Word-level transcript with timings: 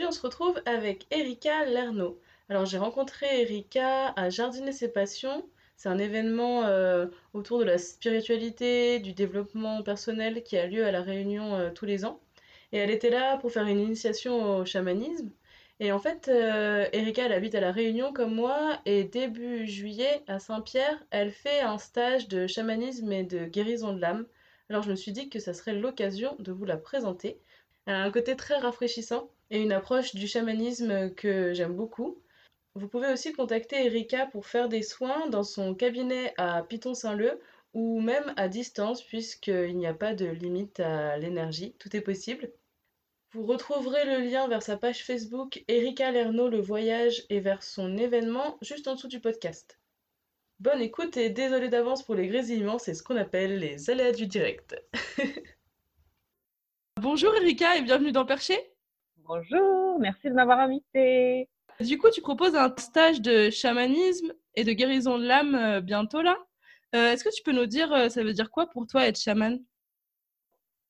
Aujourd'hui 0.00 0.16
on 0.16 0.22
se 0.22 0.26
retrouve 0.26 0.62
avec 0.64 1.06
Erika 1.10 1.66
Lernaud. 1.66 2.18
Alors 2.48 2.64
j'ai 2.64 2.78
rencontré 2.78 3.42
Erika 3.42 4.14
à 4.16 4.30
Jardiner 4.30 4.72
ses 4.72 4.90
passions. 4.90 5.44
C'est 5.76 5.90
un 5.90 5.98
événement 5.98 6.64
euh, 6.64 7.08
autour 7.34 7.58
de 7.58 7.64
la 7.64 7.76
spiritualité, 7.76 8.98
du 9.00 9.12
développement 9.12 9.82
personnel 9.82 10.42
qui 10.42 10.56
a 10.56 10.66
lieu 10.66 10.86
à 10.86 10.90
La 10.90 11.02
Réunion 11.02 11.54
euh, 11.54 11.68
tous 11.70 11.84
les 11.84 12.06
ans. 12.06 12.18
Et 12.72 12.78
elle 12.78 12.90
était 12.90 13.10
là 13.10 13.36
pour 13.36 13.52
faire 13.52 13.66
une 13.66 13.78
initiation 13.78 14.60
au 14.60 14.64
chamanisme. 14.64 15.30
Et 15.80 15.92
en 15.92 15.98
fait, 15.98 16.28
euh, 16.28 16.86
Erika, 16.94 17.26
elle 17.26 17.34
habite 17.34 17.54
à 17.54 17.60
La 17.60 17.70
Réunion 17.70 18.14
comme 18.14 18.34
moi. 18.34 18.80
Et 18.86 19.04
début 19.04 19.66
juillet, 19.66 20.22
à 20.28 20.38
Saint-Pierre, 20.38 21.04
elle 21.10 21.30
fait 21.30 21.60
un 21.60 21.76
stage 21.76 22.26
de 22.26 22.46
chamanisme 22.46 23.12
et 23.12 23.24
de 23.24 23.44
guérison 23.44 23.92
de 23.92 24.00
l'âme. 24.00 24.24
Alors 24.70 24.82
je 24.82 24.92
me 24.92 24.96
suis 24.96 25.12
dit 25.12 25.28
que 25.28 25.40
ça 25.40 25.52
serait 25.52 25.74
l'occasion 25.74 26.36
de 26.38 26.52
vous 26.52 26.64
la 26.64 26.78
présenter. 26.78 27.38
Elle 27.84 27.96
a 27.96 28.02
un 28.02 28.10
côté 28.10 28.34
très 28.34 28.56
rafraîchissant 28.56 29.28
et 29.50 29.60
une 29.60 29.72
approche 29.72 30.14
du 30.14 30.26
chamanisme 30.26 31.12
que 31.14 31.52
j'aime 31.52 31.74
beaucoup. 31.74 32.18
Vous 32.74 32.88
pouvez 32.88 33.12
aussi 33.12 33.32
contacter 33.32 33.84
Erika 33.84 34.26
pour 34.26 34.46
faire 34.46 34.68
des 34.68 34.82
soins 34.82 35.28
dans 35.28 35.42
son 35.42 35.74
cabinet 35.74 36.32
à 36.36 36.62
Piton-Saint-Leu 36.62 37.40
ou 37.74 38.00
même 38.00 38.32
à 38.36 38.48
distance 38.48 39.02
puisqu'il 39.02 39.76
n'y 39.76 39.86
a 39.86 39.94
pas 39.94 40.14
de 40.14 40.26
limite 40.26 40.80
à 40.80 41.18
l'énergie, 41.18 41.74
tout 41.78 41.94
est 41.96 42.00
possible. 42.00 42.50
Vous 43.32 43.44
retrouverez 43.44 44.04
le 44.06 44.24
lien 44.24 44.48
vers 44.48 44.62
sa 44.62 44.76
page 44.76 45.04
Facebook 45.04 45.64
Erika 45.68 46.10
Lernaud 46.10 46.48
le 46.48 46.60
voyage 46.60 47.24
et 47.28 47.40
vers 47.40 47.62
son 47.62 47.96
événement 47.96 48.58
juste 48.60 48.88
en 48.88 48.94
dessous 48.94 49.08
du 49.08 49.20
podcast. 49.20 49.78
Bonne 50.58 50.82
écoute 50.82 51.16
et 51.16 51.30
désolé 51.30 51.68
d'avance 51.68 52.02
pour 52.02 52.14
les 52.14 52.26
grésillements, 52.26 52.78
c'est 52.78 52.94
ce 52.94 53.02
qu'on 53.02 53.16
appelle 53.16 53.58
les 53.58 53.88
aléas 53.88 54.12
du 54.12 54.26
direct. 54.26 54.76
Bonjour 57.00 57.34
Erika 57.36 57.76
et 57.76 57.82
bienvenue 57.82 58.12
dans 58.12 58.26
Perché. 58.26 58.70
Bonjour, 59.32 60.00
merci 60.00 60.28
de 60.28 60.34
m'avoir 60.34 60.58
invité. 60.58 61.48
Du 61.78 61.98
coup, 61.98 62.10
tu 62.10 62.20
proposes 62.20 62.56
un 62.56 62.74
stage 62.76 63.20
de 63.20 63.48
chamanisme 63.48 64.32
et 64.56 64.64
de 64.64 64.72
guérison 64.72 65.18
de 65.18 65.24
l'âme 65.24 65.54
euh, 65.54 65.80
bientôt 65.80 66.20
là. 66.20 66.36
Euh, 66.96 67.12
Est-ce 67.12 67.22
que 67.22 67.32
tu 67.32 67.44
peux 67.44 67.52
nous 67.52 67.66
dire, 67.66 67.92
euh, 67.92 68.08
ça 68.08 68.24
veut 68.24 68.32
dire 68.32 68.50
quoi 68.50 68.66
pour 68.66 68.88
toi 68.88 69.06
être 69.06 69.20
chaman? 69.20 69.60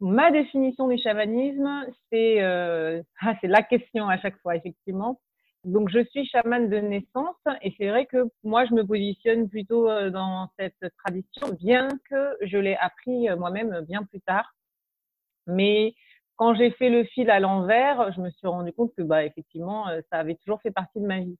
Ma 0.00 0.30
définition 0.30 0.88
du 0.88 0.97
chamanisme, 0.97 1.84
c'est 2.10 2.41
euh, 2.41 3.02
ah, 3.20 3.34
c'est 3.42 3.47
la 3.47 3.62
question 3.62 4.08
à 4.08 4.19
chaque 4.19 4.38
fois, 4.38 4.56
effectivement. 4.56 5.20
Donc, 5.64 5.91
je 5.91 6.02
suis 6.06 6.25
chamane 6.25 6.70
de 6.70 6.78
naissance 6.78 7.36
et 7.60 7.75
c'est 7.77 7.91
vrai 7.91 8.06
que 8.06 8.25
moi, 8.42 8.64
je 8.64 8.72
me 8.72 8.86
positionne 8.86 9.50
plutôt 9.50 9.86
dans 10.08 10.48
cette 10.58 10.82
tradition, 11.04 11.50
bien 11.60 11.88
que 12.08 12.38
je 12.41 12.56
l'ai 12.56 12.77
appris 12.77 13.28
moi-même 13.36 13.84
bien 13.86 14.02
plus 14.04 14.22
tard. 14.22 14.50
Mais 15.47 15.94
quand 16.41 16.55
j'ai 16.55 16.70
fait 16.70 16.88
le 16.88 17.05
fil 17.05 17.28
à 17.28 17.38
l'envers, 17.38 18.14
je 18.14 18.20
me 18.22 18.31
suis 18.31 18.47
rendu 18.47 18.72
compte 18.72 18.94
que, 18.97 19.03
bah, 19.03 19.26
effectivement, 19.26 19.87
euh, 19.88 20.00
ça 20.10 20.20
avait 20.20 20.37
toujours 20.37 20.59
fait 20.62 20.70
partie 20.70 20.98
de 20.98 21.06
ma 21.06 21.20
vie. 21.20 21.37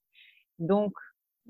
Donc, 0.59 0.93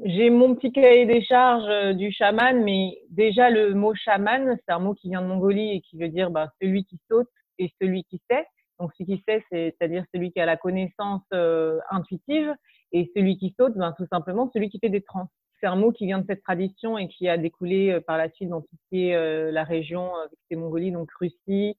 j'ai 0.04 0.30
mon 0.30 0.54
petit 0.54 0.70
cahier 0.70 1.04
des 1.04 1.20
charges 1.20 1.68
euh, 1.68 1.92
du 1.92 2.12
chaman, 2.12 2.62
mais 2.62 2.96
déjà 3.10 3.50
le 3.50 3.74
mot 3.74 3.92
chaman, 3.92 4.56
c'est 4.64 4.72
un 4.72 4.78
mot 4.78 4.94
qui 4.94 5.08
vient 5.08 5.20
de 5.20 5.26
Mongolie 5.26 5.72
et 5.72 5.80
qui 5.80 5.98
veut 5.98 6.10
dire 6.10 6.30
bah, 6.30 6.52
celui 6.62 6.84
qui 6.84 7.00
saute 7.10 7.26
et 7.58 7.72
celui 7.82 8.04
qui 8.04 8.22
sait. 8.30 8.46
Donc, 8.78 8.92
celui 8.96 9.16
qui 9.16 9.24
sait, 9.28 9.44
c'est-à-dire 9.50 10.04
celui 10.14 10.30
qui 10.30 10.38
a 10.38 10.46
la 10.46 10.56
connaissance 10.56 11.24
euh, 11.34 11.80
intuitive, 11.90 12.54
et 12.92 13.10
celui 13.16 13.36
qui 13.36 13.52
saute, 13.58 13.74
ben, 13.74 13.92
tout 13.98 14.06
simplement 14.12 14.48
celui 14.54 14.70
qui 14.70 14.78
fait 14.78 14.90
des 14.90 15.02
trans. 15.02 15.28
C'est 15.58 15.66
un 15.66 15.74
mot 15.74 15.90
qui 15.90 16.06
vient 16.06 16.20
de 16.20 16.26
cette 16.28 16.44
tradition 16.44 16.98
et 16.98 17.08
qui 17.08 17.28
a 17.28 17.36
découlé 17.36 17.98
par 18.06 18.16
la 18.16 18.30
suite 18.30 18.48
dans 18.48 18.60
tout 18.60 18.68
la 18.92 19.64
région, 19.64 20.14
avec 20.14 20.38
ces 20.48 20.56
Mongolie, 20.56 20.92
donc 20.92 21.10
Russie, 21.18 21.76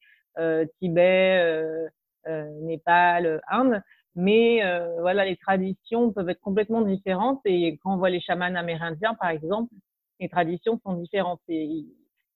Tibet, 0.80 1.40
euh, 1.42 1.88
euh, 2.28 2.50
Népal, 2.62 3.42
Inde. 3.50 3.82
Mais 4.16 4.64
euh, 4.64 5.00
voilà, 5.00 5.26
les 5.26 5.38
traditions 5.38 6.12
peuvent 6.12 6.30
être 6.30 6.42
complètement 6.42 6.82
différentes. 6.82 7.42
Et 7.46 7.78
quand 7.78 7.94
on 7.94 7.98
voit 7.98 8.10
les 8.10 8.20
chamans 8.22 8.56
amérindiens, 8.56 9.16
par 9.16 9.30
exemple, 9.30 9.74
les 10.20 10.30
traditions 10.30 10.80
sont 10.84 10.94
différentes. 10.94 11.42
Et 11.48 11.86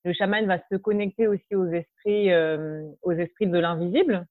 le 0.06 0.14
chaman 0.14 0.46
va 0.46 0.60
se 0.72 0.78
connecter 0.78 1.28
aussi 1.28 1.56
aux 1.56 1.68
esprits, 1.68 2.32
euh, 2.32 2.84
aux 3.04 3.12
esprits 3.12 3.48
de 3.48 3.60
l'invisible. 3.60 4.26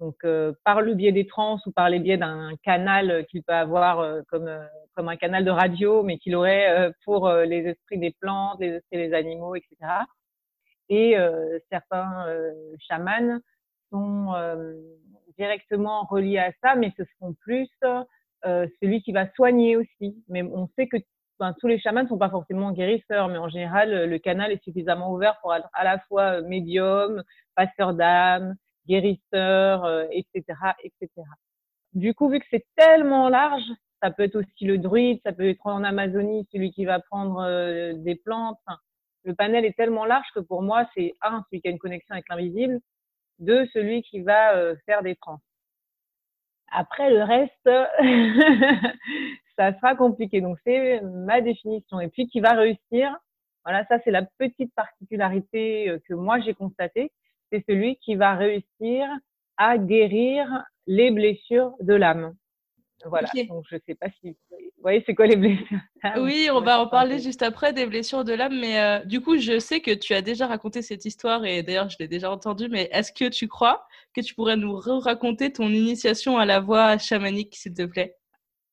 Donc, 0.00 0.16
euh, 0.24 0.52
par 0.64 0.80
le 0.80 0.94
biais 0.94 1.10
des 1.10 1.26
trans 1.26 1.58
ou 1.66 1.72
par 1.72 1.90
les 1.90 1.98
biais 1.98 2.16
d'un 2.18 2.52
canal 2.62 3.26
qu'il 3.30 3.42
peut 3.42 3.52
avoir 3.52 3.98
euh, 3.98 4.20
comme, 4.28 4.46
euh, 4.46 4.64
comme 4.94 5.08
un 5.08 5.16
canal 5.16 5.44
de 5.44 5.50
radio, 5.50 6.04
mais 6.04 6.18
qu'il 6.18 6.36
aurait 6.36 6.70
euh, 6.70 6.92
pour 7.04 7.26
euh, 7.26 7.44
les 7.44 7.66
esprits 7.66 7.98
des 7.98 8.14
plantes, 8.20 8.60
les 8.60 8.74
esprits 8.76 8.98
des 8.98 9.12
animaux, 9.12 9.56
etc. 9.56 9.76
Et 10.88 11.18
euh, 11.18 11.58
certains 11.70 12.26
euh, 12.28 12.52
chamans 12.78 13.40
sont 13.90 14.34
euh, 14.34 14.74
directement 15.36 16.04
reliés 16.04 16.38
à 16.38 16.52
ça, 16.62 16.74
mais 16.74 16.92
ce 16.96 17.04
seront 17.04 17.34
plus 17.34 17.68
celui 18.80 19.02
qui 19.02 19.12
va 19.12 19.30
soigner 19.32 19.76
aussi. 19.76 20.22
Mais 20.28 20.42
on 20.42 20.68
sait 20.76 20.86
que 20.86 20.96
enfin, 21.38 21.54
tous 21.60 21.66
les 21.66 21.78
chamans 21.78 22.04
ne 22.04 22.08
sont 22.08 22.18
pas 22.18 22.30
forcément 22.30 22.72
guérisseurs, 22.72 23.28
mais 23.28 23.38
en 23.38 23.48
général, 23.48 24.08
le 24.08 24.18
canal 24.18 24.52
est 24.52 24.62
suffisamment 24.62 25.12
ouvert 25.12 25.38
pour 25.40 25.54
être 25.54 25.68
à 25.72 25.84
la 25.84 25.98
fois 26.00 26.40
médium, 26.42 27.22
passeur 27.54 27.94
d'âme, 27.94 28.54
guérisseur, 28.88 29.84
euh, 29.84 30.06
etc., 30.10 30.42
etc. 30.82 31.08
Du 31.92 32.14
coup, 32.14 32.28
vu 32.28 32.40
que 32.40 32.46
c'est 32.50 32.66
tellement 32.76 33.28
large, 33.28 33.62
ça 34.02 34.10
peut 34.10 34.22
être 34.22 34.36
aussi 34.36 34.64
le 34.64 34.78
druide, 34.78 35.20
ça 35.24 35.32
peut 35.32 35.48
être 35.48 35.66
en 35.66 35.84
Amazonie, 35.84 36.48
celui 36.52 36.72
qui 36.72 36.84
va 36.84 37.00
prendre 37.00 37.40
euh, 37.40 37.92
des 37.94 38.16
plantes. 38.16 38.58
Le 39.24 39.34
panel 39.34 39.64
est 39.64 39.76
tellement 39.76 40.04
large 40.04 40.26
que 40.34 40.40
pour 40.40 40.62
moi, 40.62 40.88
c'est 40.94 41.14
un, 41.22 41.44
celui 41.50 41.60
qui 41.60 41.68
a 41.68 41.70
une 41.70 41.78
connexion 41.78 42.14
avec 42.14 42.28
l'invisible, 42.28 42.80
deux, 43.38 43.66
celui 43.72 44.02
qui 44.02 44.20
va 44.20 44.54
euh, 44.56 44.76
faire 44.86 45.02
des 45.02 45.16
trans. 45.16 45.40
Après, 46.70 47.10
le 47.10 47.22
reste, 47.22 47.64
ça 49.56 49.74
sera 49.74 49.94
compliqué. 49.94 50.40
Donc, 50.40 50.58
c'est 50.64 51.00
ma 51.00 51.40
définition. 51.40 52.00
Et 52.00 52.08
puis, 52.08 52.28
qui 52.28 52.40
va 52.40 52.52
réussir, 52.52 53.16
voilà, 53.64 53.84
ça, 53.86 53.98
c'est 54.04 54.10
la 54.10 54.22
petite 54.38 54.74
particularité 54.74 55.88
euh, 55.88 55.98
que 56.08 56.14
moi, 56.14 56.40
j'ai 56.40 56.54
constatée. 56.54 57.12
C'est 57.50 57.64
celui 57.66 57.96
qui 57.96 58.16
va 58.16 58.34
réussir 58.34 59.08
à 59.56 59.78
guérir 59.78 60.64
les 60.86 61.10
blessures 61.10 61.72
de 61.80 61.94
l'âme. 61.94 62.34
Voilà. 63.04 63.28
Donc, 63.48 63.64
je 63.70 63.76
sais 63.86 63.94
pas 63.94 64.08
si 64.20 64.30
vous 64.50 64.82
voyez, 64.82 65.02
c'est 65.06 65.14
quoi 65.14 65.26
les 65.26 65.36
blessures 65.36 65.78
l'âme 66.02 66.22
Oui, 66.22 66.48
on 66.52 66.60
va 66.60 66.80
en 66.80 66.88
parler 66.88 67.18
juste 67.18 67.42
après 67.42 67.72
des 67.72 67.86
blessures 67.86 68.24
de 68.24 68.32
l'âme, 68.32 68.58
mais 68.58 68.80
euh, 68.80 69.04
du 69.04 69.20
coup, 69.20 69.38
je 69.38 69.58
sais 69.58 69.80
que 69.80 69.92
tu 69.92 70.14
as 70.14 70.22
déjà 70.22 70.46
raconté 70.46 70.82
cette 70.82 71.04
histoire 71.04 71.44
et 71.44 71.62
d'ailleurs, 71.62 71.88
je 71.88 71.96
l'ai 72.00 72.08
déjà 72.08 72.30
entendue, 72.30 72.68
mais 72.68 72.88
est-ce 72.92 73.12
que 73.12 73.28
tu 73.28 73.46
crois 73.48 73.86
que 74.14 74.20
tu 74.20 74.34
pourrais 74.34 74.56
nous 74.56 74.76
raconter 74.76 75.52
ton 75.52 75.68
initiation 75.68 76.38
à 76.38 76.44
la 76.44 76.60
voix 76.60 76.98
chamanique, 76.98 77.54
s'il 77.54 77.74
te 77.74 77.84
plaît? 77.84 78.16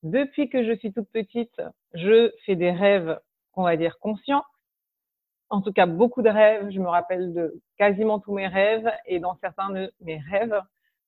Depuis 0.04 0.50
que 0.50 0.64
je 0.64 0.78
suis 0.78 0.94
toute 0.94 1.10
petite, 1.10 1.62
je 1.94 2.32
fais 2.46 2.56
des 2.56 2.72
rêves, 2.72 3.20
on 3.54 3.64
va 3.64 3.76
dire, 3.76 3.98
conscients. 4.00 4.44
En 5.50 5.62
tout 5.62 5.74
cas, 5.74 5.86
beaucoup 5.86 6.22
de 6.22 6.30
rêves. 6.30 6.70
Je 6.72 6.80
me 6.80 6.88
rappelle 6.88 7.34
de 7.34 7.60
quasiment 7.78 8.20
tous 8.20 8.34
mes 8.34 8.48
rêves. 8.48 8.88
Et 9.06 9.20
dans 9.20 9.36
certains 9.42 9.72
de 9.72 9.92
mes 10.02 10.20
rêves, 10.20 10.60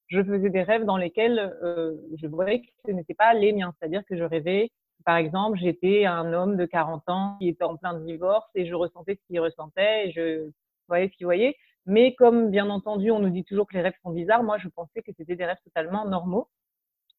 je 0.08 0.24
faisais 0.24 0.50
des 0.50 0.64
rêves 0.64 0.86
dans 0.86 0.98
lesquels 0.98 1.40
euh, 1.62 1.96
je 2.18 2.28
voyais 2.28 2.62
que 2.62 2.68
ce 2.86 2.92
n'était 2.92 3.14
pas 3.14 3.34
les 3.34 3.54
miens. 3.54 3.74
C'est-à-dire 3.78 4.04
que 4.06 4.18
je 4.18 4.24
rêvais, 4.24 4.72
par 5.06 5.18
exemple, 5.18 5.58
j'étais 5.58 6.06
un 6.06 6.34
homme 6.34 6.58
de 6.58 6.66
40 6.66 7.04
ans 7.10 7.38
qui 7.40 7.50
était 7.50 7.64
en 7.64 7.78
plein 7.78 8.00
divorce 8.00 8.50
et 8.56 8.66
je 8.66 8.74
ressentais 8.74 9.16
ce 9.16 9.28
qu'il 9.28 9.40
ressentait 9.40 10.08
et 10.08 10.12
je 10.12 10.50
voyais 10.88 11.10
ce 11.10 11.18
qu'il 11.18 11.26
voyait. 11.26 11.56
Mais 11.86 12.16
comme, 12.16 12.52
bien 12.52 12.70
entendu, 12.70 13.12
on 13.12 13.20
nous 13.20 13.30
dit 13.30 13.44
toujours 13.44 13.68
que 13.68 13.76
les 13.76 13.82
rêves 13.82 13.96
sont 14.04 14.12
bizarres, 14.12 14.44
moi, 14.44 14.58
je 14.58 14.68
pensais 14.68 15.02
que 15.02 15.12
c'était 15.18 15.36
des 15.36 15.46
rêves 15.46 15.62
totalement 15.64 16.06
normaux 16.06 16.50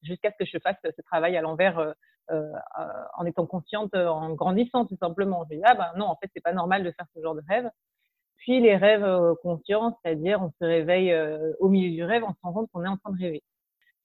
jusqu'à 0.02 0.31
ce 0.31 0.37
que 0.37 0.44
je 0.44 0.58
fasse 0.58 0.76
ce 0.84 1.02
travail 1.02 1.37
à 1.37 1.41
l'envers 1.41 1.79
euh, 1.79 1.93
euh, 2.31 2.52
en 3.17 3.25
étant 3.25 3.46
consciente, 3.46 3.94
en 3.94 4.34
grandissant 4.34 4.84
tout 4.84 4.96
simplement. 5.00 5.44
Je 5.50 5.56
dis 5.56 5.62
ah 5.64 5.75
ben 5.75 5.91
non, 5.96 6.06
en 6.06 6.17
fait 6.17 6.31
c'est 6.34 6.43
pas 6.43 6.52
normal 6.52 6.84
de 6.84 6.91
faire 6.93 7.06
ce 7.14 7.23
genre 7.23 7.34
de 7.34 7.43
rêve. 7.49 7.69
Puis 8.38 8.61
les 8.61 8.76
rêves 8.76 9.05
euh, 9.05 9.35
conscients, 9.43 9.99
c'est-à-dire 10.02 10.40
on 10.43 10.50
se 10.50 10.64
réveille 10.64 11.12
euh, 11.12 11.52
au 11.61 11.69
milieu 11.69 11.90
du 11.90 12.05
rêve, 12.05 12.23
on 12.25 12.32
se 12.32 12.38
rend 12.43 12.52
compte 12.52 12.70
qu'on 12.73 12.85
est 12.85 12.88
en 12.88 12.96
train 12.96 13.12
de 13.12 13.19
rêver. 13.19 13.43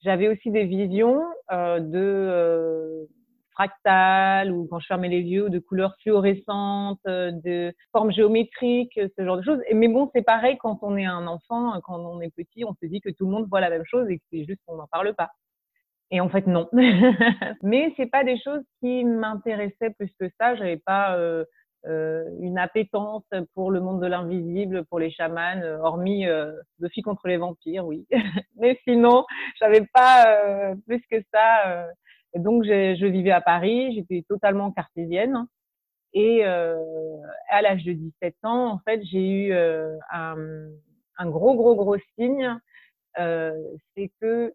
J'avais 0.02 0.28
aussi 0.28 0.50
des 0.50 0.64
visions 0.64 1.22
euh, 1.52 1.80
de 1.80 3.08
fractales 3.52 4.50
ou 4.52 4.66
quand 4.68 4.80
je 4.80 4.86
fermais 4.86 5.08
les 5.08 5.22
yeux, 5.22 5.48
de 5.48 5.60
couleurs 5.60 5.94
fluorescentes, 6.02 7.00
de 7.06 7.72
formes 7.92 8.12
géométriques, 8.12 8.98
ce 9.16 9.24
genre 9.24 9.36
de 9.36 9.42
choses. 9.42 9.60
Mais 9.72 9.88
bon, 9.88 10.10
c'est 10.12 10.22
pareil 10.22 10.58
quand 10.58 10.80
on 10.82 10.96
est 10.96 11.06
un 11.06 11.26
enfant, 11.28 11.80
quand 11.84 11.98
on 12.00 12.20
est 12.20 12.34
petit, 12.34 12.64
on 12.64 12.74
se 12.74 12.86
dit 12.86 13.00
que 13.00 13.10
tout 13.10 13.26
le 13.26 13.30
monde 13.30 13.46
voit 13.48 13.60
la 13.60 13.70
même 13.70 13.84
chose 13.86 14.10
et 14.10 14.18
que 14.18 14.24
c'est 14.32 14.44
juste 14.44 14.60
qu'on 14.66 14.76
n'en 14.76 14.88
parle 14.88 15.14
pas. 15.14 15.30
Et 16.10 16.20
en 16.20 16.28
fait, 16.28 16.46
non. 16.48 16.68
Mais 17.62 17.94
c'est 17.96 18.10
pas 18.10 18.24
des 18.24 18.38
choses 18.40 18.62
qui 18.80 19.04
m'intéressaient 19.04 19.94
plus 19.96 20.12
que 20.20 20.28
ça. 20.38 20.56
J'avais 20.56 20.76
pas 20.76 21.16
une 21.86 22.58
appétence 22.58 23.24
pour 23.54 23.70
le 23.70 23.80
monde 23.80 24.00
de 24.00 24.06
l'invisible, 24.06 24.84
pour 24.86 24.98
les 24.98 25.10
chamans, 25.10 25.60
euh, 25.62 25.78
hormis 25.78 26.26
euh, 26.26 26.52
de 26.78 26.88
filles 26.88 27.02
contre 27.02 27.28
les 27.28 27.36
vampires, 27.36 27.86
oui. 27.86 28.06
Mais 28.56 28.78
sinon, 28.84 29.24
j'avais 29.60 29.86
pas 29.92 30.74
plus 30.86 31.02
que 31.10 31.16
ça. 31.32 31.88
donc, 32.36 32.64
je 32.64 33.06
vivais 33.06 33.32
à 33.32 33.40
Paris. 33.40 33.94
J'étais 33.94 34.24
totalement 34.28 34.72
cartésienne. 34.72 35.46
Et 36.14 36.44
à 36.44 37.62
l'âge 37.62 37.84
de 37.84 37.92
17 37.92 38.36
ans, 38.44 38.72
en 38.72 38.78
fait, 38.78 39.02
j'ai 39.04 39.48
eu 39.48 39.52
un, 39.52 40.36
un, 41.18 41.30
gros, 41.30 41.54
gros, 41.54 41.74
gros 41.74 41.96
signe. 42.16 42.56
c'est 43.16 44.10
que 44.20 44.54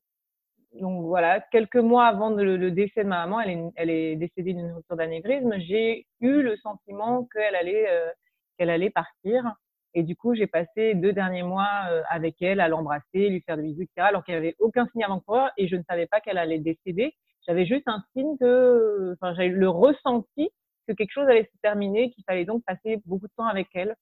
donc 0.73 1.03
voilà, 1.05 1.39
quelques 1.51 1.77
mois 1.77 2.05
avant 2.05 2.29
le, 2.29 2.71
décès 2.71 3.03
de 3.03 3.09
ma 3.09 3.25
maman, 3.25 3.41
elle 3.41 3.49
est, 3.49 3.71
elle 3.75 3.89
est 3.89 4.15
décédée 4.15 4.53
d'une 4.53 4.71
rupture 4.71 4.95
d'anévrisme, 4.95 5.53
j'ai 5.59 6.05
eu 6.21 6.41
le 6.41 6.55
sentiment 6.57 7.27
qu'elle 7.33 7.55
allait, 7.55 7.89
euh, 7.89 8.09
qu'elle 8.57 8.69
allait 8.69 8.91
partir. 8.91 9.55
Et 9.95 10.03
du 10.03 10.15
coup, 10.15 10.35
j'ai 10.35 10.45
passé 10.45 10.93
deux 10.93 11.13
derniers 11.13 11.41
mois 11.41 11.87
euh, 11.89 12.03
avec 12.09 12.39
elle 12.41 12.59
à 12.59 12.67
l'embrasser, 12.67 13.29
lui 13.29 13.41
faire 13.41 13.57
des 13.57 13.63
bisous, 13.63 13.81
etc. 13.81 14.07
Alors 14.07 14.23
qu'il 14.23 14.35
n'y 14.35 14.37
avait 14.37 14.55
aucun 14.59 14.87
signe 14.91 15.03
avant-coureur 15.03 15.49
et 15.57 15.67
je 15.67 15.75
ne 15.75 15.83
savais 15.89 16.05
pas 16.05 16.21
qu'elle 16.21 16.37
allait 16.37 16.59
décéder. 16.59 17.15
J'avais 17.47 17.65
juste 17.65 17.87
un 17.87 18.03
signe 18.13 18.37
que, 18.37 19.13
enfin, 19.13 19.33
j'avais 19.33 19.49
le 19.49 19.69
ressenti 19.69 20.51
que 20.87 20.93
quelque 20.93 21.11
chose 21.11 21.27
allait 21.27 21.49
se 21.51 21.57
terminer, 21.63 22.11
qu'il 22.11 22.23
fallait 22.25 22.45
donc 22.45 22.63
passer 22.65 23.01
beaucoup 23.05 23.27
de 23.27 23.33
temps 23.35 23.47
avec 23.47 23.67
elle, 23.73 23.95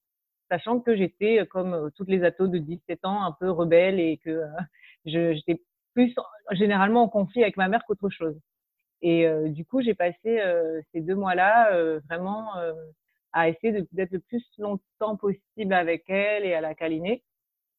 sachant 0.50 0.80
que 0.80 0.94
j'étais, 0.94 1.46
comme 1.50 1.90
toutes 1.96 2.08
les 2.08 2.22
atos 2.24 2.50
de 2.50 2.58
17 2.58 3.04
ans, 3.04 3.22
un 3.22 3.32
peu 3.32 3.50
rebelle 3.50 4.00
et 4.00 4.18
que 4.18 4.42
j'étais 5.06 5.62
plus 5.98 6.14
généralement 6.52 7.02
en 7.02 7.08
conflit 7.08 7.42
avec 7.42 7.56
ma 7.56 7.68
mère 7.68 7.84
qu'autre 7.84 8.08
chose. 8.08 8.38
Et 9.02 9.26
euh, 9.26 9.48
du 9.48 9.64
coup, 9.64 9.82
j'ai 9.82 9.94
passé 9.94 10.40
euh, 10.40 10.80
ces 10.92 11.00
deux 11.00 11.16
mois-là 11.16 11.72
euh, 11.72 12.00
vraiment 12.08 12.52
à 13.32 13.48
essayer 13.48 13.84
d'être 13.92 14.12
le 14.12 14.20
plus 14.20 14.44
longtemps 14.58 15.16
possible 15.16 15.72
avec 15.72 16.08
elle 16.08 16.44
et 16.44 16.54
à 16.54 16.60
la 16.60 16.74
câliner. 16.74 17.22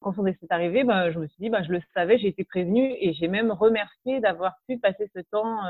Quand 0.00 0.14
son 0.14 0.22
décès 0.22 0.38
est 0.42 0.52
arrivé, 0.52 0.84
ben, 0.84 1.10
je 1.10 1.18
me 1.18 1.26
suis 1.26 1.36
dit, 1.40 1.50
ben, 1.50 1.62
je 1.62 1.72
le 1.72 1.80
savais, 1.94 2.18
j'ai 2.18 2.28
été 2.28 2.44
prévenue 2.44 2.94
et 3.00 3.12
j'ai 3.14 3.28
même 3.28 3.50
remercié 3.50 4.20
d'avoir 4.20 4.54
pu 4.66 4.78
passer 4.78 5.10
ce 5.14 5.20
temps 5.20 5.60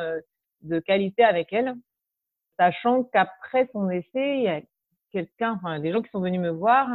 de 0.62 0.79
qualité 0.79 1.25
avec 1.25 1.52
elle, 1.52 1.75
sachant 2.58 3.05
qu'après 3.05 3.69
son 3.73 3.87
décès, 3.87 4.37
il 4.37 4.43
y 4.43 4.49
a 4.49 4.61
quelqu'un, 5.12 5.52
enfin, 5.52 5.81
des 5.81 5.93
gens 5.93 6.02
qui 6.02 6.11
sont 6.11 6.20
venus 6.20 6.41
me 6.41 6.50
voir 6.50 6.88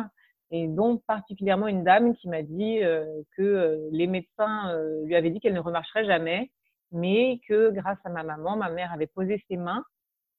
et 0.51 0.67
dont 0.67 0.97
particulièrement 1.07 1.67
une 1.67 1.83
dame 1.83 2.15
qui 2.15 2.29
m'a 2.29 2.43
dit 2.43 2.83
euh, 2.83 3.05
que 3.35 3.41
euh, 3.41 3.89
les 3.91 4.07
médecins 4.07 4.71
euh, 4.71 5.03
lui 5.05 5.15
avaient 5.15 5.31
dit 5.31 5.39
qu'elle 5.39 5.53
ne 5.53 5.59
remarcherait 5.59 6.05
jamais, 6.05 6.51
mais 6.91 7.39
que 7.47 7.71
grâce 7.71 7.97
à 8.03 8.09
ma 8.09 8.23
maman, 8.23 8.55
ma 8.55 8.69
mère 8.69 8.93
avait 8.93 9.07
posé 9.07 9.43
ses 9.49 9.57
mains 9.57 9.83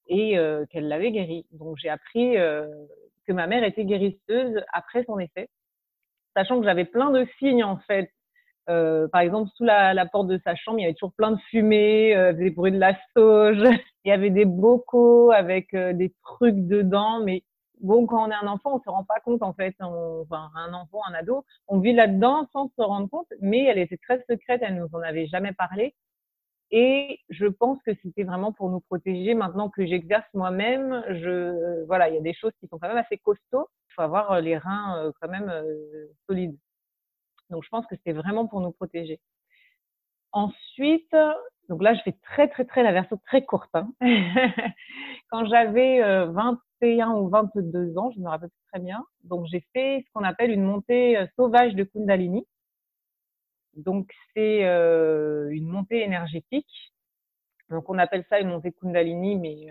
et 0.08 0.38
qu'elle 0.70 0.86
l'avait 0.86 1.10
guérie. 1.10 1.46
Donc 1.50 1.76
j'ai 1.78 1.88
appris 1.88 2.36
que 2.36 3.32
ma 3.32 3.48
mère 3.48 3.64
était 3.64 3.84
guérisseuse 3.84 4.62
après 4.72 5.02
son 5.02 5.18
effet, 5.18 5.48
sachant 6.36 6.60
que 6.60 6.64
j'avais 6.64 6.84
plein 6.84 7.10
de 7.10 7.26
signes 7.40 7.64
en 7.64 7.76
fait. 7.78 8.08
par 8.66 9.20
exemple, 9.20 9.50
sous 9.56 9.64
la, 9.64 10.06
porte 10.06 10.28
de 10.28 10.40
sa 10.44 10.54
chambre, 10.54 10.78
il 10.78 10.82
y 10.82 10.84
avait 10.84 10.94
toujours 10.94 11.12
plein 11.12 11.32
de 11.32 11.40
fumée, 11.50 12.32
des 12.34 12.50
bruits 12.50 12.70
de 12.70 12.78
la 12.78 12.96
sauge, 13.16 13.58
il 14.04 14.08
y 14.08 14.12
avait 14.12 14.30
des 14.30 14.44
bocaux 14.44 15.32
avec 15.32 15.74
des 15.74 16.14
trucs 16.22 16.68
dedans, 16.68 17.20
mais 17.24 17.42
bon, 17.80 18.06
quand 18.06 18.26
on 18.26 18.30
est 18.30 18.34
un 18.34 18.46
enfant, 18.46 18.76
on 18.76 18.80
se 18.80 18.88
rend 18.90 19.04
pas 19.04 19.20
compte 19.20 19.42
en 19.42 19.52
fait. 19.52 19.74
enfin, 19.80 20.50
un 20.54 20.72
enfant, 20.74 21.00
un 21.08 21.14
ado, 21.14 21.44
on 21.68 21.80
vit 21.80 21.92
là-dedans 21.92 22.48
sans 22.52 22.68
se 22.76 22.82
rendre 22.82 23.08
compte, 23.08 23.28
mais 23.40 23.64
elle 23.64 23.78
était 23.78 23.98
très 23.98 24.24
secrète, 24.28 24.60
elle 24.62 24.76
nous 24.76 24.88
en 24.92 25.00
avait 25.00 25.26
jamais 25.26 25.52
parlé. 25.52 25.94
Et 26.72 27.20
je 27.28 27.46
pense 27.46 27.80
que 27.82 27.92
c'était 28.02 28.24
vraiment 28.24 28.52
pour 28.52 28.70
nous 28.70 28.80
protéger. 28.80 29.34
Maintenant 29.34 29.70
que 29.70 29.86
j'exerce 29.86 30.26
moi-même, 30.34 31.04
je, 31.10 31.84
voilà, 31.84 32.08
il 32.08 32.14
y 32.16 32.18
a 32.18 32.22
des 32.22 32.34
choses 32.34 32.52
qui 32.60 32.66
sont 32.66 32.78
quand 32.78 32.88
même 32.88 32.96
assez 32.96 33.18
costauds. 33.18 33.68
Il 33.90 33.94
faut 33.94 34.02
avoir 34.02 34.32
euh, 34.32 34.40
les 34.40 34.58
reins 34.58 34.98
euh, 34.98 35.12
quand 35.20 35.28
même 35.28 35.48
euh, 35.48 36.06
solides. 36.28 36.58
Donc, 37.50 37.62
je 37.62 37.68
pense 37.68 37.86
que 37.86 37.94
c'était 37.94 38.12
vraiment 38.12 38.48
pour 38.48 38.60
nous 38.60 38.72
protéger. 38.72 39.20
Ensuite, 40.32 41.14
donc 41.68 41.82
là, 41.82 41.94
je 41.94 42.00
fais 42.02 42.12
très, 42.22 42.48
très, 42.48 42.64
très 42.64 42.82
la 42.82 42.92
version 42.92 43.18
très 43.26 43.44
courte. 43.44 43.70
Hein. 43.74 43.92
Quand 45.30 45.44
j'avais 45.46 46.00
21 46.00 47.10
ou 47.12 47.28
22 47.28 47.98
ans, 47.98 48.10
je 48.14 48.20
me 48.20 48.28
rappelle 48.28 48.50
très 48.72 48.80
bien. 48.80 49.04
Donc, 49.24 49.46
j'ai 49.50 49.64
fait 49.72 50.04
ce 50.06 50.12
qu'on 50.12 50.24
appelle 50.24 50.50
une 50.50 50.62
montée 50.62 51.18
sauvage 51.36 51.74
de 51.74 51.84
Kundalini. 51.84 52.46
Donc, 53.74 54.10
c'est 54.34 54.62
une 54.62 55.66
montée 55.66 56.02
énergétique. 56.02 56.92
Donc, 57.70 57.90
on 57.90 57.98
appelle 57.98 58.24
ça 58.28 58.38
une 58.38 58.48
montée 58.48 58.72
Kundalini, 58.72 59.36
mais 59.36 59.66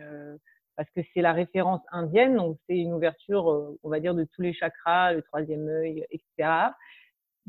parce 0.75 0.89
que 0.89 1.00
c'est 1.13 1.21
la 1.21 1.31
référence 1.31 1.81
indienne. 1.92 2.36
Donc, 2.36 2.57
c'est 2.68 2.77
une 2.77 2.94
ouverture, 2.94 3.77
on 3.81 3.89
va 3.89 4.01
dire, 4.01 4.13
de 4.13 4.25
tous 4.36 4.42
les 4.42 4.53
chakras, 4.53 5.13
le 5.13 5.21
troisième 5.21 5.69
œil, 5.69 6.06
etc 6.12 6.71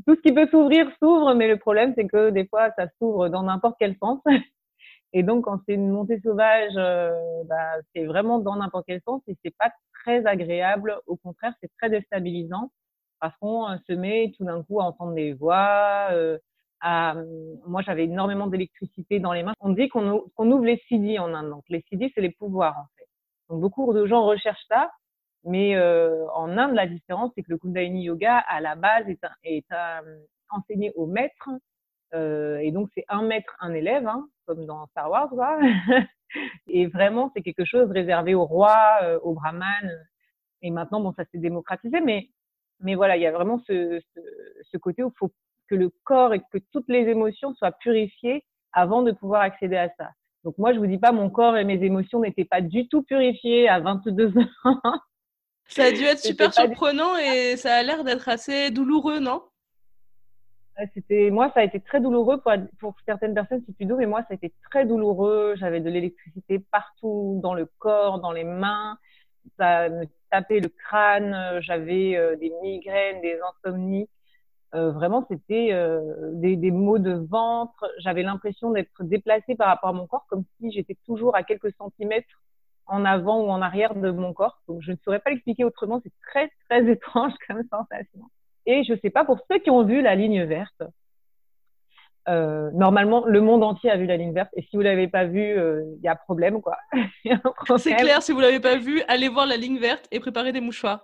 tout 0.04 0.14
ce 0.14 0.20
qui 0.20 0.32
peut 0.32 0.48
s'ouvrir 0.50 0.90
s'ouvre, 1.00 1.34
mais 1.34 1.48
le 1.48 1.58
problème, 1.58 1.94
c'est 1.96 2.06
que 2.06 2.30
des 2.30 2.46
fois, 2.46 2.70
ça 2.76 2.86
s'ouvre 2.98 3.28
dans 3.28 3.42
n'importe 3.42 3.76
quel 3.78 3.96
sens. 3.96 4.20
Et 5.12 5.22
donc, 5.22 5.44
quand 5.44 5.60
c'est 5.66 5.74
une 5.74 5.90
montée 5.90 6.20
sauvage, 6.20 6.72
euh, 6.76 7.10
bah, 7.44 7.76
c'est 7.94 8.04
vraiment 8.04 8.38
dans 8.38 8.56
n'importe 8.56 8.84
quel 8.86 9.00
sens 9.06 9.22
et 9.28 9.36
c'est 9.42 9.56
pas 9.56 9.70
très 10.02 10.26
agréable. 10.26 10.98
Au 11.06 11.16
contraire, 11.16 11.54
c'est 11.62 11.70
très 11.78 11.88
déstabilisant 11.88 12.70
parce 13.20 13.34
qu'on 13.38 13.66
euh, 13.66 13.76
se 13.86 13.94
met 13.94 14.32
tout 14.36 14.44
d'un 14.44 14.62
coup 14.62 14.80
à 14.80 14.84
entendre 14.84 15.14
des 15.14 15.32
voix. 15.32 16.08
Euh, 16.10 16.38
à... 16.80 17.14
Moi, 17.66 17.80
j'avais 17.82 18.04
énormément 18.04 18.46
d'électricité 18.46 19.18
dans 19.18 19.32
les 19.32 19.42
mains. 19.42 19.54
On 19.60 19.70
dit 19.70 19.88
qu'on 19.88 20.22
ouvre 20.38 20.64
les 20.64 20.82
CD 20.88 21.18
en 21.18 21.32
Inde. 21.32 21.48
Donc, 21.48 21.64
les 21.70 21.82
CD, 21.88 22.12
c'est 22.14 22.20
les 22.20 22.32
pouvoirs, 22.32 22.76
en 22.76 22.86
fait. 22.98 23.08
Donc, 23.48 23.60
beaucoup 23.60 23.90
de 23.94 24.06
gens 24.06 24.26
recherchent 24.26 24.66
ça. 24.68 24.90
Mais 25.46 25.76
euh, 25.76 26.26
en 26.34 26.58
Inde, 26.58 26.74
la 26.74 26.86
différence, 26.88 27.30
c'est 27.34 27.42
que 27.42 27.50
le 27.50 27.58
Kundalini 27.58 28.02
Yoga, 28.02 28.38
à 28.48 28.60
la 28.60 28.74
base, 28.74 29.08
est, 29.08 29.20
est 29.44 29.64
enseigné 30.50 30.92
au 30.96 31.06
maître. 31.06 31.48
Euh, 32.14 32.58
et 32.58 32.72
donc, 32.72 32.88
c'est 32.94 33.04
un 33.08 33.22
maître, 33.22 33.56
un 33.60 33.72
élève, 33.72 34.08
hein, 34.08 34.28
comme 34.46 34.66
dans 34.66 34.86
Star 34.88 35.08
Wars. 35.08 35.28
Quoi. 35.28 35.58
et 36.66 36.86
vraiment, 36.86 37.30
c'est 37.32 37.42
quelque 37.42 37.64
chose 37.64 37.88
réservé 37.92 38.34
aux 38.34 38.44
rois, 38.44 38.98
euh, 39.04 39.20
aux 39.22 39.34
brahmanes. 39.34 39.92
Et 40.62 40.72
maintenant, 40.72 41.00
bon, 41.00 41.12
ça 41.12 41.24
s'est 41.30 41.38
démocratisé. 41.38 42.00
Mais, 42.00 42.28
mais 42.80 42.96
voilà, 42.96 43.16
il 43.16 43.22
y 43.22 43.26
a 43.26 43.32
vraiment 43.32 43.60
ce, 43.68 44.00
ce, 44.14 44.20
ce 44.62 44.76
côté 44.78 45.04
où 45.04 45.08
il 45.14 45.18
faut 45.18 45.30
que 45.68 45.76
le 45.76 45.90
corps 46.02 46.34
et 46.34 46.40
que 46.40 46.58
toutes 46.72 46.88
les 46.88 47.08
émotions 47.08 47.54
soient 47.54 47.72
purifiées 47.72 48.44
avant 48.72 49.02
de 49.02 49.12
pouvoir 49.12 49.42
accéder 49.42 49.76
à 49.76 49.90
ça. 49.96 50.10
Donc 50.42 50.58
moi, 50.58 50.72
je 50.72 50.78
vous 50.78 50.86
dis 50.86 50.98
pas, 50.98 51.12
mon 51.12 51.30
corps 51.30 51.56
et 51.56 51.64
mes 51.64 51.82
émotions 51.84 52.20
n'étaient 52.20 52.44
pas 52.44 52.60
du 52.60 52.88
tout 52.88 53.02
purifiés 53.02 53.68
à 53.68 53.80
22 53.80 54.32
ans. 54.38 54.80
Ça 55.68 55.84
a 55.84 55.92
dû 55.92 56.04
être 56.04 56.20
super 56.20 56.52
surprenant 56.52 57.16
et 57.16 57.56
ça 57.56 57.74
a 57.74 57.82
l'air 57.82 58.04
d'être 58.04 58.28
assez 58.28 58.70
douloureux, 58.70 59.18
non? 59.18 59.42
C'était 60.92 61.30
moi 61.30 61.50
ça 61.54 61.60
a 61.60 61.62
été 61.62 61.80
très 61.80 62.00
douloureux 62.00 62.38
pour, 62.38 62.52
pour 62.78 62.94
certaines 63.06 63.32
personnes 63.32 63.62
c'est 63.66 63.74
plus 63.74 63.86
doux 63.86 63.96
mais 63.96 64.04
moi 64.04 64.20
ça 64.22 64.28
a 64.30 64.34
été 64.34 64.52
très 64.70 64.84
douloureux. 64.84 65.54
J'avais 65.56 65.80
de 65.80 65.88
l'électricité 65.88 66.58
partout 66.58 67.40
dans 67.42 67.54
le 67.54 67.66
corps 67.78 68.20
dans 68.20 68.32
les 68.32 68.44
mains. 68.44 68.98
Ça 69.58 69.88
me 69.88 70.04
tapait 70.30 70.60
le 70.60 70.68
crâne 70.68 71.60
j'avais 71.60 72.16
euh, 72.16 72.36
des 72.36 72.52
migraines 72.62 73.22
des 73.22 73.38
insomnies. 73.40 74.08
Euh, 74.74 74.90
vraiment 74.90 75.26
c'était 75.30 75.70
euh, 75.72 76.32
des, 76.34 76.56
des 76.56 76.70
maux 76.70 76.98
de 76.98 77.12
ventre. 77.12 77.90
J'avais 78.00 78.22
l'impression 78.22 78.70
d'être 78.70 79.02
déplacée 79.02 79.54
par 79.54 79.68
rapport 79.68 79.90
à 79.90 79.94
mon 79.94 80.06
corps 80.06 80.26
comme 80.28 80.44
si 80.60 80.70
j'étais 80.72 80.96
toujours 81.06 81.34
à 81.36 81.42
quelques 81.42 81.74
centimètres 81.78 82.42
en 82.86 83.04
avant 83.04 83.40
ou 83.42 83.48
en 83.48 83.62
arrière 83.62 83.94
de 83.94 84.10
mon 84.10 84.32
corps. 84.32 84.60
Donc, 84.68 84.82
je 84.82 84.92
ne 84.92 84.96
saurais 85.04 85.18
pas 85.18 85.30
l'expliquer 85.30 85.64
autrement. 85.64 86.00
C'est 86.02 86.12
très, 86.26 86.50
très 86.68 86.90
étrange 86.90 87.32
comme 87.46 87.62
sensation. 87.70 88.22
Et 88.66 88.84
je 88.84 88.92
ne 88.92 88.98
sais 88.98 89.10
pas, 89.10 89.24
pour 89.24 89.38
ceux 89.50 89.58
qui 89.58 89.70
ont 89.70 89.84
vu 89.84 90.02
la 90.02 90.14
ligne 90.14 90.44
verte, 90.44 90.82
euh, 92.28 92.70
normalement, 92.72 93.24
le 93.24 93.40
monde 93.40 93.62
entier 93.62 93.90
a 93.90 93.96
vu 93.96 94.06
la 94.06 94.16
ligne 94.16 94.32
verte. 94.32 94.50
Et 94.56 94.62
si 94.62 94.76
vous 94.76 94.82
l'avez 94.82 95.06
pas 95.06 95.24
vue, 95.24 95.50
il 95.50 95.58
euh, 95.58 95.84
y 96.02 96.08
a 96.08 96.16
problème, 96.16 96.60
quoi. 96.60 96.76
C'est 97.78 97.94
clair, 97.94 98.22
si 98.22 98.32
vous 98.32 98.40
l'avez 98.40 98.58
pas 98.58 98.76
vue, 98.76 99.02
allez 99.06 99.28
voir 99.28 99.46
la 99.46 99.56
ligne 99.56 99.78
verte 99.78 100.08
et 100.10 100.18
préparez 100.18 100.52
des 100.52 100.60
mouchoirs. 100.60 101.02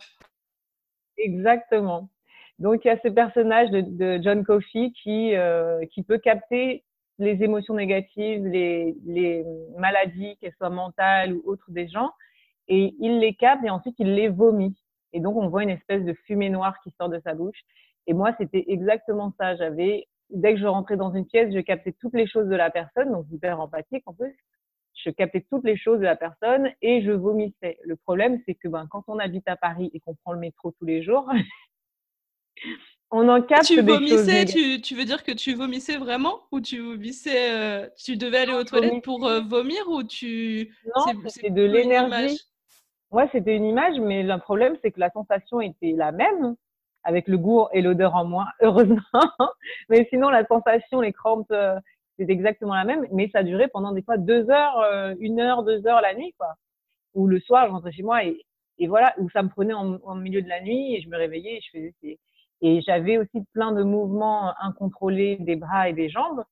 Exactement. 1.16 2.08
Donc, 2.58 2.84
il 2.84 2.88
y 2.88 2.90
a 2.90 2.98
ce 3.00 3.08
personnage 3.08 3.70
de, 3.70 3.80
de 3.82 4.22
John 4.22 4.44
Coffey 4.44 4.92
qui, 5.02 5.34
euh, 5.36 5.84
qui 5.92 6.02
peut 6.02 6.18
capter 6.18 6.84
les 7.22 7.42
émotions 7.42 7.74
négatives, 7.74 8.44
les, 8.46 9.44
maladies, 9.78 10.36
qu'elles 10.38 10.54
soient 10.58 10.70
mentales 10.70 11.34
ou 11.34 11.42
autres 11.44 11.70
des 11.70 11.88
gens, 11.88 12.10
et 12.68 12.94
il 12.98 13.18
les 13.18 13.34
capte 13.34 13.64
et 13.64 13.70
ensuite 13.70 13.94
il 13.98 14.14
les 14.14 14.28
vomit. 14.28 14.76
Et 15.12 15.20
donc 15.20 15.36
on 15.36 15.48
voit 15.48 15.62
une 15.62 15.70
espèce 15.70 16.04
de 16.04 16.14
fumée 16.26 16.50
noire 16.50 16.74
qui 16.82 16.90
sort 16.98 17.08
de 17.08 17.20
sa 17.20 17.34
bouche. 17.34 17.60
Et 18.06 18.14
moi, 18.14 18.34
c'était 18.38 18.64
exactement 18.68 19.32
ça. 19.38 19.54
J'avais, 19.56 20.08
dès 20.30 20.54
que 20.54 20.60
je 20.60 20.66
rentrais 20.66 20.96
dans 20.96 21.14
une 21.14 21.26
pièce, 21.26 21.52
je 21.54 21.60
captais 21.60 21.92
toutes 21.92 22.14
les 22.14 22.26
choses 22.26 22.48
de 22.48 22.56
la 22.56 22.70
personne, 22.70 23.12
donc 23.12 23.26
hyper 23.30 23.60
empathique 23.60 24.02
en 24.06 24.14
plus. 24.14 24.36
je 24.94 25.10
captais 25.10 25.44
toutes 25.48 25.64
les 25.64 25.76
choses 25.76 26.00
de 26.00 26.04
la 26.04 26.16
personne 26.16 26.70
et 26.82 27.02
je 27.02 27.12
vomissais. 27.12 27.78
Le 27.84 27.96
problème, 27.96 28.40
c'est 28.46 28.54
que 28.54 28.68
ben, 28.68 28.86
quand 28.90 29.04
on 29.08 29.18
habite 29.18 29.46
à 29.48 29.56
Paris 29.56 29.90
et 29.94 30.00
qu'on 30.00 30.14
prend 30.14 30.32
le 30.32 30.40
métro 30.40 30.72
tous 30.72 30.86
les 30.86 31.02
jours, 31.02 31.30
on 33.12 33.28
en 33.28 33.42
capte 33.42 33.66
tu 33.66 33.76
des 33.76 33.92
vomissais, 33.92 34.46
tu, 34.46 34.80
tu, 34.80 34.94
veux 34.94 35.04
dire 35.04 35.22
que 35.22 35.32
tu 35.32 35.52
vomissais 35.54 35.98
vraiment 35.98 36.40
ou 36.50 36.60
tu 36.60 36.78
vomissais, 36.80 37.52
euh, 37.52 37.88
tu 37.96 38.16
devais 38.16 38.38
aller 38.38 38.54
aux 38.54 38.64
toilettes 38.64 39.04
pour 39.04 39.26
euh, 39.26 39.40
vomir 39.40 39.86
ou 39.88 40.02
tu... 40.02 40.74
Non, 40.96 41.04
c'est 41.28 41.50
de 41.50 41.62
l'énergie. 41.62 42.40
Ouais, 43.10 43.28
c'était 43.30 43.54
une 43.54 43.66
image, 43.66 44.00
mais 44.00 44.22
le 44.22 44.38
problème, 44.38 44.76
c'est 44.82 44.90
que 44.90 44.98
la 45.00 45.10
sensation 45.10 45.60
était 45.60 45.92
la 45.92 46.10
même, 46.10 46.56
avec 47.04 47.28
le 47.28 47.36
goût 47.36 47.66
et 47.74 47.82
l'odeur 47.82 48.14
en 48.14 48.24
moins, 48.24 48.48
heureusement. 48.62 49.02
mais 49.90 50.06
sinon, 50.08 50.30
la 50.30 50.46
sensation, 50.46 51.02
les 51.02 51.12
crampes, 51.12 51.50
euh, 51.50 51.78
c'était 52.18 52.32
exactement 52.32 52.74
la 52.74 52.84
même, 52.84 53.06
mais 53.12 53.28
ça 53.30 53.42
durait 53.42 53.68
pendant 53.68 53.92
des 53.92 54.02
fois 54.02 54.16
deux 54.16 54.48
heures, 54.48 55.14
une 55.20 55.38
heure, 55.38 55.64
deux 55.64 55.86
heures 55.86 56.00
la 56.00 56.14
nuit, 56.14 56.34
quoi. 56.38 56.54
Ou 57.14 57.26
le 57.26 57.40
soir, 57.40 57.66
je 57.66 57.72
rentrais 57.72 57.92
chez 57.92 58.02
moi 58.02 58.24
et, 58.24 58.40
et 58.78 58.86
voilà, 58.86 59.14
où 59.18 59.28
ça 59.30 59.42
me 59.42 59.48
prenait 59.48 59.74
en, 59.74 59.98
en, 60.02 60.14
milieu 60.14 60.40
de 60.40 60.48
la 60.48 60.62
nuit 60.62 60.94
et 60.94 61.02
je 61.02 61.08
me 61.08 61.16
réveillais 61.16 61.56
et 61.56 61.60
je 61.60 61.70
faisais 61.70 61.94
et 62.62 62.80
j'avais 62.80 63.18
aussi 63.18 63.44
plein 63.52 63.72
de 63.72 63.82
mouvements 63.82 64.54
incontrôlés 64.60 65.36
des 65.40 65.56
bras 65.56 65.88
et 65.88 65.92
des 65.92 66.08
jambes, 66.08 66.44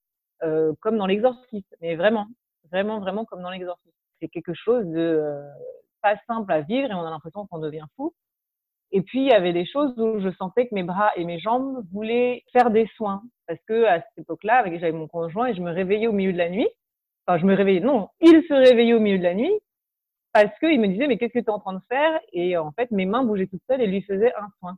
euh, 0.43 0.73
comme 0.81 0.99
dans 0.99 1.07
l'exorcisme, 1.07 1.75
mais 1.81 1.95
vraiment, 1.95 2.27
vraiment, 2.71 2.99
vraiment 2.99 3.25
comme 3.25 3.43
dans 3.43 3.51
l'exorcisme. 3.51 3.97
C'est 4.21 4.29
quelque 4.29 4.53
chose 4.55 4.85
de 4.87 4.99
euh, 4.99 5.49
pas 6.03 6.17
simple 6.27 6.53
à 6.53 6.63
vivre 6.63 6.91
et 6.91 6.95
on 6.95 7.07
a 7.07 7.11
l'impression 7.11 7.47
qu'on 7.47 7.61
devient 7.61 7.87
fou. 7.97 8.13
Et 8.93 9.03
puis, 9.03 9.21
il 9.21 9.29
y 9.29 9.33
avait 9.33 9.53
des 9.53 9.67
choses 9.67 9.97
où 10.01 10.21
je 10.21 10.31
sentais 10.33 10.67
que 10.67 10.75
mes 10.75 10.83
bras 10.83 11.13
et 11.15 11.25
mes 11.25 11.39
jambes 11.39 11.87
voulaient 11.93 12.43
faire 12.53 12.71
des 12.71 12.89
soins. 12.97 13.23
Parce 13.47 13.61
que 13.69 13.85
à 13.85 14.01
cette 14.01 14.19
époque-là, 14.19 14.65
j'avais 14.67 14.91
mon 14.91 15.07
conjoint 15.07 15.47
et 15.47 15.55
je 15.55 15.61
me 15.61 15.71
réveillais 15.71 16.09
au 16.09 16.13
milieu 16.13 16.33
de 16.33 16.39
la 16.39 16.51
nuit. 16.51 16.69
Enfin, 17.27 17.39
je 17.39 17.47
me 17.47 17.55
réveillais, 17.55 17.81
non, 17.81 18.09
il 18.21 18.43
se 18.49 18.53
réveillait 18.53 18.95
au 18.95 19.01
milieu 19.01 19.19
de 19.19 19.23
la 19.23 19.35
nuit 19.35 19.53
parce 20.33 20.57
qu'il 20.59 20.81
me 20.81 20.89
disait, 20.89 21.07
mais 21.07 21.19
qu'est-ce 21.19 21.33
que 21.33 21.39
tu 21.39 21.45
es 21.45 21.51
en 21.51 21.61
train 21.61 21.75
de 21.75 21.83
faire? 21.89 22.21
Et 22.33 22.57
en 22.57 22.73
fait, 22.73 22.91
mes 22.91 23.07
mains 23.07 23.23
bougeaient 23.23 23.47
toutes 23.47 23.63
seules 23.69 23.81
et 23.81 23.87
lui 23.87 24.03
faisaient 24.03 24.35
un 24.35 24.49
soin. 24.59 24.77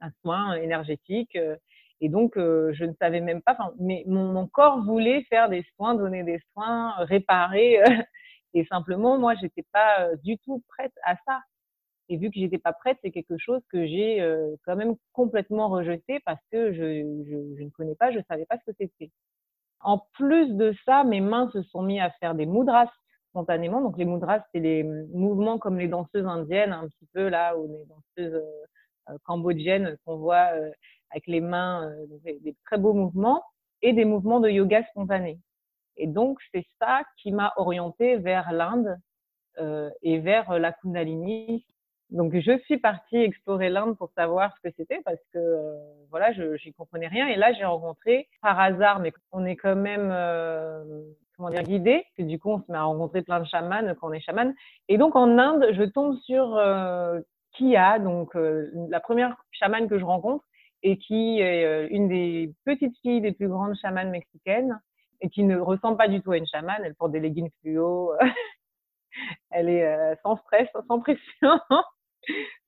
Un 0.00 0.10
soin 0.22 0.54
énergétique. 0.54 1.36
Euh, 1.36 1.56
et 2.00 2.08
donc, 2.08 2.36
euh, 2.36 2.72
je 2.74 2.84
ne 2.84 2.92
savais 2.94 3.20
même 3.20 3.42
pas, 3.42 3.56
mais 3.78 4.04
mon, 4.06 4.46
corps 4.46 4.82
voulait 4.84 5.24
faire 5.24 5.48
des 5.48 5.64
soins, 5.74 5.94
donner 5.94 6.22
des 6.22 6.40
soins, 6.52 6.92
réparer. 6.98 7.78
et 8.54 8.64
simplement, 8.66 9.18
moi, 9.18 9.34
j'étais 9.40 9.64
pas 9.72 10.02
euh, 10.02 10.16
du 10.22 10.38
tout 10.38 10.62
prête 10.68 10.92
à 11.04 11.16
ça. 11.26 11.40
Et 12.08 12.16
vu 12.16 12.30
que 12.30 12.38
j'étais 12.38 12.58
pas 12.58 12.72
prête, 12.72 12.98
c'est 13.02 13.10
quelque 13.10 13.36
chose 13.36 13.60
que 13.70 13.86
j'ai 13.86 14.20
euh, 14.22 14.54
quand 14.64 14.76
même 14.76 14.94
complètement 15.12 15.68
rejeté 15.68 16.20
parce 16.24 16.40
que 16.50 16.72
je, 16.72 16.78
je, 17.58 17.64
ne 17.64 17.70
connais 17.70 17.96
pas, 17.96 18.12
je 18.12 18.20
savais 18.28 18.46
pas 18.46 18.56
ce 18.58 18.70
que 18.70 18.76
c'était. 18.78 19.10
En 19.80 19.98
plus 20.14 20.54
de 20.54 20.74
ça, 20.86 21.04
mes 21.04 21.20
mains 21.20 21.50
se 21.52 21.62
sont 21.64 21.82
mis 21.82 22.00
à 22.00 22.10
faire 22.12 22.34
des 22.34 22.46
mudras 22.46 22.90
spontanément. 23.30 23.82
Donc 23.82 23.98
les 23.98 24.06
mudras, 24.06 24.40
c'est 24.52 24.60
les 24.60 24.84
mouvements 24.84 25.58
comme 25.58 25.78
les 25.78 25.88
danseuses 25.88 26.26
indiennes, 26.26 26.72
un 26.72 26.88
petit 26.88 27.06
peu 27.12 27.28
là, 27.28 27.56
ou 27.58 27.68
les 27.68 27.84
danseuses 27.84 28.34
euh, 28.34 28.64
euh 29.10 29.18
cambodgiennes 29.24 29.96
qu'on 30.04 30.16
voit 30.16 30.52
euh, 30.54 30.70
avec 31.10 31.26
les 31.26 31.40
mains, 31.40 31.90
euh, 31.90 32.06
des, 32.24 32.56
très 32.64 32.78
beaux 32.78 32.92
mouvements, 32.92 33.42
et 33.82 33.92
des 33.92 34.04
mouvements 34.04 34.40
de 34.40 34.48
yoga 34.48 34.82
spontanés. 34.90 35.38
Et 35.96 36.06
donc 36.06 36.38
c'est 36.52 36.66
ça 36.80 37.02
qui 37.16 37.32
m'a 37.32 37.52
orientée 37.56 38.16
vers 38.16 38.52
l'Inde 38.52 38.98
et 40.02 40.20
vers 40.20 40.56
la 40.60 40.70
Kundalini, 40.70 41.66
donc 42.10 42.32
je 42.38 42.58
suis 42.60 42.78
partie 42.78 43.16
explorer 43.16 43.70
l'Inde 43.70 43.96
pour 43.98 44.08
savoir 44.16 44.54
ce 44.56 44.68
que 44.68 44.74
c'était 44.76 45.00
parce 45.04 45.18
que 45.32 45.74
voilà, 46.10 46.32
je 46.32 46.56
j'y 46.56 46.72
comprenais 46.72 47.08
rien. 47.08 47.26
Et 47.26 47.34
là 47.34 47.52
j'ai 47.52 47.64
rencontré 47.64 48.28
par 48.40 48.60
hasard 48.60 49.00
mais 49.00 49.12
on 49.32 49.44
est 49.44 49.56
quand 49.56 49.74
même 49.74 50.14
comment 51.36 51.50
dire 51.50 51.64
guidé 51.64 52.04
que 52.16 52.22
du 52.22 52.38
coup 52.38 52.50
on 52.50 52.62
se 52.62 52.70
met 52.70 52.78
à 52.78 52.84
rencontrer 52.84 53.22
plein 53.22 53.40
de 53.40 53.46
chamans 53.46 53.94
quand 54.00 54.10
on 54.10 54.12
est 54.12 54.20
chaman. 54.20 54.54
Et 54.88 54.96
donc 54.96 55.16
en 55.16 55.38
Inde, 55.38 55.66
je 55.72 55.82
tombe 55.82 56.16
sur 56.20 56.56
euh, 57.54 57.56
Kia 57.56 57.98
donc 57.98 58.34
euh, 58.36 58.70
la 58.90 59.00
première 59.00 59.36
chamane 59.50 59.88
que 59.88 59.98
je 59.98 60.04
rencontre 60.04 60.44
et 60.82 60.98
qui 60.98 61.40
est 61.40 61.64
euh, 61.64 61.88
une 61.90 62.08
des 62.08 62.52
petites 62.64 62.96
filles 63.02 63.20
des 63.20 63.32
plus 63.32 63.48
grandes 63.48 63.76
chamanes 63.76 64.10
mexicaines 64.10 64.80
et 65.20 65.28
qui 65.28 65.42
ne 65.42 65.58
ressemble 65.58 65.96
pas 65.96 66.08
du 66.08 66.22
tout 66.22 66.32
à 66.32 66.36
une 66.36 66.46
chamane, 66.46 66.82
elle 66.84 66.94
porte 66.94 67.12
des 67.12 67.20
leggings 67.20 67.50
fluo. 67.60 68.12
elle 69.50 69.68
est 69.68 70.16
sans 70.22 70.36
stress, 70.36 70.68
sans 70.86 71.00
pression. 71.00 71.58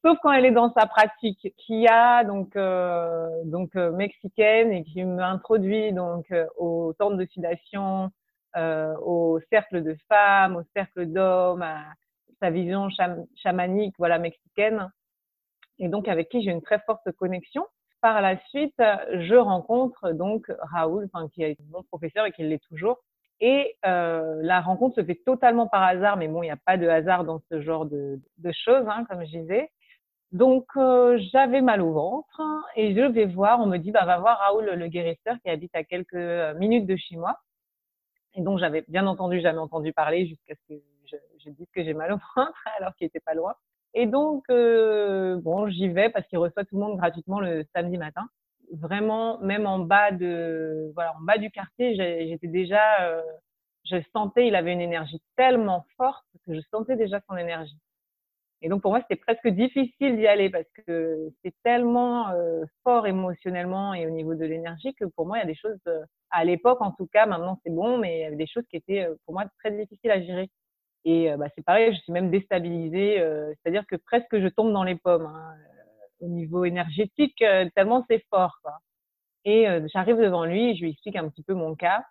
Sauf 0.05 0.19
quand 0.23 0.33
elle 0.33 0.47
est 0.47 0.51
dans 0.51 0.73
sa 0.73 0.87
pratique, 0.87 1.55
qui 1.59 1.87
donc 2.27 2.57
euh, 2.57 3.29
donc 3.45 3.77
euh, 3.77 3.93
mexicaine 3.93 4.73
et 4.73 4.85
qui 4.85 5.05
m'introduit 5.05 5.93
donc 5.93 6.31
euh, 6.33 6.47
au 6.57 6.95
temps 6.99 7.11
de 7.11 7.25
sudation, 7.27 8.11
euh, 8.57 8.95
au 9.03 9.39
cercle 9.51 9.83
de 9.83 9.97
femmes, 10.09 10.57
au 10.57 10.63
cercle 10.75 11.07
d'hommes, 11.07 11.63
à 11.63 11.85
sa 12.40 12.50
vision 12.50 12.88
cham 12.90 13.26
chamanique, 13.37 13.94
voilà 13.99 14.18
mexicaine, 14.18 14.90
et 15.78 15.88
donc 15.88 16.09
avec 16.09 16.28
qui 16.28 16.42
j'ai 16.42 16.50
une 16.50 16.62
très 16.62 16.80
forte 16.80 17.11
connexion. 17.12 17.66
Par 18.00 18.23
la 18.23 18.38
suite, 18.49 18.75
je 18.78 19.35
rencontre 19.35 20.12
donc 20.12 20.50
Raoul, 20.61 21.09
qui 21.35 21.42
est 21.42 21.59
mon 21.70 21.82
professeur 21.82 22.25
et 22.25 22.32
qui 22.32 22.42
l'est 22.42 22.64
toujours, 22.66 22.99
et 23.40 23.76
euh, 23.87 24.38
la 24.42 24.61
rencontre 24.61 24.97
se 24.97 25.04
fait 25.04 25.20
totalement 25.25 25.66
par 25.66 25.82
hasard, 25.82 26.16
mais 26.16 26.28
bon, 26.28 26.42
il 26.42 26.47
n'y 26.47 26.52
a 26.52 26.59
pas 26.59 26.76
de 26.76 26.87
hasard 26.87 27.25
dans 27.25 27.40
ce 27.50 27.61
genre 27.62 27.87
de, 27.87 28.20
de 28.38 28.52
choses, 28.52 28.87
hein, 28.87 29.04
comme 29.09 29.25
je 29.25 29.38
disais. 29.38 29.70
Donc, 30.32 30.66
euh, 30.76 31.18
j'avais 31.32 31.62
mal 31.62 31.80
au 31.80 31.92
ventre 31.92 32.40
et 32.76 32.94
je 32.94 33.00
vais 33.00 33.25
voir, 33.25 33.61
on 33.61 33.66
me 33.66 33.78
dit, 33.78 33.90
bah, 33.90 34.04
va 34.04 34.18
voir 34.18 34.38
Raoul 34.38 34.66
le 34.66 34.87
guérisseur 34.88 35.37
qui 35.42 35.50
habite 35.50 35.75
à 35.75 35.85
quelques 35.85 36.14
euh, 36.14 36.54
minutes 36.54 36.87
de 36.87 36.97
chez 36.97 37.16
moi. 37.16 37.37
Et 38.35 38.43
donc, 38.43 38.59
j'avais 38.59 38.85
bien 38.89 39.07
entendu, 39.07 39.41
jamais 39.41 39.59
entendu 39.59 39.93
parler 39.93 40.27
jusqu'à 40.27 40.55
ce 40.55 40.75
que 40.75 40.81
je, 41.11 41.17
je 41.45 41.51
dise 41.51 41.67
que 41.75 41.83
j'ai 41.83 41.95
mal 41.95 42.13
au 42.13 42.17
ventre 42.37 42.65
alors 42.79 42.95
qu'il 42.95 43.07
n'était 43.07 43.21
pas 43.21 43.35
loin. 43.35 43.55
Et 43.95 44.07
donc, 44.07 44.45
euh, 44.51 45.37
bon, 45.37 45.69
j'y 45.69 45.89
vais 45.89 46.11
parce 46.11 46.27
qu'il 46.29 46.39
reçoit 46.39 46.65
tout 46.65 46.77
le 46.77 46.83
monde 46.83 46.97
gratuitement 46.97 47.41
le 47.41 47.65
samedi 47.75 47.99
matin 47.99 48.29
vraiment, 48.73 49.39
même 49.41 49.67
en 49.67 49.79
bas 49.81 50.13
de, 50.13 50.91
voilà, 50.95 51.15
en 51.17 51.21
bas 51.21 51.39
du 51.39 51.51
quartier, 51.51 51.95
j'étais 51.95 52.47
déjà, 52.47 53.03
euh, 53.03 53.23
je 53.85 53.97
sentais, 54.13 54.47
il 54.47 54.55
avait 54.55 54.73
une 54.73 54.81
énergie 54.81 55.21
tellement 55.37 55.87
forte 55.97 56.25
que 56.47 56.55
je 56.55 56.61
sentais 56.71 56.97
déjà 56.97 57.21
son 57.29 57.37
énergie. 57.37 57.79
Et 58.62 58.69
donc 58.69 58.83
pour 58.83 58.90
moi, 58.90 59.00
c'était 59.00 59.21
presque 59.21 59.49
difficile 59.49 60.17
d'y 60.17 60.26
aller 60.26 60.50
parce 60.50 60.67
que 60.87 61.31
c'est 61.43 61.55
tellement 61.62 62.29
euh, 62.31 62.64
fort 62.85 63.07
émotionnellement 63.07 63.95
et 63.95 64.07
au 64.07 64.11
niveau 64.11 64.35
de 64.35 64.45
l'énergie 64.45 64.95
que 64.95 65.07
pour 65.07 65.26
moi, 65.26 65.38
il 65.38 65.40
y 65.40 65.45
a 65.45 65.47
des 65.47 65.55
choses, 65.55 65.79
euh, 65.87 66.05
à 66.31 66.45
l'époque 66.45 66.81
en 66.83 66.93
tout 66.93 67.07
cas, 67.07 67.26
maintenant 67.26 67.59
c'est 67.64 67.75
bon, 67.75 67.99
mais 67.99 68.19
il 68.19 68.21
y 68.23 68.25
avait 68.25 68.37
des 68.37 68.47
choses 68.47 68.64
qui 68.71 68.76
étaient 68.76 69.07
euh, 69.07 69.14
pour 69.25 69.35
moi 69.35 69.45
très 69.59 69.71
difficiles 69.71 70.11
à 70.11 70.21
gérer. 70.21 70.50
Et 71.05 71.33
euh, 71.33 71.37
bah, 71.38 71.47
c'est 71.57 71.64
pareil, 71.64 71.95
je 71.95 72.00
suis 72.00 72.12
même 72.12 72.31
déstabilisée, 72.31 73.17
c'est-à-dire 73.62 73.87
que 73.87 73.97
presque 73.97 74.38
je 74.38 74.49
tombe 74.49 74.73
dans 74.73 74.85
les 74.85 74.97
pommes. 74.97 75.26
Hein 75.26 75.55
au 76.21 76.29
niveau 76.29 76.64
énergétique, 76.64 77.43
euh, 77.43 77.69
tellement 77.75 78.05
c'est 78.09 78.25
fort. 78.31 78.59
Quoi. 78.62 78.79
Et 79.45 79.69
euh, 79.69 79.87
j'arrive 79.93 80.19
devant 80.19 80.45
lui 80.45 80.76
je 80.76 80.83
lui 80.83 80.90
explique 80.90 81.17
un 81.17 81.29
petit 81.29 81.43
peu 81.43 81.55
mon 81.55 81.75
cas, 81.75 82.05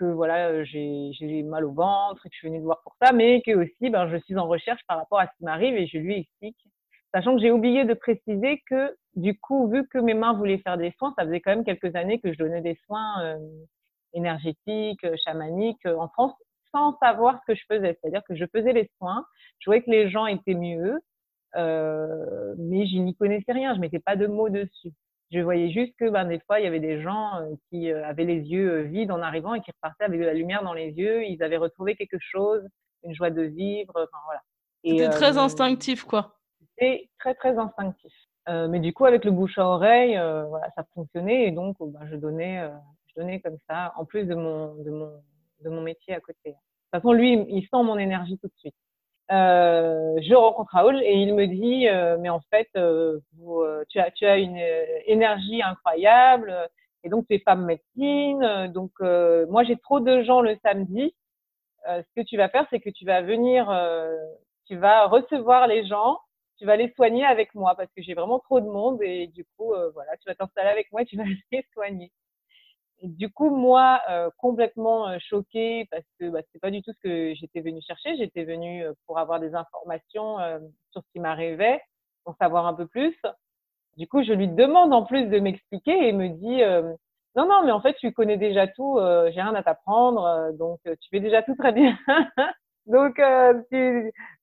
que 0.00 0.04
voilà, 0.06 0.48
euh, 0.48 0.64
j'ai 0.64 1.42
mal 1.42 1.64
au 1.64 1.72
ventre 1.72 2.24
et 2.24 2.30
que 2.30 2.34
je 2.34 2.38
suis 2.38 2.48
venue 2.48 2.60
te 2.60 2.64
voir 2.64 2.80
pour 2.82 2.96
ça, 3.00 3.12
mais 3.12 3.42
que 3.42 3.52
aussi, 3.52 3.90
ben, 3.90 4.08
je 4.08 4.16
suis 4.16 4.36
en 4.36 4.46
recherche 4.48 4.80
par 4.88 4.98
rapport 4.98 5.20
à 5.20 5.26
ce 5.26 5.36
qui 5.36 5.44
m'arrive 5.44 5.76
et 5.76 5.86
je 5.86 5.98
lui 5.98 6.20
explique. 6.20 6.56
Sachant 7.14 7.36
que 7.36 7.42
j'ai 7.42 7.50
oublié 7.50 7.84
de 7.84 7.94
préciser 7.94 8.62
que, 8.68 8.96
du 9.14 9.38
coup, 9.38 9.68
vu 9.68 9.86
que 9.88 9.98
mes 9.98 10.14
mains 10.14 10.32
voulaient 10.32 10.58
faire 10.58 10.78
des 10.78 10.92
soins, 10.98 11.12
ça 11.18 11.24
faisait 11.24 11.40
quand 11.40 11.50
même 11.50 11.64
quelques 11.64 11.94
années 11.96 12.18
que 12.20 12.32
je 12.32 12.38
donnais 12.38 12.62
des 12.62 12.78
soins 12.86 13.22
euh, 13.22 13.36
énergétiques, 14.14 15.04
chamaniques 15.24 15.86
en 15.86 16.08
France, 16.08 16.32
sans 16.72 16.96
savoir 16.98 17.40
ce 17.40 17.52
que 17.52 17.58
je 17.58 17.64
faisais. 17.68 17.98
C'est-à-dire 18.00 18.22
que 18.24 18.34
je 18.34 18.44
faisais 18.46 18.72
les 18.72 18.88
soins, 18.96 19.26
je 19.58 19.68
voyais 19.68 19.82
que 19.82 19.90
les 19.90 20.08
gens 20.08 20.26
étaient 20.26 20.54
mieux, 20.54 20.98
euh, 21.56 22.54
mais 22.58 22.86
je 22.86 22.96
n'y 22.98 23.14
connaissais 23.14 23.52
rien, 23.52 23.74
je 23.74 23.80
mettais 23.80 23.98
pas 23.98 24.16
de 24.16 24.26
mots 24.26 24.48
dessus. 24.48 24.92
Je 25.30 25.38
voyais 25.40 25.70
juste 25.70 25.94
que 25.96 26.08
ben, 26.08 26.24
des 26.24 26.40
fois, 26.40 26.58
il 26.58 26.64
y 26.64 26.66
avait 26.66 26.80
des 26.80 27.00
gens 27.00 27.36
euh, 27.36 27.54
qui 27.68 27.90
euh, 27.90 28.04
avaient 28.04 28.24
les 28.24 28.40
yeux 28.40 28.82
vides 28.82 29.12
en 29.12 29.22
arrivant 29.22 29.54
et 29.54 29.60
qui 29.60 29.70
repartaient 29.70 30.04
avec 30.04 30.18
de 30.18 30.24
la 30.24 30.34
lumière 30.34 30.64
dans 30.64 30.72
les 30.72 30.90
yeux. 30.90 31.24
Ils 31.24 31.42
avaient 31.42 31.56
retrouvé 31.56 31.94
quelque 31.94 32.18
chose, 32.18 32.66
une 33.04 33.14
joie 33.14 33.30
de 33.30 33.42
vivre. 33.42 33.92
Enfin, 33.94 34.18
voilà. 34.24 34.40
C'était 34.84 35.08
très 35.10 35.38
instinctif, 35.38 36.04
quoi. 36.04 36.36
C'était 36.60 37.08
très, 37.20 37.34
très 37.34 37.58
instinctif. 37.58 38.12
Euh, 38.48 38.66
mais 38.66 38.80
du 38.80 38.92
coup, 38.92 39.04
avec 39.04 39.24
le 39.24 39.30
bouche 39.30 39.56
à 39.58 39.66
oreille, 39.66 40.16
euh, 40.16 40.44
voilà, 40.46 40.68
ça 40.74 40.84
fonctionnait 40.94 41.46
et 41.46 41.50
donc 41.52 41.76
ben, 41.78 42.00
je 42.10 42.16
donnais, 42.16 42.68
je 43.06 43.20
donnais 43.20 43.40
comme 43.40 43.58
ça, 43.68 43.92
en 43.96 44.04
plus 44.04 44.24
de 44.24 44.34
mon, 44.34 44.74
de 44.82 44.90
mon, 44.90 45.12
de 45.62 45.68
mon 45.68 45.82
métier 45.82 46.14
à 46.14 46.20
côté. 46.20 46.50
De 46.50 46.52
toute 46.52 47.02
façon, 47.02 47.12
lui, 47.12 47.34
il 47.50 47.62
sent 47.62 47.82
mon 47.84 47.98
énergie 47.98 48.38
tout 48.38 48.48
de 48.48 48.56
suite 48.56 48.74
euh, 49.30 50.20
je 50.22 50.34
rencontre 50.34 50.70
Raoul 50.72 51.00
et 51.04 51.14
il 51.14 51.34
me 51.34 51.46
dit 51.46 51.88
euh, 51.88 52.16
mais 52.18 52.28
en 52.28 52.40
fait 52.50 52.68
euh, 52.76 53.20
euh, 53.48 53.84
tu 53.88 53.98
as 53.98 54.10
tu 54.10 54.26
as 54.26 54.38
une 54.38 54.58
euh, 54.58 54.84
énergie 55.06 55.62
incroyable 55.62 56.54
et 57.04 57.08
donc 57.08 57.26
tu 57.28 57.34
es 57.34 57.38
femme 57.40 57.64
médecine 57.64 58.70
donc 58.72 58.92
moi 59.48 59.64
j'ai 59.64 59.76
trop 59.76 60.00
de 60.00 60.22
gens 60.22 60.40
le 60.40 60.56
samedi. 60.62 61.14
Ce 61.86 62.12
que 62.14 62.22
tu 62.22 62.36
vas 62.36 62.48
faire 62.48 62.66
c'est 62.70 62.80
que 62.80 62.90
tu 62.90 63.04
vas 63.04 63.22
venir 63.22 63.66
tu 64.66 64.76
vas 64.76 65.06
recevoir 65.06 65.66
les 65.66 65.86
gens 65.86 66.18
tu 66.58 66.66
vas 66.66 66.76
les 66.76 66.92
soigner 66.94 67.24
avec 67.24 67.54
moi 67.54 67.74
parce 67.74 67.90
que 67.96 68.02
j'ai 68.02 68.14
vraiment 68.14 68.38
trop 68.38 68.60
de 68.60 68.66
monde 68.66 69.02
et 69.02 69.28
du 69.28 69.44
coup 69.56 69.72
voilà 69.94 70.16
tu 70.18 70.28
vas 70.28 70.34
t'installer 70.34 70.68
avec 70.70 70.92
moi 70.92 71.02
et 71.02 71.06
tu 71.06 71.16
vas 71.16 71.24
les 71.52 71.64
soigner. 71.72 72.12
Du 73.02 73.30
coup, 73.30 73.48
moi, 73.48 74.02
euh, 74.10 74.28
complètement 74.36 75.08
euh, 75.08 75.16
choquée 75.20 75.86
parce 75.90 76.04
que 76.18 76.28
bah, 76.28 76.40
c'est 76.52 76.58
pas 76.60 76.70
du 76.70 76.82
tout 76.82 76.92
ce 76.92 76.98
que 77.02 77.34
j'étais 77.34 77.62
venue 77.62 77.80
chercher. 77.80 78.16
J'étais 78.18 78.44
venue 78.44 78.84
euh, 78.84 78.92
pour 79.06 79.18
avoir 79.18 79.40
des 79.40 79.54
informations 79.54 80.36
sur 80.90 81.02
ce 81.02 81.12
qui 81.12 81.20
m'arrivait, 81.20 81.80
pour 82.24 82.36
savoir 82.36 82.66
un 82.66 82.74
peu 82.74 82.86
plus. 82.86 83.16
Du 83.96 84.06
coup, 84.08 84.22
je 84.22 84.32
lui 84.32 84.48
demande 84.48 84.92
en 84.92 85.04
plus 85.04 85.26
de 85.26 85.38
m'expliquer 85.38 85.92
et 85.92 86.08
il 86.08 86.16
me 86.16 86.28
dit 86.28 86.62
non, 87.36 87.46
non, 87.46 87.64
mais 87.64 87.72
en 87.72 87.80
fait, 87.80 87.94
tu 87.94 88.12
connais 88.12 88.36
déjà 88.36 88.66
tout. 88.66 88.98
J'ai 88.98 89.40
rien 89.40 89.54
à 89.54 89.62
t'apprendre, 89.62 90.52
donc 90.54 90.80
tu 90.84 91.08
fais 91.10 91.20
déjà 91.20 91.42
tout 91.42 91.54
très 91.54 91.72
bien. 91.72 91.98
donc, 92.86 93.20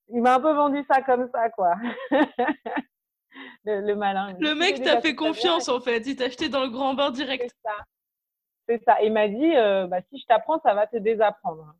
il 0.09 0.21
m'a 0.21 0.35
un 0.35 0.39
peu 0.39 0.53
vendu 0.53 0.83
ça 0.89 1.01
comme 1.01 1.29
ça, 1.33 1.49
quoi. 1.49 1.75
le, 3.65 3.93
malin. 3.93 4.33
Le 4.39 4.55
mec 4.55 4.81
t'a 4.81 5.01
fait 5.01 5.15
confiance 5.15 5.69
en 5.69 5.79
fait. 5.79 6.05
Il 6.07 6.15
t'a 6.15 6.25
acheté 6.25 6.49
dans 6.49 6.61
le 6.61 6.69
grand 6.69 6.93
bain 6.93 7.11
direct. 7.11 7.43
C'est 7.43 7.69
ça. 7.69 7.75
C'est 8.67 8.83
ça. 8.83 9.01
Il 9.01 9.13
m'a 9.13 9.27
dit, 9.27 9.55
euh, 9.55 9.87
bah, 9.87 10.01
si 10.09 10.19
je 10.19 10.25
t'apprends, 10.25 10.59
ça 10.61 10.73
va 10.73 10.87
te 10.87 10.97
désapprendre. 10.97 11.75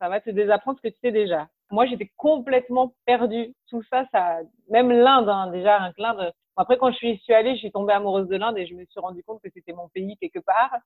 Ça 0.00 0.08
va 0.08 0.20
te 0.20 0.30
désapprendre 0.30 0.78
ce 0.78 0.88
que 0.88 0.92
tu 0.92 0.98
sais 1.02 1.12
déjà. 1.12 1.48
Moi, 1.70 1.86
j'étais 1.86 2.10
complètement 2.16 2.94
perdue. 3.06 3.54
Tout 3.68 3.82
ça, 3.90 4.04
ça, 4.12 4.40
même 4.68 4.90
l'Inde, 4.90 5.28
hein, 5.28 5.50
déjà. 5.50 5.90
Après, 6.56 6.76
quand 6.78 6.90
je 6.90 6.96
suis, 6.96 7.32
allée, 7.32 7.54
je 7.54 7.60
suis 7.60 7.72
tombée 7.72 7.92
amoureuse 7.92 8.28
de 8.28 8.36
l'Inde 8.36 8.58
et 8.58 8.66
je 8.66 8.74
me 8.74 8.84
suis 8.86 9.00
rendu 9.00 9.22
compte 9.22 9.40
que 9.42 9.48
c'était 9.54 9.72
mon 9.72 9.88
pays 9.88 10.16
quelque 10.18 10.40
part. 10.40 10.76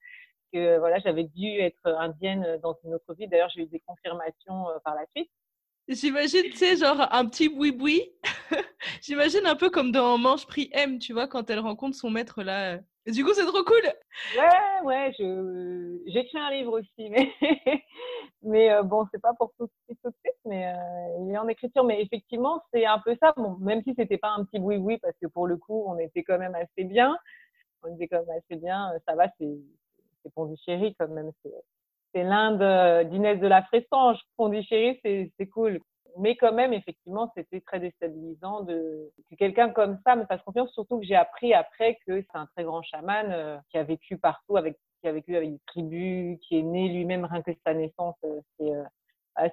Que 0.53 0.79
voilà, 0.79 0.99
j'avais 0.99 1.25
dû 1.25 1.59
être 1.59 1.87
indienne 1.99 2.59
dans 2.63 2.77
une 2.85 2.95
autre 2.95 3.15
vie. 3.15 3.27
D'ailleurs, 3.27 3.51
j'ai 3.55 3.63
eu 3.63 3.67
des 3.67 3.81
confirmations 3.81 4.69
euh, 4.69 4.79
par 4.85 4.95
la 4.95 5.05
suite. 5.17 5.31
J'imagine, 5.89 6.45
tu 6.45 6.57
sais, 6.57 6.77
genre 6.77 7.09
un 7.11 7.27
petit 7.27 7.49
boui-boui. 7.49 8.11
J'imagine 9.03 9.47
un 9.47 9.57
peu 9.57 9.69
comme 9.69 9.91
dans 9.91 10.17
Manche 10.17 10.47
Prix 10.47 10.71
M, 10.73 10.99
tu 10.99 11.13
vois, 11.13 11.27
quand 11.27 11.51
elle 11.51 11.59
rencontre 11.59 11.97
son 11.97 12.11
maître 12.11 12.43
là. 12.43 12.79
Du 13.07 13.23
coup, 13.23 13.35
c'est 13.35 13.45
trop 13.45 13.63
cool. 13.65 13.83
Ouais, 14.37 14.83
ouais, 14.85 15.13
je... 15.19 15.99
j'écris 16.07 16.39
un 16.39 16.51
livre 16.51 16.81
aussi, 16.81 17.11
mais, 17.11 17.31
mais 18.43 18.73
euh, 18.73 18.83
bon, 18.83 19.07
c'est 19.13 19.21
pas 19.21 19.35
pour 19.35 19.53
tout, 19.59 19.69
de 19.89 19.95
suite, 20.23 20.39
mais 20.47 20.69
euh, 20.69 21.19
il 21.21 21.33
est 21.33 21.39
en 21.39 21.49
écriture. 21.49 21.85
Mais 21.85 22.01
effectivement, 22.01 22.63
c'est 22.73 22.87
un 22.87 22.99
peu 23.01 23.15
ça. 23.21 23.35
Bon, 23.37 23.57
même 23.59 23.83
si 23.83 23.95
c'était 23.95 24.17
pas 24.17 24.31
un 24.31 24.45
petit 24.45 24.59
boui-boui, 24.59 24.99
parce 24.99 25.17
que 25.21 25.27
pour 25.27 25.47
le 25.47 25.59
coup, 25.59 25.85
on 25.87 25.99
était 25.99 26.23
quand 26.23 26.39
même 26.39 26.55
assez 26.55 26.85
bien. 26.85 27.17
On 27.83 27.95
était 27.95 28.09
quand 28.09 28.25
même 28.25 28.39
assez 28.39 28.57
bien. 28.59 28.91
Ça 29.07 29.15
va, 29.15 29.29
c'est, 29.39 29.55
c'est 30.23 30.33
Pondichéry 30.33 30.95
quand 30.99 31.09
même. 31.09 31.31
C'est, 31.43 31.53
c'est 32.15 32.25
l'Inde 32.25 32.63
euh, 32.63 33.05
d'Inès 33.05 33.39
de 33.39 33.47
la 33.47 33.63
Fressange. 33.65 34.19
Pondichéry, 34.39 34.99
c'est, 35.05 35.31
c'est 35.37 35.47
cool 35.47 35.79
mais 36.19 36.37
quand 36.37 36.53
même, 36.53 36.73
effectivement, 36.73 37.31
c'était 37.37 37.61
très 37.61 37.81
déstabilisant 37.81 38.63
de 38.63 39.11
que 39.31 39.37
quelqu'un 39.37 39.71
comme 39.71 39.99
ça 40.05 40.17
me 40.17 40.25
fasse 40.27 40.43
confiance. 40.43 40.73
Surtout 40.73 41.01
que 41.01 41.07
j'ai 41.07 41.17
appris 41.17 41.55
après 41.55 41.99
que 42.07 42.23
c'est 42.23 42.39
un 42.39 42.47
très 42.55 42.65
grand 42.65 42.83
chaman 42.83 43.31
euh, 43.31 43.57
qui 43.71 43.79
a 43.79 43.83
vécu 43.83 44.17
partout, 44.17 44.57
avec 44.57 44.77
qui 45.01 45.09
a 45.09 45.13
vécu 45.13 45.37
avec 45.37 45.51
des 45.51 45.61
tribus, 45.67 46.39
qui 46.41 46.59
est 46.59 46.63
né 46.63 46.89
lui-même 46.89 47.25
rien 47.25 47.43
que 47.43 47.51
sa 47.67 47.75
naissance. 47.75 48.17
Euh, 48.25 48.41
c'est 48.59 48.73
euh, 48.73 48.85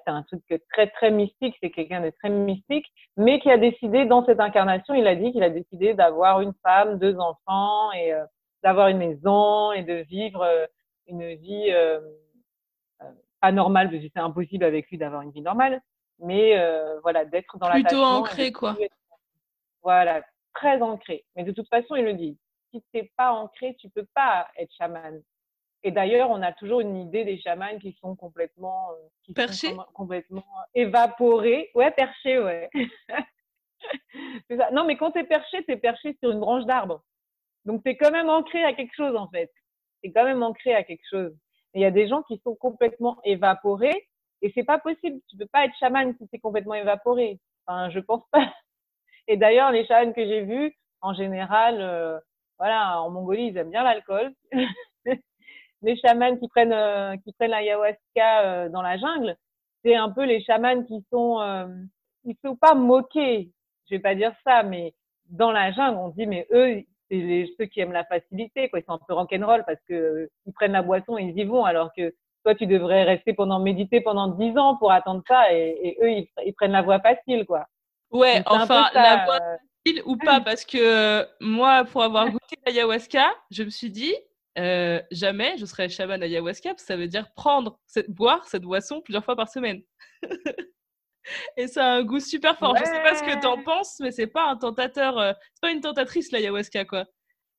un 0.06 0.22
truc 0.22 0.42
très 0.72 0.88
très 0.88 1.10
mystique. 1.10 1.56
C'est 1.60 1.70
quelqu'un 1.70 2.00
de 2.00 2.10
très 2.10 2.30
mystique, 2.30 2.86
mais 3.16 3.40
qui 3.40 3.50
a 3.50 3.58
décidé 3.58 4.04
dans 4.04 4.24
cette 4.24 4.40
incarnation, 4.40 4.94
il 4.94 5.06
a 5.06 5.16
dit 5.16 5.32
qu'il 5.32 5.42
a 5.42 5.50
décidé 5.50 5.94
d'avoir 5.94 6.40
une 6.40 6.54
femme, 6.62 6.98
deux 6.98 7.18
enfants 7.18 7.90
et 7.92 8.12
d'avoir 8.62 8.88
une 8.88 8.98
maison 8.98 9.72
et 9.72 9.82
de 9.82 9.94
vivre 9.94 10.46
une 11.08 11.34
vie 11.34 11.72
pas 13.40 13.50
normale, 13.50 13.90
parce 13.90 14.00
que 14.00 14.08
c'est 14.14 14.20
impossible 14.20 14.64
avec 14.64 14.88
lui 14.88 14.98
d'avoir 14.98 15.22
une 15.22 15.32
vie 15.32 15.42
normale, 15.42 15.82
mais 16.22 16.58
euh, 16.58 17.00
voilà, 17.00 17.24
d'être 17.24 17.58
dans 17.58 17.68
la 17.68 17.74
Plutôt 17.74 18.02
ancré, 18.02 18.52
quoi. 18.52 18.76
Voilà, 19.82 20.22
très 20.54 20.80
ancré. 20.80 21.24
Mais 21.36 21.42
de 21.42 21.52
toute 21.52 21.68
façon, 21.68 21.96
il 21.96 22.04
le 22.04 22.14
dit, 22.14 22.38
si 22.70 22.80
tu 22.80 22.86
n'es 22.94 23.12
pas 23.16 23.32
ancré, 23.32 23.76
tu 23.78 23.90
peux 23.90 24.06
pas 24.14 24.48
être 24.56 24.72
chaman. 24.76 25.20
Et 25.82 25.90
d'ailleurs, 25.90 26.30
on 26.30 26.40
a 26.42 26.52
toujours 26.52 26.80
une 26.80 26.96
idée 26.96 27.24
des 27.24 27.40
chamans 27.40 27.78
qui 27.80 27.96
sont 28.00 28.14
complètement, 28.14 28.92
euh, 28.92 29.08
qui 29.24 29.32
perchés, 29.32 29.74
complètement 29.94 30.44
évaporés. 30.74 31.70
Ouais, 31.74 31.90
perchés, 31.90 32.38
ouais. 32.38 32.70
ça. 33.08 34.70
Non, 34.70 34.84
mais 34.84 34.96
quand 34.96 35.10
tu 35.10 35.18
es 35.18 35.24
perché, 35.24 35.64
tu 35.64 35.72
es 35.72 35.76
perché 35.76 36.16
sur 36.20 36.30
une 36.30 36.38
branche 36.38 36.64
d'arbre. 36.66 37.02
Donc, 37.64 37.82
tu 37.82 37.90
es 37.90 37.96
quand 37.96 38.12
même 38.12 38.28
ancré 38.28 38.62
à 38.62 38.72
quelque 38.74 38.94
chose, 38.94 39.16
en 39.16 39.28
fait. 39.28 39.50
Tu 40.02 40.10
es 40.10 40.12
quand 40.12 40.24
même 40.24 40.44
ancré 40.44 40.72
à 40.72 40.84
quelque 40.84 41.04
chose. 41.10 41.36
Il 41.74 41.80
y 41.80 41.84
a 41.84 41.90
des 41.90 42.06
gens 42.06 42.22
qui 42.22 42.40
sont 42.44 42.54
complètement 42.54 43.18
évaporés 43.24 44.08
et 44.42 44.52
c'est 44.54 44.64
pas 44.64 44.78
possible. 44.78 45.20
Tu 45.28 45.36
peux 45.36 45.46
pas 45.46 45.64
être 45.64 45.74
chaman 45.78 46.14
si 46.18 46.28
c'est 46.30 46.38
complètement 46.38 46.74
évaporé. 46.74 47.38
Enfin, 47.66 47.90
je 47.90 48.00
pense 48.00 48.24
pas. 48.30 48.52
Et 49.28 49.36
d'ailleurs, 49.36 49.70
les 49.70 49.86
chamans 49.86 50.12
que 50.12 50.26
j'ai 50.26 50.42
vus, 50.42 50.74
en 51.00 51.14
général, 51.14 51.80
euh, 51.80 52.18
voilà, 52.58 53.00
en 53.00 53.10
Mongolie, 53.10 53.46
ils 53.46 53.56
aiment 53.56 53.70
bien 53.70 53.84
l'alcool. 53.84 54.32
les 55.82 55.96
chamans 55.96 56.36
qui 56.36 56.48
prennent 56.48 56.72
euh, 56.72 57.16
qui 57.18 57.32
prennent 57.32 57.50
l'ayahuasca 57.50 58.40
euh, 58.44 58.68
dans 58.68 58.82
la 58.82 58.96
jungle, 58.98 59.36
c'est 59.84 59.94
un 59.94 60.10
peu 60.10 60.24
les 60.24 60.42
chamans 60.42 60.84
qui 60.84 61.04
sont 61.10 61.40
euh, 61.40 61.66
ils 62.24 62.36
sont 62.44 62.56
pas 62.56 62.74
moqués. 62.74 63.50
Je 63.90 63.96
vais 63.96 64.00
pas 64.00 64.14
dire 64.14 64.32
ça, 64.44 64.62
mais 64.62 64.94
dans 65.26 65.52
la 65.52 65.72
jungle, 65.72 65.98
on 65.98 66.08
dit 66.08 66.26
mais 66.26 66.46
eux, 66.52 66.82
c'est 67.10 67.46
ceux 67.58 67.66
qui 67.66 67.80
aiment 67.80 67.92
la 67.92 68.04
facilité, 68.04 68.68
quoi. 68.68 68.78
Ils 68.78 68.84
sont 68.84 68.92
un 68.92 69.00
peu 69.06 69.14
rock'n'roll 69.14 69.64
parce 69.66 69.80
que 69.88 70.30
ils 70.46 70.52
prennent 70.52 70.72
la 70.72 70.82
boisson, 70.82 71.18
ils 71.18 71.36
y 71.36 71.44
vont, 71.44 71.64
alors 71.64 71.92
que 71.96 72.14
toi, 72.44 72.54
tu 72.54 72.66
devrais 72.66 73.04
rester 73.04 73.32
pendant 73.34 73.60
méditer 73.60 74.00
pendant 74.00 74.28
dix 74.28 74.56
ans 74.56 74.76
pour 74.76 74.92
attendre 74.92 75.22
ça, 75.28 75.52
et, 75.52 75.96
eux, 76.02 76.10
ils, 76.10 76.54
prennent 76.54 76.72
la 76.72 76.82
voie 76.82 77.00
facile, 77.00 77.44
quoi. 77.46 77.66
Ouais, 78.10 78.42
enfin, 78.46 78.90
la 78.94 79.24
voie 79.24 79.36
euh, 79.36 79.56
facile 79.86 80.02
ou 80.04 80.16
pas, 80.16 80.40
parce 80.40 80.64
que 80.64 80.78
euh, 80.78 81.24
moi, 81.40 81.84
pour 81.84 82.02
avoir 82.02 82.26
goûté 82.30 82.56
l'ayahuasca, 82.66 83.32
je 83.50 83.62
me 83.62 83.70
suis 83.70 83.90
dit, 83.90 84.14
euh, 84.58 85.00
jamais 85.10 85.56
je 85.56 85.64
serais 85.64 85.88
chaman 85.88 86.22
ayahuasca, 86.22 86.70
parce 86.70 86.82
que 86.82 86.86
ça 86.86 86.96
veut 86.96 87.08
dire 87.08 87.32
prendre, 87.34 87.78
boire 88.08 88.44
cette 88.46 88.62
boisson 88.62 89.00
plusieurs 89.00 89.24
fois 89.24 89.36
par 89.36 89.48
semaine. 89.48 89.82
Et 91.56 91.68
ça 91.68 91.84
a 91.84 91.94
un 91.94 92.02
goût 92.02 92.18
super 92.18 92.58
fort. 92.58 92.76
Je 92.76 92.84
sais 92.84 93.02
pas 93.02 93.14
ce 93.14 93.22
que 93.22 93.40
tu 93.40 93.46
en 93.46 93.62
penses, 93.62 94.00
mais 94.00 94.10
c'est 94.10 94.26
pas 94.26 94.50
un 94.50 94.56
tentateur, 94.56 95.36
c'est 95.54 95.60
pas 95.60 95.70
une 95.70 95.80
tentatrice 95.80 96.32
l'ayahuasca, 96.32 96.84
quoi 96.84 97.06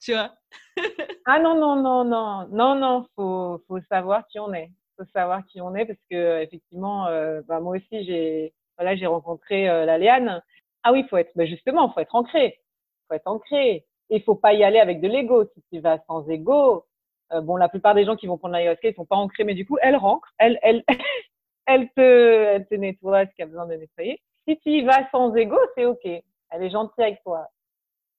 tu 0.04 0.14
vois. 0.14 0.32
ah 1.26 1.40
non, 1.40 1.56
non, 1.56 1.76
non, 1.82 2.04
non, 2.04 2.48
non, 2.52 2.76
non, 2.76 3.06
faut, 3.16 3.64
faut 3.68 3.80
savoir 3.90 4.28
qui 4.28 4.40
on 4.40 4.54
est. 4.54 4.70
Faut 4.98 5.06
savoir 5.14 5.46
qui 5.46 5.62
on 5.62 5.74
est 5.76 5.86
parce 5.86 6.00
que 6.10 6.42
effectivement, 6.42 7.08
euh, 7.08 7.42
bah, 7.48 7.60
moi 7.60 7.78
aussi, 7.78 8.06
j'ai 8.06 8.54
voilà, 8.78 8.96
j'ai 8.96 9.06
rencontré 9.08 9.70
euh, 9.70 9.86
la 9.86 9.98
Léane. 9.98 10.42
Ah 10.84 10.92
oui, 10.92 11.06
faut 11.10 11.18
être, 11.18 11.32
bah, 11.36 11.46
justement, 11.46 11.92
faut 11.94 12.00
être 12.00 12.16
ancré. 12.16 12.60
Faut 13.08 13.16
être 13.16 13.28
ancré. 13.28 13.86
Et 14.10 14.20
faut 14.20 14.36
pas 14.36 14.54
y 14.54 14.64
aller 14.64 14.80
avec 14.80 15.02
de 15.02 15.08
l'ego. 15.08 15.46
Si 15.54 15.64
tu 15.72 15.80
vas 15.80 16.00
sans 16.08 16.28
ego, 16.30 16.86
euh, 17.32 17.42
bon, 17.42 17.56
la 17.56 17.70
plupart 17.70 17.96
des 17.96 18.06
gens 18.06 18.16
qui 18.16 18.28
vont 18.28 18.38
prendre 18.38 18.54
l'ayahuasca, 18.54 18.90
ils 18.90 18.96
sont 18.96 19.06
pas 19.06 19.16
ancrés, 19.16 19.44
mais 19.44 19.54
du 19.56 19.66
coup, 19.66 19.78
elle 19.82 19.96
rentre, 19.96 20.34
elle, 20.38 20.60
elle, 20.62 20.84
elle 21.66 21.90
te, 21.92 22.02
elle 22.02 22.68
te 22.68 22.76
nettoie 22.76 23.26
ce 23.26 23.32
qu'il 23.32 23.40
y 23.40 23.44
a 23.44 23.48
besoin 23.48 23.68
de 23.68 23.76
nettoyer. 23.76 24.22
Si 24.48 24.58
tu 24.60 24.70
y 24.72 24.84
vas 24.84 25.10
sans 25.12 25.34
ego, 25.36 25.58
c'est 25.76 25.86
ok. 25.86 26.06
Elle 26.06 26.64
est 26.64 26.70
gentille 26.70 27.04
avec 27.04 27.24
toi 27.24 27.48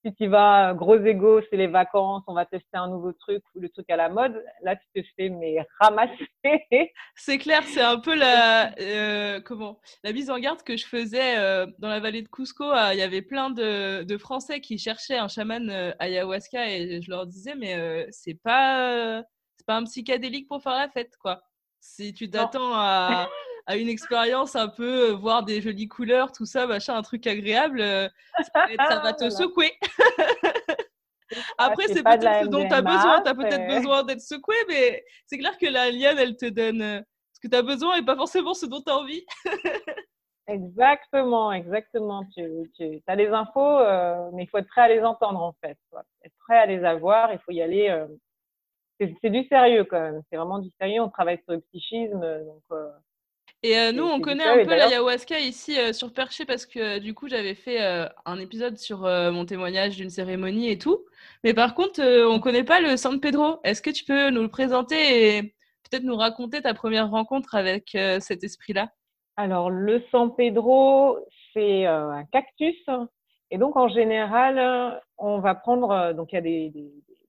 si 0.05 0.15
tu 0.15 0.27
vas 0.27 0.75
gros 0.75 0.99
ego, 0.99 1.41
c'est 1.49 1.57
les 1.57 1.67
vacances, 1.67 2.23
on 2.27 2.35
va 2.35 2.45
tester 2.45 2.77
un 2.77 2.89
nouveau 2.89 3.13
truc 3.13 3.43
ou 3.55 3.61
le 3.61 3.71
truc 3.71 3.89
à 3.89 3.97
la 3.97 4.09
mode, 4.09 4.45
là 4.63 4.77
tu 4.77 5.03
te 5.03 5.09
fais 5.17 5.31
mais 5.31 5.67
ramasser. 5.81 6.29
C'est 7.17 7.39
clair, 7.39 7.63
c'est 7.65 7.81
un 7.81 7.99
peu 7.99 8.15
la 8.15 8.75
euh, 8.79 9.41
comment 9.41 9.81
la 10.03 10.13
mise 10.13 10.31
en 10.31 10.39
garde 10.39 10.63
que 10.63 10.77
je 10.77 10.87
faisais 10.87 11.39
euh, 11.39 11.67
dans 11.79 11.89
la 11.89 12.01
vallée 12.01 12.23
de 12.23 12.29
Cusco. 12.29 12.65
Euh, 12.65 12.93
il 12.93 12.99
y 12.99 13.03
avait 13.03 13.23
plein 13.23 13.51
de, 13.51 14.03
de, 14.03 14.19
Français 14.19 14.61
qui 14.61 14.77
cherchaient 14.79 15.17
un 15.17 15.29
chaman 15.29 15.95
ayahuasca 15.99 16.69
et 16.69 17.01
je 17.01 17.11
leur 17.11 17.27
disais 17.27 17.55
mais 17.55 18.07
c'est 18.11 18.35
pas 18.35 19.23
c'est 19.57 19.67
pas 19.67 19.77
un 19.77 19.85
psychédélique 19.85 20.49
pour 20.49 20.63
faire 20.63 20.75
la 20.75 20.89
fête 20.89 21.17
quoi. 21.19 21.43
Si 21.81 22.13
tu 22.13 22.29
t'attends 22.29 22.75
à 22.75 23.29
à 23.67 23.77
une 23.77 23.89
expérience 23.89 24.57
un 24.57 24.69
peu, 24.69 25.11
euh, 25.11 25.15
voir 25.15 25.43
des 25.45 25.61
jolies 25.61 25.89
couleurs, 25.89 26.33
tout 26.33 26.45
ça, 26.45 26.67
machin, 26.67 26.97
un 26.97 27.03
truc 27.03 27.27
agréable, 27.27 27.81
euh, 27.81 28.09
ça 28.55 29.01
va, 29.01 29.13
te 29.13 29.31
secouer. 29.31 29.73
Après, 31.59 31.87
c'est 31.89 32.03
peut-être 32.03 32.45
ce 32.45 32.49
dont 32.49 32.69
tu 32.69 32.75
as 32.75 32.83
besoin. 32.83 33.23
Tu 33.23 33.29
as 33.29 33.35
peut-être 33.35 33.67
besoin 33.67 34.05
d'être 34.05 34.21
secoué, 34.21 34.55
mais 34.69 35.05
c'est 35.27 35.39
clair 35.39 35.57
que 35.59 35.67
la 35.67 35.91
liane, 35.91 36.19
elle 36.19 36.37
te 36.37 36.47
donne 36.47 36.83
euh, 36.83 37.01
ce 37.33 37.41
que 37.41 37.49
tu 37.49 37.57
as 37.57 37.63
besoin 37.63 37.97
et 37.97 38.05
pas 38.05 38.17
forcément 38.17 38.55
ce 38.55 38.67
dont 38.67 38.83
tu 38.83 38.93
as 38.93 38.99
envie. 38.99 39.25
exactement, 40.47 41.51
exactement. 41.51 42.25
Tu, 42.35 42.71
tu 42.77 43.03
as 43.07 43.17
les 43.17 43.29
infos, 43.29 43.79
mais 44.35 44.45
il 44.45 44.49
faut 44.49 44.59
être 44.59 44.69
prêt 44.69 44.83
à 44.83 44.89
les 44.89 45.03
entendre 45.03 45.41
en 45.43 45.55
fait. 45.65 45.79
Être 46.23 46.37
prêt 46.47 46.59
à 46.59 46.67
les 46.67 46.85
avoir, 46.85 47.33
il 47.33 47.39
faut 47.39 47.53
y 47.53 47.63
aller. 47.63 48.05
c'est 49.01 49.31
du 49.31 49.45
sérieux 49.49 49.85
quand 49.85 50.01
même. 50.01 50.21
C'est 50.31 50.37
vraiment 50.37 50.59
du 50.59 50.71
sérieux. 50.79 51.01
On 51.01 51.09
travaille 51.09 51.41
sur 51.45 51.55
le 51.55 51.61
psychisme. 51.61 52.21
Donc, 52.21 52.63
et 53.65 53.79
euh, 53.79 53.93
nous, 53.93 54.05
on 54.05 54.21
connaît 54.21 54.45
un 54.45 54.63
peu 54.63 54.77
l'ayahuasca 54.77 55.41
ici 55.41 55.79
euh, 55.79 55.95
sur 55.95 56.13
Perché 56.13 56.45
parce 56.45 56.67
que 56.67 56.99
du 56.99 57.15
coup, 57.15 57.29
j'avais 57.29 57.55
fait 57.55 57.83
euh, 57.83 58.07
un 58.27 58.39
épisode 58.39 58.77
sur 58.77 58.99
mon 58.99 59.47
témoignage 59.47 59.97
d'une 59.97 60.11
cérémonie 60.11 60.69
et 60.69 60.77
tout. 60.77 61.07
Mais 61.45 61.55
par 61.55 61.75
contre, 61.75 62.03
on 62.03 62.35
ne 62.35 62.41
connaît 62.41 62.63
pas 62.63 62.81
le 62.81 62.99
San 62.99 63.21
Pedro. 63.21 63.61
Est-ce 63.65 63.81
que 63.81 63.89
tu 63.89 64.05
peux 64.05 64.29
nous 64.29 64.43
le 64.43 64.51
présenter 64.51 65.37
et 65.37 65.43
peut-être 65.89 66.03
nous 66.03 66.15
raconter 66.15 66.61
ta 66.61 66.75
première 66.75 67.11
rencontre 67.11 67.55
avec 67.55 67.97
cet 68.21 68.45
esprit-là? 68.45 68.91
Alors, 69.39 69.71
le 69.71 70.03
San 70.13 70.35
Pedro, 70.37 71.19
c'est 71.55 71.87
un 71.87 72.25
cactus. 72.33 72.77
Et 73.51 73.57
donc, 73.57 73.77
en 73.77 73.89
général, 73.89 75.01
on 75.17 75.39
va 75.39 75.55
prendre, 75.55 76.13
donc 76.13 76.33
il 76.33 76.35
y 76.35 76.39
a 76.39 76.43
des, 76.43 76.73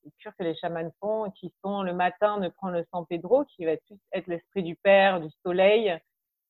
lectures 0.05 0.33
que 0.37 0.43
les 0.43 0.55
chamans 0.55 0.91
font, 0.99 1.31
qui 1.31 1.53
sont 1.63 1.81
le 1.81 1.93
matin 1.93 2.39
de 2.39 2.49
prendre 2.49 2.73
le 2.73 2.85
San 2.91 3.05
Pedro, 3.05 3.43
qui 3.45 3.65
va 3.65 3.71
être, 3.71 3.93
être 4.13 4.27
l'esprit 4.27 4.63
du 4.63 4.75
Père, 4.75 5.19
du 5.19 5.29
soleil, 5.43 5.91
euh, 5.91 5.97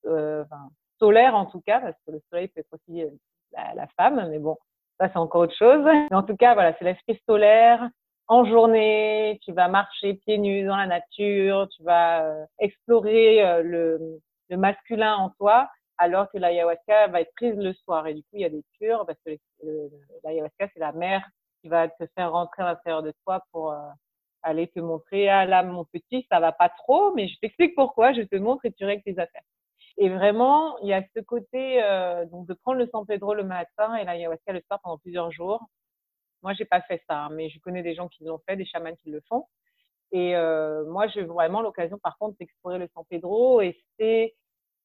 enfin, 0.08 0.70
solaire 1.00 1.36
en 1.36 1.46
tout 1.46 1.62
cas, 1.62 1.80
parce 1.82 1.98
que 2.06 2.12
le 2.12 2.22
soleil 2.30 2.48
peut 2.50 2.62
être 2.62 2.74
aussi 2.74 3.04
euh, 3.04 3.10
la, 3.52 3.88
femme, 3.98 4.28
mais 4.30 4.40
bon, 4.40 4.58
ça 5.00 5.10
c'est 5.10 5.18
encore 5.18 5.42
autre 5.42 5.56
chose. 5.56 5.84
Mais 6.12 6.16
en 6.16 6.24
tout 6.24 6.36
cas, 6.36 6.54
voilà, 6.54 6.74
c'est 6.78 6.86
l'esprit 6.86 7.20
solaire. 7.28 7.90
En 8.28 8.44
journée, 8.46 9.40
tu 9.44 9.52
vas 9.52 9.68
marcher 9.68 10.16
pieds 10.16 10.40
nus 10.40 10.66
dans 10.66 10.78
la 10.78 10.88
nature, 10.88 11.68
tu 11.76 11.84
vas 11.84 12.24
euh, 12.24 12.46
explorer 12.60 13.62
le, 13.64 14.20
le 14.50 14.58
masculin 14.58 15.16
en 15.16 15.30
toi, 15.32 15.70
alors 15.98 16.30
que 16.32 16.38
l'ayahuasca 16.38 17.08
va 17.08 17.22
être 17.22 17.34
prise 17.36 17.56
le 17.58 17.74
soir. 17.74 18.08
Et 18.08 18.14
du 18.14 18.22
coup, 18.22 18.30
il 18.34 18.42
y 18.42 18.46
a 18.46 18.50
des 18.50 18.64
cures, 18.80 19.06
parce 19.06 19.20
que 19.26 19.38
l'ayahuasca, 20.24 20.68
c'est 20.74 20.80
la 20.80 20.92
mère 20.92 21.24
qui 21.62 21.70
va 21.70 21.88
te 21.88 22.06
faire 22.16 22.32
rentrer 22.32 22.64
à 22.64 22.68
l'intérieur 22.68 23.04
de 23.04 23.14
toi 23.24 23.44
pour 23.52 23.72
euh, 23.72 23.78
aller 24.44 24.68
te 24.68 24.80
montrer, 24.80 25.30
ah 25.30 25.46
là, 25.46 25.64
mon 25.64 25.86
petit, 25.86 26.26
ça 26.32 26.40
va 26.40 26.52
pas 26.52 26.70
trop, 26.70 27.14
mais 27.16 27.28
je 27.28 27.40
t'explique 27.40 27.74
pourquoi, 27.76 28.14
je 28.14 28.22
te 28.22 28.36
montre 28.36 28.66
et 28.66 28.72
tu 28.72 28.86
règles 28.86 29.04
tes 29.04 29.18
affaires. 29.18 29.42
Et 29.98 30.10
vraiment, 30.10 30.78
il 30.80 30.90
y 30.90 30.94
a 30.94 31.04
ce 31.16 31.22
côté 31.22 31.82
euh, 31.82 32.26
donc 32.26 32.48
de 32.48 32.54
prendre 32.54 32.80
le 32.80 32.88
San 32.88 33.06
Pedro 33.06 33.34
le 33.34 33.44
matin 33.44 33.96
et 33.96 34.04
l'ayahuasca 34.04 34.52
le 34.52 34.62
soir 34.62 34.80
pendant 34.84 34.98
plusieurs 34.98 35.32
jours. 35.32 35.64
Moi, 36.44 36.54
j'ai 36.54 36.66
pas 36.66 36.82
fait 36.82 37.02
ça, 37.08 37.26
hein, 37.26 37.30
mais 37.32 37.50
je 37.50 37.60
connais 37.60 37.82
des 37.82 37.96
gens 37.96 38.10
qui 38.10 38.26
l'ont 38.26 38.42
fait, 38.46 38.58
des 38.58 38.66
chamans 38.66 38.96
qui 38.96 39.10
le 39.10 39.22
font. 39.30 39.48
Et 40.12 40.36
euh, 40.36 40.86
moi, 40.86 41.08
j'ai 41.08 41.24
vraiment 41.24 41.62
l'occasion, 41.62 41.98
par 41.98 42.18
contre, 42.18 42.38
d'explorer 42.38 42.78
le 42.78 42.90
San 42.94 43.06
Pedro. 43.10 43.62
Et 43.62 43.82
c'est, 43.98 44.36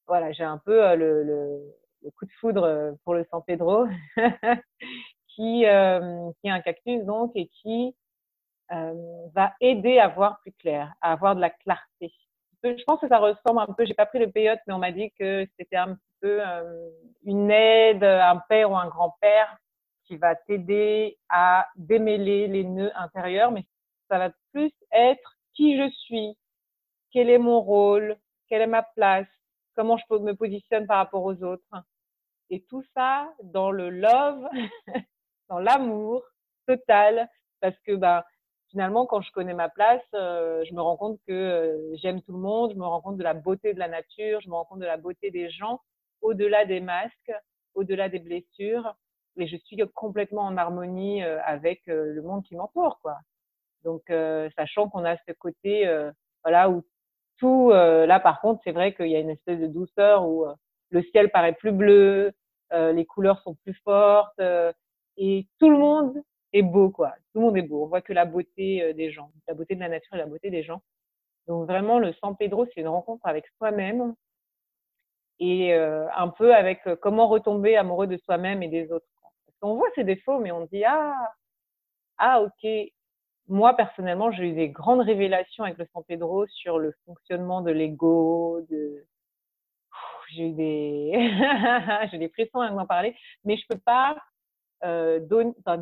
voilà, 0.07 0.33
j'ai 0.33 0.45
un 0.45 0.59
peu 0.59 0.85
euh, 0.85 0.97
le, 0.97 2.11
coup 2.13 2.25
de 2.25 2.33
foudre 2.41 2.97
pour 3.05 3.15
le 3.15 3.27
San 3.31 3.43
Pedro. 3.45 3.87
qui, 5.29 5.65
est 5.65 5.69
un 5.69 6.61
cactus 6.61 7.05
donc 7.05 7.33
et 7.35 7.49
qui 7.49 7.95
va 8.69 9.55
aider 9.61 9.99
à 9.99 10.09
voir 10.09 10.41
plus 10.41 10.53
clair, 10.53 10.93
à 11.01 11.13
avoir 11.13 11.35
de 11.35 11.41
la 11.41 11.51
clarté. 11.51 12.13
Je 12.63 12.85
pense 12.85 13.01
que 13.01 13.09
ça 13.09 13.19
ressemble 13.19 13.61
un 13.61 13.73
peu, 13.73 13.87
j'ai 13.87 13.95
pas 13.95 14.07
pris 14.07 14.19
le 14.19 14.31
peyote, 14.31 14.59
mais 14.67 14.75
on 14.75 14.79
m'a 14.79 14.93
dit 14.93 15.11
que 15.19 15.47
c'était 15.59 15.77
un 15.77 15.97
peu 16.21 16.47
euh, 16.47 16.91
une 17.25 17.51
aide, 17.51 18.05
un 18.05 18.39
père 18.49 18.71
ou 18.71 18.77
un 18.77 18.89
grand-père 18.89 19.57
qui 20.05 20.17
va 20.17 20.35
t'aider 20.35 21.19
à 21.29 21.67
démêler 21.77 22.49
les 22.49 22.65
nœuds 22.65 22.93
intérieurs, 22.97 23.51
mais 23.53 23.65
ça 24.09 24.19
va 24.19 24.31
plus 24.53 24.73
être 24.93 25.37
qui 25.55 25.79
je 25.79 25.89
suis, 25.91 26.37
quel 27.13 27.31
est 27.31 27.39
mon 27.39 27.61
rôle, 27.61 28.17
quelle 28.49 28.63
est 28.63 28.67
ma 28.67 28.83
place, 28.83 29.29
comment 29.75 29.97
je 29.97 30.17
me 30.17 30.35
positionne 30.35 30.87
par 30.87 30.99
rapport 30.99 31.25
aux 31.25 31.43
autres. 31.43 31.65
Et 32.51 32.63
tout 32.69 32.83
ça 32.95 33.33
dans 33.43 33.71
le 33.71 33.89
love 33.89 34.49
dans 35.49 35.59
l'amour 35.59 36.23
total, 36.67 37.29
parce 37.61 37.79
que 37.87 37.93
bah, 37.93 38.27
finalement, 38.71 39.07
quand 39.07 39.21
je 39.21 39.31
connais 39.33 39.55
ma 39.55 39.69
place, 39.69 40.03
euh, 40.15 40.65
je 40.69 40.75
me 40.75 40.81
rends 40.81 40.97
compte 40.97 41.21
que 41.27 41.33
euh, 41.33 41.97
j'aime 41.97 42.23
tout 42.23 42.33
le 42.33 42.39
monde, 42.39 42.73
je 42.73 42.79
me 42.79 42.87
rends 42.87 43.01
compte 43.01 43.17
de 43.17 43.23
la 43.23 43.35
beauté 43.35 43.75
de 43.75 43.79
la 43.79 43.89
nature, 43.89 44.41
je 44.41 44.49
me 44.49 44.55
rends 44.55 44.65
compte 44.65 44.81
de 44.81 44.87
la 44.87 44.97
beauté 44.97 45.31
des 45.31 45.51
gens, 45.51 45.81
au-delà 46.23 46.65
des 46.65 46.81
masques, 46.81 47.33
au-delà 47.75 48.09
des 48.09 48.21
blessures, 48.21 48.95
et 49.37 49.47
je 49.47 49.57
suis 49.57 49.77
complètement 49.95 50.43
en 50.43 50.57
harmonie 50.57 51.23
euh, 51.23 51.41
avec 51.45 51.83
le 51.87 52.21
monde 52.23 52.45
qui 52.45 52.55
m'entoure, 52.57 52.99
quoi. 53.03 53.19
Donc, 53.83 54.13
sachant 54.59 54.91
qu'on 54.91 55.07
a 55.07 55.17
ce 55.17 55.33
côté, 55.33 55.91
voilà, 56.45 56.69
où 56.69 56.85
tout, 57.39 57.71
là 57.71 58.21
par 58.21 58.43
contre, 58.43 58.61
c'est 58.63 58.73
vrai 58.73 58.95
qu'il 58.95 59.09
y 59.09 59.17
a 59.17 59.21
une 59.21 59.31
espèce 59.31 59.59
de 59.59 59.69
douceur 59.69 60.29
où 60.29 60.45
le 60.91 61.03
ciel 61.05 61.31
paraît 61.31 61.55
plus 61.55 61.73
bleu, 61.73 62.31
les 62.71 63.07
couleurs 63.07 63.41
sont 63.41 63.55
plus 63.55 63.73
fortes, 63.83 64.39
et 65.17 65.47
tout 65.59 65.71
le 65.71 65.79
monde 65.79 66.23
est 66.53 66.63
beau, 66.63 66.91
quoi. 66.91 67.11
Tout 67.33 67.41
le 67.41 67.47
monde 67.47 67.57
est 67.57 67.63
beau. 67.63 67.85
On 67.85 67.87
voit 67.87 68.03
que 68.03 68.13
la 68.13 68.25
beauté 68.25 68.83
euh, 68.83 68.93
des 68.93 69.11
gens, 69.13 69.31
la 69.49 69.55
beauté 69.55 69.75
de 69.75 69.81
la 69.81 69.89
nature 69.89 70.15
et 70.15 70.19
la 70.19 70.27
beauté 70.27 70.51
des 70.51 70.63
gens. 70.63 70.83
Donc 71.47 71.67
vraiment, 71.67 71.99
le 71.99 72.13
San 72.15 72.37
Pedro, 72.37 72.67
c'est 72.67 72.81
une 72.81 72.89
rencontre 72.89 73.27
avec 73.27 73.47
soi-même 73.59 74.15
et 75.41 75.75
euh, 75.75 76.07
un 76.17 76.29
peu 76.29 76.55
avec 76.55 76.87
euh, 76.87 76.97
comment 76.97 77.29
retomber 77.29 77.77
amoureux 77.77 78.07
de 78.07 78.19
soi-même 78.19 78.63
et 78.63 78.69
des 78.69 78.93
autres. 78.93 79.07
Parce 79.47 79.59
qu'on 79.61 79.77
voit 79.77 79.89
ses 79.95 80.05
défauts, 80.05 80.39
mais 80.39 80.53
on 80.53 80.67
dit 80.67 80.85
ah 80.85 81.15
ah 82.19 82.43
ok. 82.43 82.71
Moi 83.49 83.75
personnellement, 83.75 84.31
j'ai 84.31 84.51
eu 84.51 84.53
des 84.53 84.69
grandes 84.69 85.01
révélations 85.01 85.65
avec 85.65 85.79
le 85.79 85.87
San 85.93 86.05
Pedro 86.05 86.47
sur 86.47 86.79
le 86.79 86.95
fonctionnement 87.07 87.63
de 87.63 87.73
l'ego, 87.73 88.61
de 88.71 89.05
j'ai 90.33 90.49
eu 90.49 90.53
des 90.53 91.13
j'ai 92.13 92.19
des 92.19 92.29
frissons 92.29 92.61
à 92.61 92.71
en 92.71 92.87
parler, 92.87 93.17
mais 93.45 93.57
je 93.57 93.67
peux 93.69 93.81
pas 93.81 94.17
euh, 94.85 95.21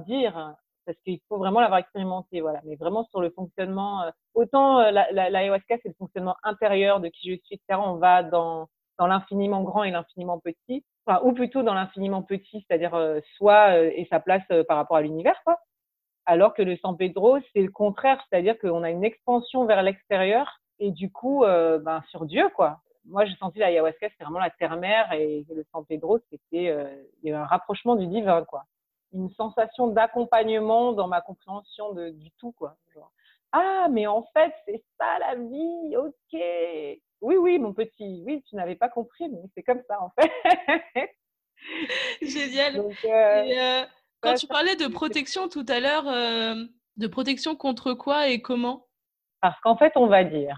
dire, 0.07 0.55
parce 0.87 0.99
qu'il 1.05 1.21
faut 1.29 1.39
vraiment 1.39 1.61
l'avoir 1.61 1.81
expérimenté, 1.81 2.41
voilà. 2.41 2.61
Mais 2.65 2.77
vraiment 2.77 3.05
sur 3.11 3.21
le 3.21 3.31
fonctionnement, 3.31 4.03
euh, 4.03 4.11
autant 4.35 4.81
euh, 4.81 4.91
l'ayahuasca, 4.91 5.75
la, 5.75 5.79
c'est 5.83 5.89
le 5.89 5.95
fonctionnement 5.99 6.37
intérieur 6.43 7.01
de 7.01 7.09
qui 7.09 7.31
je 7.31 7.41
suis, 7.45 7.57
etc. 7.57 7.81
On 7.85 7.97
va 7.97 8.23
dans, 8.23 8.69
dans 8.99 9.07
l'infiniment 9.07 9.63
grand 9.63 9.85
et 9.85 9.91
l'infiniment 9.91 10.39
petit, 10.39 10.85
enfin, 11.07 11.21
ou 11.25 11.33
plutôt 11.33 11.63
dans 11.63 11.75
l'infiniment 11.75 12.23
petit, 12.23 12.65
c'est-à-dire 12.67 12.95
euh, 12.95 13.21
soi 13.37 13.79
et 13.79 14.07
sa 14.11 14.21
place 14.21 14.47
par 14.67 14.77
rapport 14.77 14.97
à 14.97 15.03
l'univers, 15.03 15.41
quoi. 15.45 15.59
Alors 16.27 16.53
que 16.53 16.63
le 16.63 16.77
San 16.77 16.97
Pedro, 16.97 17.39
c'est 17.55 17.63
le 17.63 17.71
contraire, 17.71 18.23
c'est-à-dire 18.29 18.59
qu'on 18.59 18.83
a 18.83 18.91
une 18.91 19.05
expansion 19.05 19.65
vers 19.65 19.83
l'extérieur 19.83 20.61
et 20.79 20.91
du 20.91 21.11
coup, 21.11 21.41
ben, 21.41 22.03
sur 22.11 22.27
Dieu, 22.27 22.51
quoi 22.55 22.81
moi, 23.09 23.25
j'ai 23.25 23.35
senti 23.37 23.59
l'ayahuasca, 23.59 24.09
c'est 24.11 24.25
vraiment 24.25 24.39
la 24.39 24.51
terre-mère 24.51 25.13
et 25.13 25.45
le 25.49 25.65
San 25.73 25.85
Pedro, 25.87 26.19
c'était 26.31 26.69
euh, 26.69 26.85
il 27.23 27.33
un 27.33 27.47
rapprochement 27.47 27.97
du 27.97 28.07
divin, 28.07 28.45
quoi 28.45 28.65
une 29.13 29.31
sensation 29.31 29.89
d'accompagnement 29.89 30.93
dans 30.93 31.09
ma 31.09 31.21
compréhension 31.21 31.93
de, 31.93 32.11
du 32.11 32.31
tout, 32.39 32.53
quoi. 32.53 32.77
ah, 33.53 33.89
mais 33.91 34.07
en 34.07 34.25
fait, 34.35 34.53
c'est 34.67 34.83
ça 34.99 35.19
la 35.21 35.35
vie, 35.37 35.97
ok. 35.97 36.41
Oui, 37.21 37.37
oui, 37.37 37.59
mon 37.59 37.73
petit, 37.73 38.23
oui, 38.25 38.43
tu 38.49 38.57
n'avais 38.57 38.77
pas 38.77 38.89
compris, 38.89 39.29
mais 39.29 39.41
c'est 39.55 39.63
comme 39.63 39.83
ça, 39.89 40.01
en 40.01 40.11
fait. 40.11 40.31
Génial. 42.23 42.77
Donc, 42.77 42.97
euh, 43.05 43.09
euh, 43.09 43.87
quand 44.21 44.35
tu 44.35 44.47
parlais 44.47 44.77
de 44.77 44.87
protection 44.87 45.49
tout 45.49 45.67
à 45.69 45.81
l'heure, 45.81 46.07
euh, 46.07 46.55
de 46.97 47.07
protection 47.07 47.57
contre 47.57 47.95
quoi 47.95 48.29
et 48.29 48.41
comment? 48.41 48.87
Parce 49.41 49.59
qu'en 49.61 49.77
fait, 49.77 49.93
on 49.97 50.07
va 50.07 50.25
dire 50.25 50.57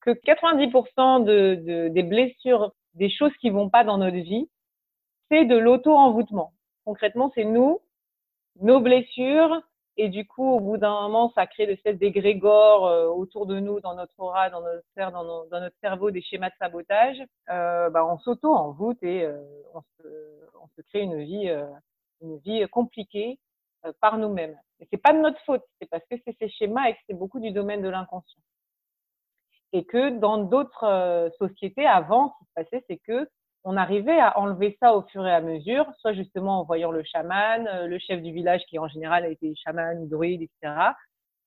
que 0.00 0.10
90% 0.10 1.24
de, 1.24 1.54
de, 1.54 1.88
des 1.88 2.02
blessures, 2.02 2.72
des 2.94 3.10
choses 3.10 3.32
qui 3.40 3.50
vont 3.50 3.70
pas 3.70 3.84
dans 3.84 3.98
notre 3.98 4.16
vie, 4.16 4.50
c'est 5.30 5.44
de 5.44 5.56
l'auto-envoûtement 5.56 6.52
concrètement, 6.84 7.32
c'est 7.34 7.44
nous, 7.44 7.80
nos 8.60 8.80
blessures, 8.80 9.62
et 9.98 10.08
du 10.08 10.26
coup, 10.26 10.48
au 10.48 10.60
bout 10.60 10.78
d'un 10.78 11.02
moment, 11.02 11.32
ça 11.34 11.46
crée 11.46 11.66
des 11.66 11.74
espèces 11.74 11.98
d'égrégores 11.98 12.86
euh, 12.86 13.08
autour 13.08 13.46
de 13.46 13.58
nous, 13.60 13.80
dans 13.80 13.94
notre 13.94 14.18
aura, 14.18 14.48
dans 14.48 14.62
notre, 14.62 15.76
cerveau, 15.80 16.10
des 16.10 16.22
schémas 16.22 16.48
de 16.48 16.54
sabotage. 16.58 17.18
Euh, 17.50 17.90
bah, 17.90 18.06
on 18.06 18.18
s'auto-envoûte 18.18 19.02
et 19.02 19.24
euh, 19.24 19.42
on, 19.74 19.82
se, 19.82 20.08
on, 20.62 20.66
se, 20.76 20.82
crée 20.88 21.00
une 21.02 21.22
vie, 21.22 21.48
euh, 21.50 21.66
une 22.22 22.38
vie 22.38 22.66
compliquée 22.70 23.38
euh, 23.84 23.92
par 24.00 24.16
nous-mêmes. 24.16 24.58
Et 24.80 24.88
c'est 24.90 24.96
pas 24.96 25.12
de 25.12 25.18
notre 25.18 25.40
faute, 25.44 25.62
c'est 25.80 25.88
parce 25.90 26.04
que 26.10 26.16
c'est 26.24 26.36
ces 26.38 26.48
schémas 26.48 26.88
et 26.88 26.94
que 26.94 27.00
c'est 27.06 27.14
beaucoup 27.14 27.40
du 27.40 27.52
domaine 27.52 27.82
de 27.82 27.88
l'inconscient. 27.88 28.40
Et 29.74 29.84
que 29.84 30.10
dans 30.18 30.38
d'autres 30.38 31.30
sociétés, 31.38 31.86
avant, 31.86 32.28
ce 32.28 32.38
qui 32.38 32.44
se 32.44 32.52
passait, 32.54 32.84
c'est 32.88 32.98
que 32.98 33.28
on 33.64 33.76
arrivait 33.76 34.18
à 34.18 34.38
enlever 34.38 34.76
ça 34.80 34.94
au 34.94 35.02
fur 35.02 35.26
et 35.26 35.32
à 35.32 35.40
mesure, 35.40 35.86
soit 35.98 36.12
justement 36.12 36.60
en 36.60 36.64
voyant 36.64 36.90
le 36.90 37.02
chaman, 37.04 37.66
euh, 37.68 37.86
le 37.86 37.98
chef 37.98 38.20
du 38.22 38.32
village 38.32 38.62
qui 38.68 38.78
en 38.78 38.88
général 38.88 39.24
a 39.24 39.28
été 39.28 39.54
chaman, 39.54 40.08
druide, 40.08 40.42
etc. 40.42 40.92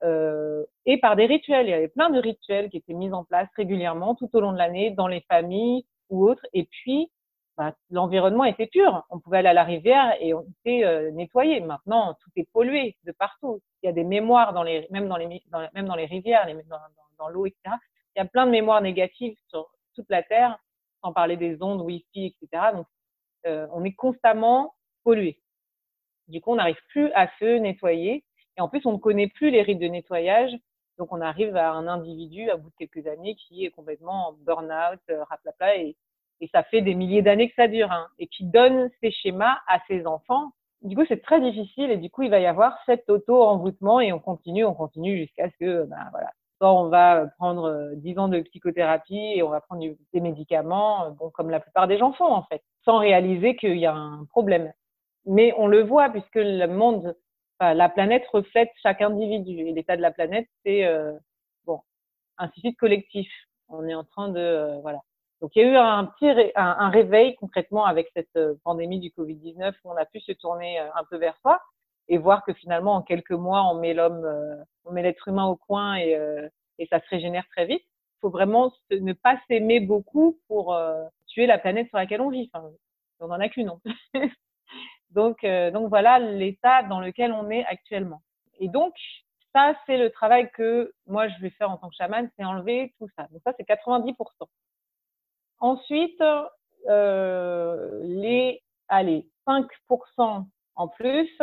Euh, 0.03 0.63
et 0.85 0.97
par 0.99 1.15
des 1.15 1.25
rituels. 1.25 1.67
Il 1.67 1.71
y 1.71 1.73
avait 1.73 1.87
plein 1.87 2.09
de 2.09 2.19
rituels 2.19 2.69
qui 2.69 2.77
étaient 2.77 2.93
mis 2.93 3.11
en 3.11 3.23
place 3.23 3.49
régulièrement 3.55 4.15
tout 4.15 4.29
au 4.33 4.39
long 4.39 4.53
de 4.53 4.57
l'année 4.57 4.91
dans 4.91 5.07
les 5.07 5.21
familles 5.21 5.85
ou 6.09 6.27
autres. 6.27 6.45
Et 6.53 6.65
puis, 6.65 7.11
bah, 7.57 7.73
l'environnement 7.89 8.43
était 8.45 8.67
pur. 8.67 9.05
On 9.09 9.19
pouvait 9.19 9.39
aller 9.39 9.49
à 9.49 9.53
la 9.53 9.63
rivière 9.63 10.15
et 10.19 10.33
on 10.33 10.45
était 10.59 10.85
euh, 10.85 11.11
nettoyé. 11.11 11.59
Maintenant, 11.61 12.15
tout 12.21 12.29
est 12.35 12.49
pollué 12.51 12.97
de 13.05 13.11
partout. 13.11 13.61
Il 13.83 13.87
y 13.87 13.89
a 13.89 13.93
des 13.93 14.03
mémoires 14.03 14.53
dans 14.53 14.63
les, 14.63 14.87
même 14.91 15.07
dans 15.07 15.17
les, 15.17 15.27
même 15.73 15.87
dans 15.87 15.95
les 15.95 16.05
rivières, 16.05 16.45
dans, 16.45 16.77
dans, 16.77 16.79
dans 17.17 17.29
l'eau, 17.29 17.45
etc. 17.45 17.75
Il 18.15 18.19
y 18.19 18.21
a 18.21 18.25
plein 18.25 18.45
de 18.45 18.51
mémoires 18.51 18.81
négatives 18.81 19.35
sur 19.47 19.69
toute 19.95 20.09
la 20.09 20.23
terre 20.23 20.57
sans 21.05 21.13
parler 21.13 21.37
des 21.37 21.61
ondes 21.61 21.81
Wi-Fi, 21.81 22.25
etc. 22.25 22.63
Donc, 22.73 22.87
euh, 23.45 23.67
on 23.71 23.83
est 23.83 23.93
constamment 23.93 24.73
pollué. 25.03 25.39
Du 26.27 26.41
coup, 26.41 26.51
on 26.51 26.55
n'arrive 26.55 26.81
plus 26.89 27.11
à 27.13 27.29
se 27.39 27.59
nettoyer. 27.59 28.23
Et 28.57 28.61
en 28.61 28.67
plus, 28.67 28.85
on 28.85 28.93
ne 28.93 28.97
connaît 28.97 29.27
plus 29.27 29.51
les 29.51 29.61
rites 29.61 29.79
de 29.79 29.87
nettoyage. 29.87 30.51
Donc, 30.97 31.11
on 31.11 31.21
arrive 31.21 31.55
à 31.55 31.71
un 31.71 31.87
individu, 31.87 32.49
à 32.49 32.57
bout 32.57 32.69
de 32.69 32.75
quelques 32.79 33.05
années, 33.05 33.35
qui 33.35 33.65
est 33.65 33.69
complètement 33.69 34.29
en 34.29 34.33
burn-out, 34.33 34.99
euh, 35.11 35.23
raplapla, 35.25 35.77
et, 35.77 35.95
et 36.41 36.47
ça 36.47 36.63
fait 36.63 36.81
des 36.81 36.95
milliers 36.95 37.21
d'années 37.21 37.49
que 37.49 37.55
ça 37.55 37.67
dure, 37.67 37.91
hein, 37.91 38.07
et 38.17 38.27
qui 38.27 38.45
donne 38.45 38.89
ces 39.01 39.11
schémas 39.11 39.57
à 39.67 39.79
ses 39.87 40.07
enfants. 40.07 40.51
Du 40.81 40.95
coup, 40.95 41.03
c'est 41.07 41.21
très 41.21 41.41
difficile, 41.41 41.91
et 41.91 41.97
du 41.97 42.09
coup, 42.09 42.23
il 42.23 42.31
va 42.31 42.39
y 42.39 42.45
avoir 42.45 42.77
cet 42.85 43.09
auto-envoûtement, 43.09 43.99
et 43.99 44.13
on 44.13 44.19
continue, 44.19 44.63
on 44.63 44.73
continue 44.73 45.17
jusqu'à 45.17 45.49
ce 45.49 45.57
que, 45.57 45.83
ben, 45.83 46.07
voilà, 46.11 46.31
on 46.73 46.89
va 46.89 47.27
prendre 47.37 47.91
10 47.95 48.19
ans 48.19 48.27
de 48.27 48.41
psychothérapie 48.41 49.33
et 49.35 49.43
on 49.43 49.49
va 49.49 49.61
prendre 49.61 49.83
des 50.13 50.19
médicaments, 50.19 51.11
bon, 51.11 51.29
comme 51.29 51.49
la 51.49 51.59
plupart 51.59 51.87
des 51.87 51.97
gens 51.97 52.13
font 52.13 52.31
en 52.31 52.43
fait, 52.43 52.61
sans 52.83 52.99
réaliser 52.99 53.55
qu'il 53.55 53.77
y 53.77 53.85
a 53.85 53.93
un 53.93 54.25
problème. 54.25 54.71
Mais 55.25 55.53
on 55.57 55.67
le 55.67 55.83
voit 55.83 56.09
puisque 56.09 56.35
le 56.35 56.67
monde 56.67 57.15
la 57.59 57.89
planète 57.89 58.25
reflète 58.31 58.71
chaque 58.81 59.01
individu. 59.01 59.59
Et 59.59 59.71
l'état 59.71 59.95
de 59.95 60.01
la 60.01 60.11
planète, 60.11 60.47
c'est 60.65 60.85
bon, 61.65 61.79
un 62.37 62.49
suicide 62.49 62.75
collectif. 62.77 63.29
On 63.69 63.87
est 63.87 63.95
en 63.95 64.03
train 64.03 64.29
de 64.29 64.79
voilà. 64.81 64.99
Donc 65.41 65.51
il 65.55 65.61
y 65.61 65.65
a 65.65 65.69
eu 65.69 65.75
un 65.75 66.05
petit 66.05 66.51
un, 66.55 66.89
réveil 66.89 67.35
concrètement 67.35 67.85
avec 67.85 68.09
cette 68.15 68.37
pandémie 68.63 68.99
du 68.99 69.09
Covid-19 69.09 69.73
où 69.83 69.91
on 69.91 69.97
a 69.97 70.05
pu 70.05 70.19
se 70.19 70.31
tourner 70.33 70.79
un 70.79 71.03
peu 71.09 71.17
vers 71.17 71.37
soi 71.41 71.61
et 72.07 72.17
voir 72.17 72.43
que 72.45 72.53
finalement 72.53 72.95
en 72.95 73.01
quelques 73.01 73.31
mois 73.31 73.63
on 73.69 73.75
met 73.79 73.93
l'homme, 73.93 74.27
on 74.85 74.91
met 74.91 75.01
l'être 75.01 75.27
humain 75.27 75.45
au 75.45 75.55
coin 75.55 75.95
et, 75.97 76.17
et 76.77 76.87
ça 76.87 76.99
se 76.99 77.09
régénère 77.09 77.47
très 77.49 77.65
vite. 77.65 77.83
Il 77.83 78.19
faut 78.21 78.29
vraiment 78.29 78.71
ne 78.91 79.13
pas 79.13 79.39
s'aimer 79.47 79.79
beaucoup 79.79 80.39
pour 80.47 80.77
tuer 81.27 81.45
la 81.45 81.57
planète 81.57 81.89
sur 81.89 81.97
laquelle 81.97 82.21
on 82.21 82.29
vit. 82.29 82.49
Enfin, 82.53 82.69
on 83.19 83.27
n'en 83.27 83.39
a 83.39 83.49
qu'une. 83.49 83.71
donc, 85.09 85.43
euh, 85.43 85.71
donc 85.71 85.89
voilà 85.89 86.19
l'état 86.19 86.83
dans 86.83 86.99
lequel 86.99 87.31
on 87.31 87.49
est 87.49 87.65
actuellement. 87.65 88.21
Et 88.59 88.69
donc, 88.69 88.93
ça, 89.53 89.73
c'est 89.85 89.97
le 89.97 90.09
travail 90.09 90.49
que 90.51 90.93
moi, 91.07 91.27
je 91.27 91.39
vais 91.41 91.49
faire 91.51 91.71
en 91.71 91.77
tant 91.77 91.89
que 91.89 91.95
chaman, 91.95 92.29
c'est 92.37 92.43
enlever 92.43 92.93
tout 92.99 93.07
ça. 93.17 93.27
Donc 93.31 93.41
ça, 93.45 93.53
c'est 93.57 93.67
90%. 93.67 94.13
Ensuite, 95.59 96.21
euh, 96.87 97.99
les 98.03 98.61
allez, 98.87 99.27
5% 99.47 100.45
en 100.75 100.87
plus, 100.89 101.41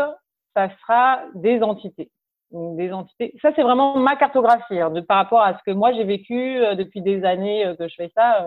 ça 0.55 0.71
sera 0.81 1.23
des 1.35 1.63
entités. 1.63 2.11
Des 2.51 2.93
entités. 2.93 3.35
Ça, 3.41 3.51
c'est 3.57 3.63
vraiment 3.63 3.97
ma 3.97 4.15
cartographie 4.17 4.79
hein, 4.79 4.91
de, 4.91 5.01
par 5.01 5.17
rapport 5.17 5.41
à 5.41 5.57
ce 5.59 5.63
que 5.65 5.71
moi 5.71 5.93
j'ai 5.95 6.05
vécu 6.05 6.59
euh, 6.59 6.75
depuis 6.75 7.01
des 7.01 7.25
années 7.25 7.65
euh, 7.67 7.75
que 7.75 7.89
je 7.89 7.95
fais 7.95 8.13
ça. 8.15 8.47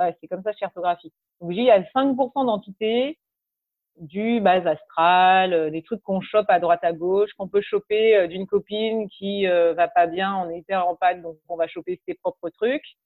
Euh, 0.00 0.12
c'est 0.20 0.28
comme 0.28 0.42
ça, 0.42 0.52
cartographie. 0.54 1.12
Donc, 1.40 1.50
il 1.52 1.62
y 1.62 1.70
a 1.70 1.82
5% 1.82 2.46
d'entités 2.46 3.18
du 3.98 4.40
base 4.40 4.66
astral, 4.66 5.52
euh, 5.52 5.70
des 5.70 5.82
trucs 5.82 6.02
qu'on 6.02 6.20
chope 6.20 6.48
à 6.48 6.60
droite 6.60 6.82
à 6.82 6.92
gauche, 6.92 7.30
qu'on 7.34 7.48
peut 7.48 7.60
choper 7.60 8.16
euh, 8.16 8.26
d'une 8.26 8.46
copine 8.46 9.08
qui 9.08 9.46
va 9.46 9.88
pas 9.88 10.06
bien, 10.06 10.36
on 10.36 10.50
est 10.50 10.58
hyper 10.58 10.86
en 10.86 10.96
panne, 10.96 11.22
donc 11.22 11.36
on 11.48 11.56
va 11.56 11.68
choper 11.68 12.00
ses 12.06 12.14
propres 12.14 12.48
trucs, 12.50 12.96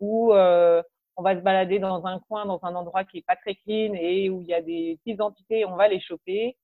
ou 0.00 0.32
on 1.16 1.22
va 1.22 1.36
se 1.36 1.40
balader 1.40 1.78
dans 1.78 2.04
un 2.06 2.18
coin, 2.28 2.44
dans 2.44 2.58
un 2.62 2.74
endroit 2.74 3.04
qui 3.04 3.18
est 3.18 3.26
pas 3.26 3.36
très 3.36 3.54
clean 3.54 3.94
et 3.94 4.28
où 4.30 4.42
il 4.42 4.48
y 4.48 4.54
a 4.54 4.60
des 4.60 4.98
petites 5.04 5.20
entités, 5.20 5.64
on 5.64 5.76
va 5.76 5.86
les 5.88 6.00
choper. 6.00 6.56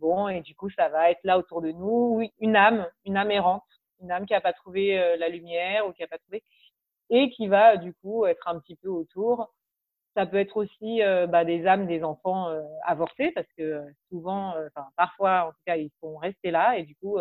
Bon, 0.00 0.28
et 0.28 0.40
du 0.40 0.54
coup, 0.54 0.70
ça 0.70 0.88
va 0.88 1.10
être 1.10 1.20
là 1.24 1.38
autour 1.38 1.62
de 1.62 1.72
nous, 1.72 2.22
une 2.40 2.56
âme, 2.56 2.86
une 3.04 3.16
âme 3.16 3.30
errante, 3.30 3.64
une 4.00 4.10
âme 4.10 4.26
qui 4.26 4.34
a 4.34 4.40
pas 4.40 4.52
trouvé 4.52 5.16
la 5.18 5.28
lumière 5.28 5.86
ou 5.86 5.92
qui 5.92 6.02
a 6.02 6.08
pas 6.08 6.18
trouvé, 6.18 6.42
et 7.10 7.30
qui 7.30 7.48
va 7.48 7.76
du 7.76 7.92
coup 7.94 8.26
être 8.26 8.48
un 8.48 8.58
petit 8.60 8.76
peu 8.76 8.88
autour 8.88 9.50
ça 10.14 10.26
peut 10.26 10.38
être 10.38 10.56
aussi 10.56 11.02
euh, 11.02 11.26
bah, 11.26 11.44
des 11.44 11.66
âmes 11.66 11.86
des 11.86 12.02
enfants 12.02 12.48
euh, 12.48 12.62
avortés 12.84 13.30
parce 13.32 13.46
que 13.56 13.62
euh, 13.62 13.90
souvent, 14.08 14.54
parfois 14.96 15.46
en 15.46 15.50
tout 15.50 15.62
cas, 15.66 15.76
ils 15.76 15.90
sont 16.00 16.16
restés 16.16 16.50
là 16.50 16.78
et 16.78 16.82
du 16.82 16.94
coup, 16.96 17.18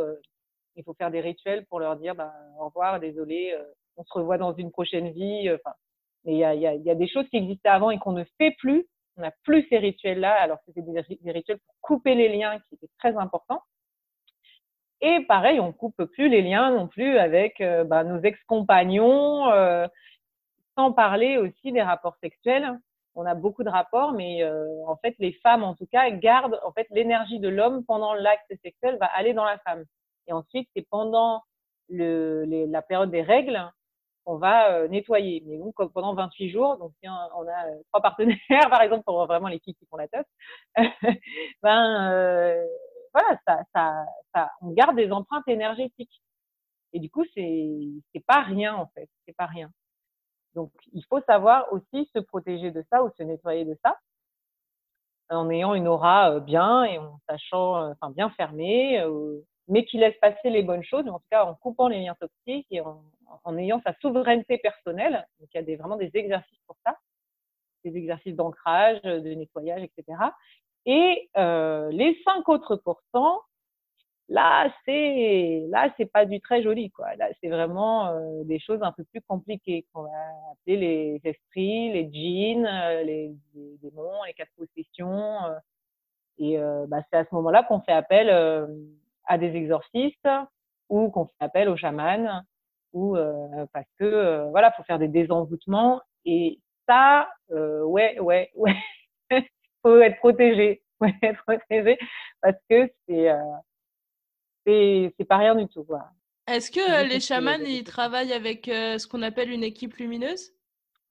il 0.76 0.84
faut 0.84 0.94
faire 0.94 1.12
des 1.12 1.22
rituels 1.22 1.66
pour 1.68 1.80
leur 1.80 1.96
dire 1.98 2.16
bah, 2.16 2.34
au 2.60 2.66
revoir, 2.66 3.00
désolé, 3.00 3.56
on 3.98 4.04
se 4.04 4.14
revoit 4.14 4.38
dans 4.38 4.54
une 4.54 4.72
prochaine 4.72 5.12
vie. 5.12 5.50
Enfin, 5.52 5.76
il 6.26 6.36
y 6.36 6.44
a, 6.44 6.56
y, 6.56 6.60
y 6.60 6.90
a, 6.90 6.96
des 6.96 7.08
choses 7.08 7.28
qui 7.30 7.38
existaient 7.38 7.70
avant 7.70 7.92
et 7.92 8.00
qu'on 8.00 8.12
ne 8.12 8.24
fait 8.38 8.56
plus. 8.58 8.88
On 9.20 9.22
n'a 9.22 9.32
plus 9.44 9.68
ces 9.70 9.78
rituels-là. 9.78 10.34
Alors 10.34 10.58
c'était 10.66 10.82
des, 10.82 11.32
rituels 11.32 11.60
pour 11.60 11.76
couper 11.82 12.16
les 12.16 12.30
liens 12.30 12.58
qui 12.68 12.76
étaient 12.76 12.90
très 12.98 13.16
importants. 13.16 13.62
Et 15.02 15.22
pareil, 15.28 15.60
on 15.60 15.72
coupe 15.72 16.04
plus 16.06 16.28
les 16.28 16.42
liens 16.42 16.72
non 16.72 16.88
plus 16.88 17.18
avec 17.18 17.64
bah, 17.86 18.04
nos 18.04 18.22
ex-compagnons 18.22 19.46
sans 20.80 20.94
parler 20.94 21.38
aussi 21.38 21.74
des 21.74 21.82
rapports 21.82 22.16
sexuels. 22.24 22.80
On 23.16 23.26
a 23.26 23.36
beaucoup 23.36 23.64
de 23.66 23.70
rapports, 23.70 24.14
mais 24.14 24.44
euh, 24.44 24.66
en 24.88 24.96
fait, 24.96 25.14
les 25.20 25.34
femmes, 25.44 25.64
en 25.64 25.76
tout 25.76 25.88
cas, 25.92 26.10
gardent 26.10 26.60
en 26.64 26.72
fait 26.72 26.88
l'énergie 26.92 27.40
de 27.40 27.50
l'homme 27.50 27.84
pendant 27.84 28.14
l'acte 28.14 28.54
sexuel 28.64 28.98
va 28.98 29.08
aller 29.08 29.34
dans 29.34 29.44
la 29.44 29.58
femme. 29.60 29.84
Et 30.28 30.32
ensuite, 30.32 30.70
c'est 30.74 30.88
pendant 30.90 31.44
la 31.90 32.82
période 32.82 33.12
des 33.12 33.24
règles 33.24 33.60
qu'on 34.30 34.38
va 34.38 34.74
euh, 34.74 34.88
nettoyer. 34.88 35.44
Mais 35.48 35.58
donc, 35.58 35.74
pendant 35.94 36.14
28 36.14 36.50
jours, 36.52 36.78
donc 36.78 36.94
on 37.04 37.48
a 37.48 37.68
euh, 37.68 37.82
trois 37.88 38.02
partenaires, 38.02 38.38
par 38.70 38.82
exemple, 38.82 39.04
pour 39.04 39.26
vraiment 39.26 39.48
les 39.48 39.60
filles 39.60 39.76
qui 39.76 39.86
font 39.88 39.98
la 39.98 40.08
teuf, 40.08 40.26
ben 41.64 42.64
voilà, 43.14 43.40
ça, 43.48 43.60
ça, 43.74 44.06
ça, 44.36 44.52
on 44.62 44.72
garde 44.72 44.96
des 44.96 45.12
empreintes 45.12 45.48
énergétiques. 45.48 46.22
Et 46.94 47.00
du 47.00 47.10
coup, 47.10 47.26
c'est 47.34 47.70
c'est 48.14 48.26
pas 48.26 48.42
rien 48.42 48.76
en 48.76 48.88
fait, 48.96 49.10
c'est 49.26 49.36
pas 49.36 49.46
rien. 49.48 49.72
Donc, 50.56 50.72
il 50.94 51.04
faut 51.06 51.22
savoir 51.22 51.72
aussi 51.74 52.10
se 52.14 52.20
protéger 52.20 52.72
de 52.72 52.84
ça 52.92 53.04
ou 53.04 53.10
se 53.18 53.24
nettoyer 53.24 53.66
de 53.66 53.78
ça 53.84 53.98
en 55.30 55.50
ayant 55.50 55.74
une 55.76 55.88
aura 55.88 56.32
euh, 56.32 56.40
bien 56.40 56.84
et 56.84 56.98
en 56.98 57.20
sachant, 57.30 57.78
euh, 57.78 57.94
enfin, 58.00 58.12
bien 58.12 58.30
fermée, 58.32 59.00
euh, 59.02 59.40
mais 59.70 59.86
qui 59.86 59.98
laisse 59.98 60.18
passer 60.20 60.50
les 60.50 60.64
bonnes 60.64 60.84
choses, 60.84 61.08
en 61.08 61.20
tout 61.20 61.26
cas 61.32 61.46
en 61.46 61.56
coupant 61.56 61.88
les 61.88 62.02
liens 62.02 62.16
toxiques 62.20 62.68
et 62.72 62.82
en, 62.82 63.58
ayant 63.58 63.82
sa 63.86 63.94
souveraineté 64.02 64.58
personnelle. 64.58 65.26
Donc, 65.40 65.50
il 65.54 65.58
y 65.58 65.60
a 65.60 65.64
des, 65.64 65.76
vraiment 65.78 65.96
des 65.96 66.12
exercices 66.14 66.60
pour 66.68 66.76
ça, 66.86 66.98
des 67.86 67.96
exercices 67.96 68.36
d'ancrage, 68.36 69.02
de 69.04 69.34
nettoyage, 69.34 69.84
etc. 69.84 70.18
Et 70.86 71.30
les 71.36 72.22
cinq 72.26 72.50
autres 72.50 72.76
pourcents, 72.76 73.42
Là, 74.30 74.72
c'est 74.86 75.66
là, 75.70 75.92
c'est 75.98 76.06
pas 76.06 76.26
du 76.26 76.40
très 76.40 76.62
joli, 76.62 76.92
quoi. 76.92 77.16
Là, 77.16 77.30
c'est 77.42 77.50
vraiment 77.50 78.10
euh, 78.10 78.44
des 78.44 78.60
choses 78.60 78.80
un 78.84 78.92
peu 78.92 79.04
plus 79.06 79.22
compliquées 79.22 79.88
qu'on 79.92 80.04
va 80.04 80.10
appeler 80.52 80.78
les 80.78 81.22
esprits, 81.24 81.92
les 81.92 82.08
djinns, 82.12 82.68
euh, 82.68 83.02
les, 83.02 83.34
les, 83.56 83.78
démons, 83.82 84.24
les 84.28 84.34
quatre 84.36 84.52
possessions. 84.56 85.46
Euh, 85.46 85.58
et 86.38 86.58
bah, 86.88 87.02
c'est 87.10 87.18
à 87.18 87.26
ce 87.26 87.36
moment-là 87.36 87.64
qu'on 87.64 87.82
fait 87.82 87.92
appel 87.92 88.30
à 89.30 89.38
des 89.38 89.56
exorcistes 89.56 90.28
ou 90.90 91.10
qu'on 91.10 91.26
fait 91.26 91.34
appel 91.40 91.70
aux 91.70 91.78
chamans 91.78 92.42
ou 92.92 93.16
parce 93.72 93.88
que 94.00 94.50
voilà, 94.50 94.72
faut 94.74 94.84
faire 94.84 95.00
des 95.00 95.08
désenvoûtements 95.08 96.02
et 96.26 96.60
ça, 96.88 97.30
ouais, 97.50 98.20
ouais, 98.20 98.50
ouais, 98.56 98.76
faut 99.84 99.98
être 100.00 100.18
protégé, 100.18 100.82
ouais, 101.00 101.14
être 101.22 101.42
protégé 101.44 101.98
parce 102.42 102.58
que 102.70 102.92
c'est 103.08 103.30
c'est 104.66 105.26
pas 105.28 105.38
rien 105.38 105.56
du 105.56 105.68
tout. 105.68 105.86
Est-ce 106.48 106.72
que 106.72 107.08
les 107.08 107.20
chamans, 107.20 107.64
ils 107.64 107.84
travaillent 107.84 108.34
avec 108.34 108.66
ce 108.66 109.08
qu'on 109.08 109.22
appelle 109.22 109.52
une 109.52 109.64
équipe 109.64 109.96
lumineuse? 109.98 110.52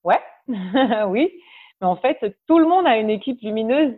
Ouais, 0.04 0.20
oui. 1.06 1.30
Mais 1.80 1.86
en 1.86 1.96
fait, 1.96 2.18
tout 2.46 2.58
le 2.58 2.66
monde 2.66 2.86
a 2.86 2.98
une 2.98 3.10
équipe 3.10 3.40
lumineuse. 3.40 3.94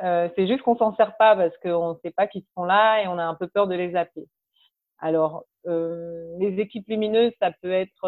C'est 0.00 0.46
juste 0.46 0.62
qu'on 0.62 0.76
s'en 0.76 0.94
sert 0.96 1.16
pas 1.16 1.36
parce 1.36 1.56
qu'on 1.58 1.94
ne 1.94 1.98
sait 2.00 2.10
pas 2.10 2.26
qui 2.26 2.46
sont 2.56 2.64
là 2.64 3.02
et 3.02 3.08
on 3.08 3.18
a 3.18 3.24
un 3.24 3.34
peu 3.34 3.46
peur 3.48 3.66
de 3.66 3.74
les 3.74 3.94
appeler. 3.94 4.26
Alors, 4.98 5.44
les 5.64 6.56
équipes 6.58 6.88
lumineuses, 6.88 7.32
ça 7.40 7.52
peut 7.62 7.72
être, 7.72 8.04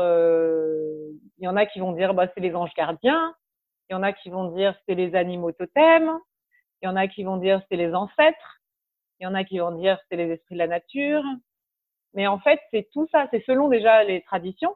il 1.39 1.45
y 1.45 1.49
en 1.49 1.57
a 1.57 1.67
qui 1.67 1.81
vont 1.81 1.93
dire, 1.93 2.15
bah, 2.15 2.29
c'est 2.35 2.41
les 2.41 2.55
anges 2.55 2.75
gardiens. 2.77 3.35
Il 3.89 3.93
y 3.93 3.97
en 3.97 4.03
a 4.03 4.13
qui 4.13 4.31
vont 4.31 4.51
dire, 4.53 4.75
c'est 4.87 4.95
les 4.95 5.15
animaux 5.15 5.53
totems. 5.53 6.19
Il 6.83 6.87
y 6.87 6.89
en 6.89 6.97
a 6.97 7.07
qui 7.07 7.25
vont 7.25 7.37
dire, 7.37 7.63
c'est 7.69 7.77
les 7.77 7.95
ancêtres. 7.95 8.61
Il 9.21 9.25
y 9.25 9.27
en 9.27 9.35
a 9.35 9.45
qui 9.45 9.59
vont 9.59 9.73
dire 9.73 9.99
c'est 10.09 10.17
les 10.17 10.31
esprits 10.31 10.55
de 10.55 10.59
la 10.59 10.67
nature. 10.67 11.23
Mais 12.15 12.27
en 12.27 12.39
fait, 12.39 12.61
c'est 12.71 12.89
tout 12.93 13.09
ça. 13.11 13.27
C'est 13.31 13.45
selon 13.45 13.69
déjà 13.69 14.05
les 14.05 14.23
traditions. 14.23 14.75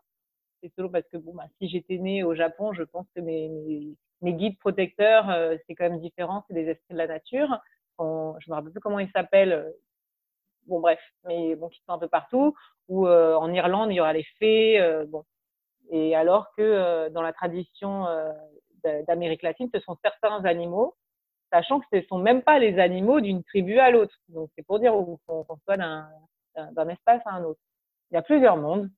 C'est 0.62 0.72
selon 0.74 0.90
parce 0.90 1.06
que 1.08 1.16
bon, 1.16 1.34
bah, 1.34 1.46
si 1.58 1.68
j'étais 1.68 1.98
née 1.98 2.22
au 2.22 2.34
Japon, 2.34 2.72
je 2.72 2.82
pense 2.82 3.06
que 3.14 3.20
mes, 3.20 3.48
mes, 3.48 3.94
guides 4.22 4.58
protecteurs, 4.58 5.30
euh, 5.30 5.56
c'est 5.66 5.74
quand 5.74 5.88
même 5.88 6.00
différent. 6.00 6.44
C'est 6.48 6.54
des 6.54 6.68
esprits 6.68 6.94
de 6.94 6.98
la 6.98 7.06
nature. 7.06 7.58
On, 7.98 8.34
je 8.40 8.50
me 8.50 8.54
rappelle 8.54 8.72
plus 8.72 8.80
comment 8.80 8.98
ils 8.98 9.10
s'appellent. 9.10 9.72
Bon, 10.66 10.80
bref, 10.80 11.00
mais 11.24 11.56
bon, 11.56 11.68
qui 11.68 11.80
sont 11.86 11.92
un 11.92 11.98
peu 11.98 12.08
partout. 12.08 12.54
Ou 12.88 13.06
euh, 13.06 13.34
en 13.36 13.52
Irlande, 13.52 13.90
il 13.90 13.96
y 13.96 14.00
aura 14.00 14.12
les 14.12 14.26
fées. 14.38 14.80
Euh, 14.80 15.04
bon. 15.06 15.24
Et 15.90 16.14
alors 16.14 16.52
que 16.56 17.08
dans 17.08 17.22
la 17.22 17.32
tradition 17.32 18.06
d'Amérique 19.06 19.42
latine, 19.42 19.70
ce 19.72 19.80
sont 19.80 19.96
certains 20.02 20.44
animaux 20.44 20.94
sachant 21.52 21.80
que 21.80 21.86
ce 21.90 21.96
ne 21.96 22.02
sont 22.02 22.18
même 22.18 22.42
pas 22.42 22.58
les 22.58 22.78
animaux 22.78 23.20
d'une 23.20 23.42
tribu 23.42 23.78
à 23.78 23.90
l'autre. 23.90 24.14
Donc, 24.28 24.50
c'est 24.54 24.66
pour 24.66 24.78
dire 24.78 24.92
qu'on 24.92 25.58
soit 25.64 25.76
d'un 25.76 26.88
espace 26.88 27.22
à 27.24 27.34
un 27.34 27.44
autre. 27.44 27.60
Il 28.10 28.14
y 28.14 28.18
a 28.18 28.22
plusieurs 28.22 28.56
mondes. 28.56 28.90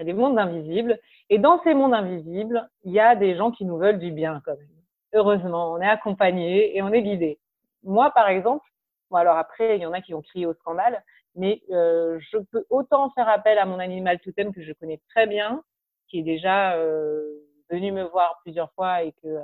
Il 0.00 0.06
y 0.06 0.10
a 0.10 0.14
des 0.14 0.18
mondes 0.18 0.38
invisibles. 0.38 0.98
Et 1.28 1.38
dans 1.38 1.62
ces 1.62 1.74
mondes 1.74 1.92
invisibles, 1.92 2.66
il 2.84 2.92
y 2.92 3.00
a 3.00 3.14
des 3.14 3.36
gens 3.36 3.50
qui 3.50 3.66
nous 3.66 3.76
veulent 3.76 3.98
du 3.98 4.10
bien, 4.10 4.40
quand 4.46 4.56
même. 4.56 4.66
Heureusement, 5.12 5.72
on 5.72 5.80
est 5.80 5.88
accompagnés 5.88 6.74
et 6.74 6.80
on 6.80 6.88
est 6.88 7.02
guidés. 7.02 7.38
Moi, 7.84 8.10
par 8.12 8.28
exemple, 8.28 8.64
bon, 9.10 9.18
alors 9.18 9.36
après, 9.36 9.76
il 9.76 9.82
y 9.82 9.86
en 9.86 9.92
a 9.92 10.00
qui 10.00 10.14
ont 10.14 10.22
crié 10.22 10.46
au 10.46 10.54
scandale, 10.54 11.04
mais 11.34 11.60
euh, 11.70 12.18
je 12.20 12.38
peux 12.38 12.64
autant 12.70 13.10
faire 13.10 13.28
appel 13.28 13.58
à 13.58 13.66
mon 13.66 13.78
animal 13.78 14.18
totem 14.20 14.54
que 14.54 14.62
je 14.62 14.72
connais 14.72 15.00
très 15.10 15.26
bien, 15.26 15.62
qui 16.08 16.20
est 16.20 16.22
déjà 16.22 16.76
euh, 16.76 17.22
venu 17.70 17.92
me 17.92 18.04
voir 18.04 18.40
plusieurs 18.42 18.72
fois 18.72 19.02
et 19.02 19.12
que 19.22 19.28
euh, 19.28 19.42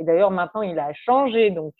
et 0.00 0.04
d'ailleurs, 0.04 0.30
maintenant, 0.30 0.62
il 0.62 0.78
a 0.78 0.92
changé. 0.92 1.50
Donc, 1.50 1.74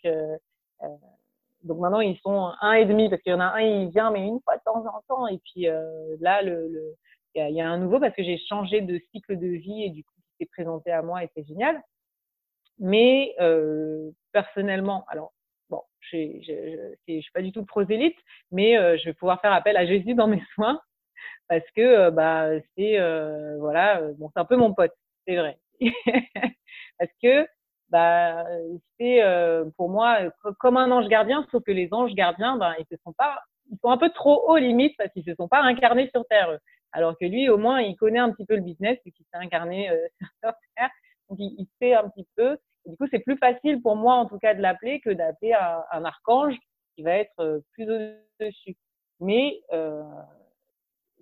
donc 1.63 1.79
maintenant, 1.79 2.01
ils 2.01 2.17
sont 2.17 2.51
un 2.59 2.73
et 2.73 2.83
demi 2.83 3.09
parce 3.09 3.21
qu'il 3.21 3.31
y 3.31 3.35
en 3.35 3.39
a 3.39 3.45
un, 3.45 3.61
il 3.61 3.89
vient, 3.91 4.11
mais 4.11 4.27
une 4.27 4.41
fois 4.41 4.57
de 4.57 4.63
temps 4.65 4.85
en 4.85 5.01
temps. 5.07 5.27
Et 5.27 5.37
puis 5.37 5.67
là, 6.19 6.41
le, 6.41 6.97
il 7.47 7.55
y, 7.55 7.61
a 7.61 7.69
un 7.69 7.77
nouveau 7.77 7.99
parce 7.99 8.15
que 8.15 8.23
j'ai 8.23 8.37
changé 8.37 8.81
de 8.81 8.99
cycle 9.11 9.37
de 9.37 9.47
vie 9.47 9.83
et 9.83 9.89
du 9.89 10.03
coup, 10.03 10.13
il 10.17 10.45
s'est 10.45 10.49
présenté 10.51 10.91
à 10.91 11.01
moi 11.01 11.23
et 11.23 11.29
c'est 11.35 11.47
génial. 11.47 11.81
Mais 12.79 13.35
euh, 13.39 14.11
personnellement, 14.31 15.05
alors 15.09 15.33
bon, 15.69 15.81
je 15.99 16.17
ne 16.17 17.21
suis 17.21 17.31
pas 17.31 17.41
du 17.41 17.51
tout 17.51 17.65
prosélyte, 17.65 18.17
mais 18.51 18.75
je 18.97 19.05
vais 19.05 19.13
pouvoir 19.13 19.41
faire 19.41 19.53
appel 19.53 19.77
à 19.77 19.85
Jésus 19.85 20.13
dans 20.13 20.27
mes 20.27 20.41
soins 20.55 20.81
parce 21.47 21.65
que 21.75 22.09
bah, 22.09 22.49
c'est 22.77 22.97
voilà, 23.57 24.01
bon, 24.17 24.29
c'est 24.33 24.39
un 24.39 24.45
peu 24.45 24.55
mon 24.55 24.73
pote, 24.73 24.93
c'est 25.27 25.35
vrai. 25.35 25.57
parce 26.99 27.11
que 27.21 27.47
bah, 27.89 28.45
c'est 28.97 29.21
pour 29.75 29.89
moi 29.89 30.19
comme 30.59 30.77
un 30.77 30.91
ange 30.91 31.07
gardien, 31.07 31.45
sauf 31.51 31.63
que 31.63 31.71
les 31.71 31.89
anges 31.91 32.13
gardiens, 32.13 32.57
ben, 32.57 32.75
ils 32.79 32.97
sont 33.03 33.13
pas, 33.13 33.39
ils 33.71 33.77
sont 33.81 33.89
un 33.89 33.97
peu 33.97 34.09
trop 34.09 34.49
hauts 34.49 34.57
limite 34.57 34.95
parce 34.97 35.11
qu'ils 35.11 35.25
se 35.25 35.35
sont 35.35 35.47
pas 35.47 35.61
incarnés 35.61 36.09
sur 36.13 36.25
Terre. 36.27 36.57
Alors 36.91 37.17
que 37.17 37.25
lui, 37.25 37.49
au 37.49 37.57
moins, 37.57 37.81
il 37.81 37.95
connaît 37.95 38.19
un 38.19 38.31
petit 38.31 38.45
peu 38.45 38.55
le 38.55 38.61
business 38.61 38.97
puisqu'il 39.01 39.25
s'est 39.25 39.37
incarné 39.37 39.89
Terre. 40.75 40.89
Donc, 41.29 41.37
il, 41.39 41.67
sait 41.79 41.93
un 41.93 42.09
petit 42.09 42.27
peu. 42.35 42.57
du 42.85 42.97
coup, 42.97 43.05
c'est 43.11 43.19
plus 43.19 43.37
facile 43.37 43.81
pour 43.81 43.95
moi, 43.95 44.15
en 44.15 44.25
tout 44.25 44.39
cas, 44.39 44.55
de 44.55 44.61
l'appeler 44.61 44.99
que 44.99 45.11
d'appeler 45.11 45.53
un, 45.53 45.83
un, 45.91 46.05
archange 46.05 46.55
qui 46.95 47.03
va 47.03 47.13
être 47.13 47.61
plus 47.73 47.83
au-dessus. 47.83 48.75
Mais 49.19 49.59
euh, 49.73 50.01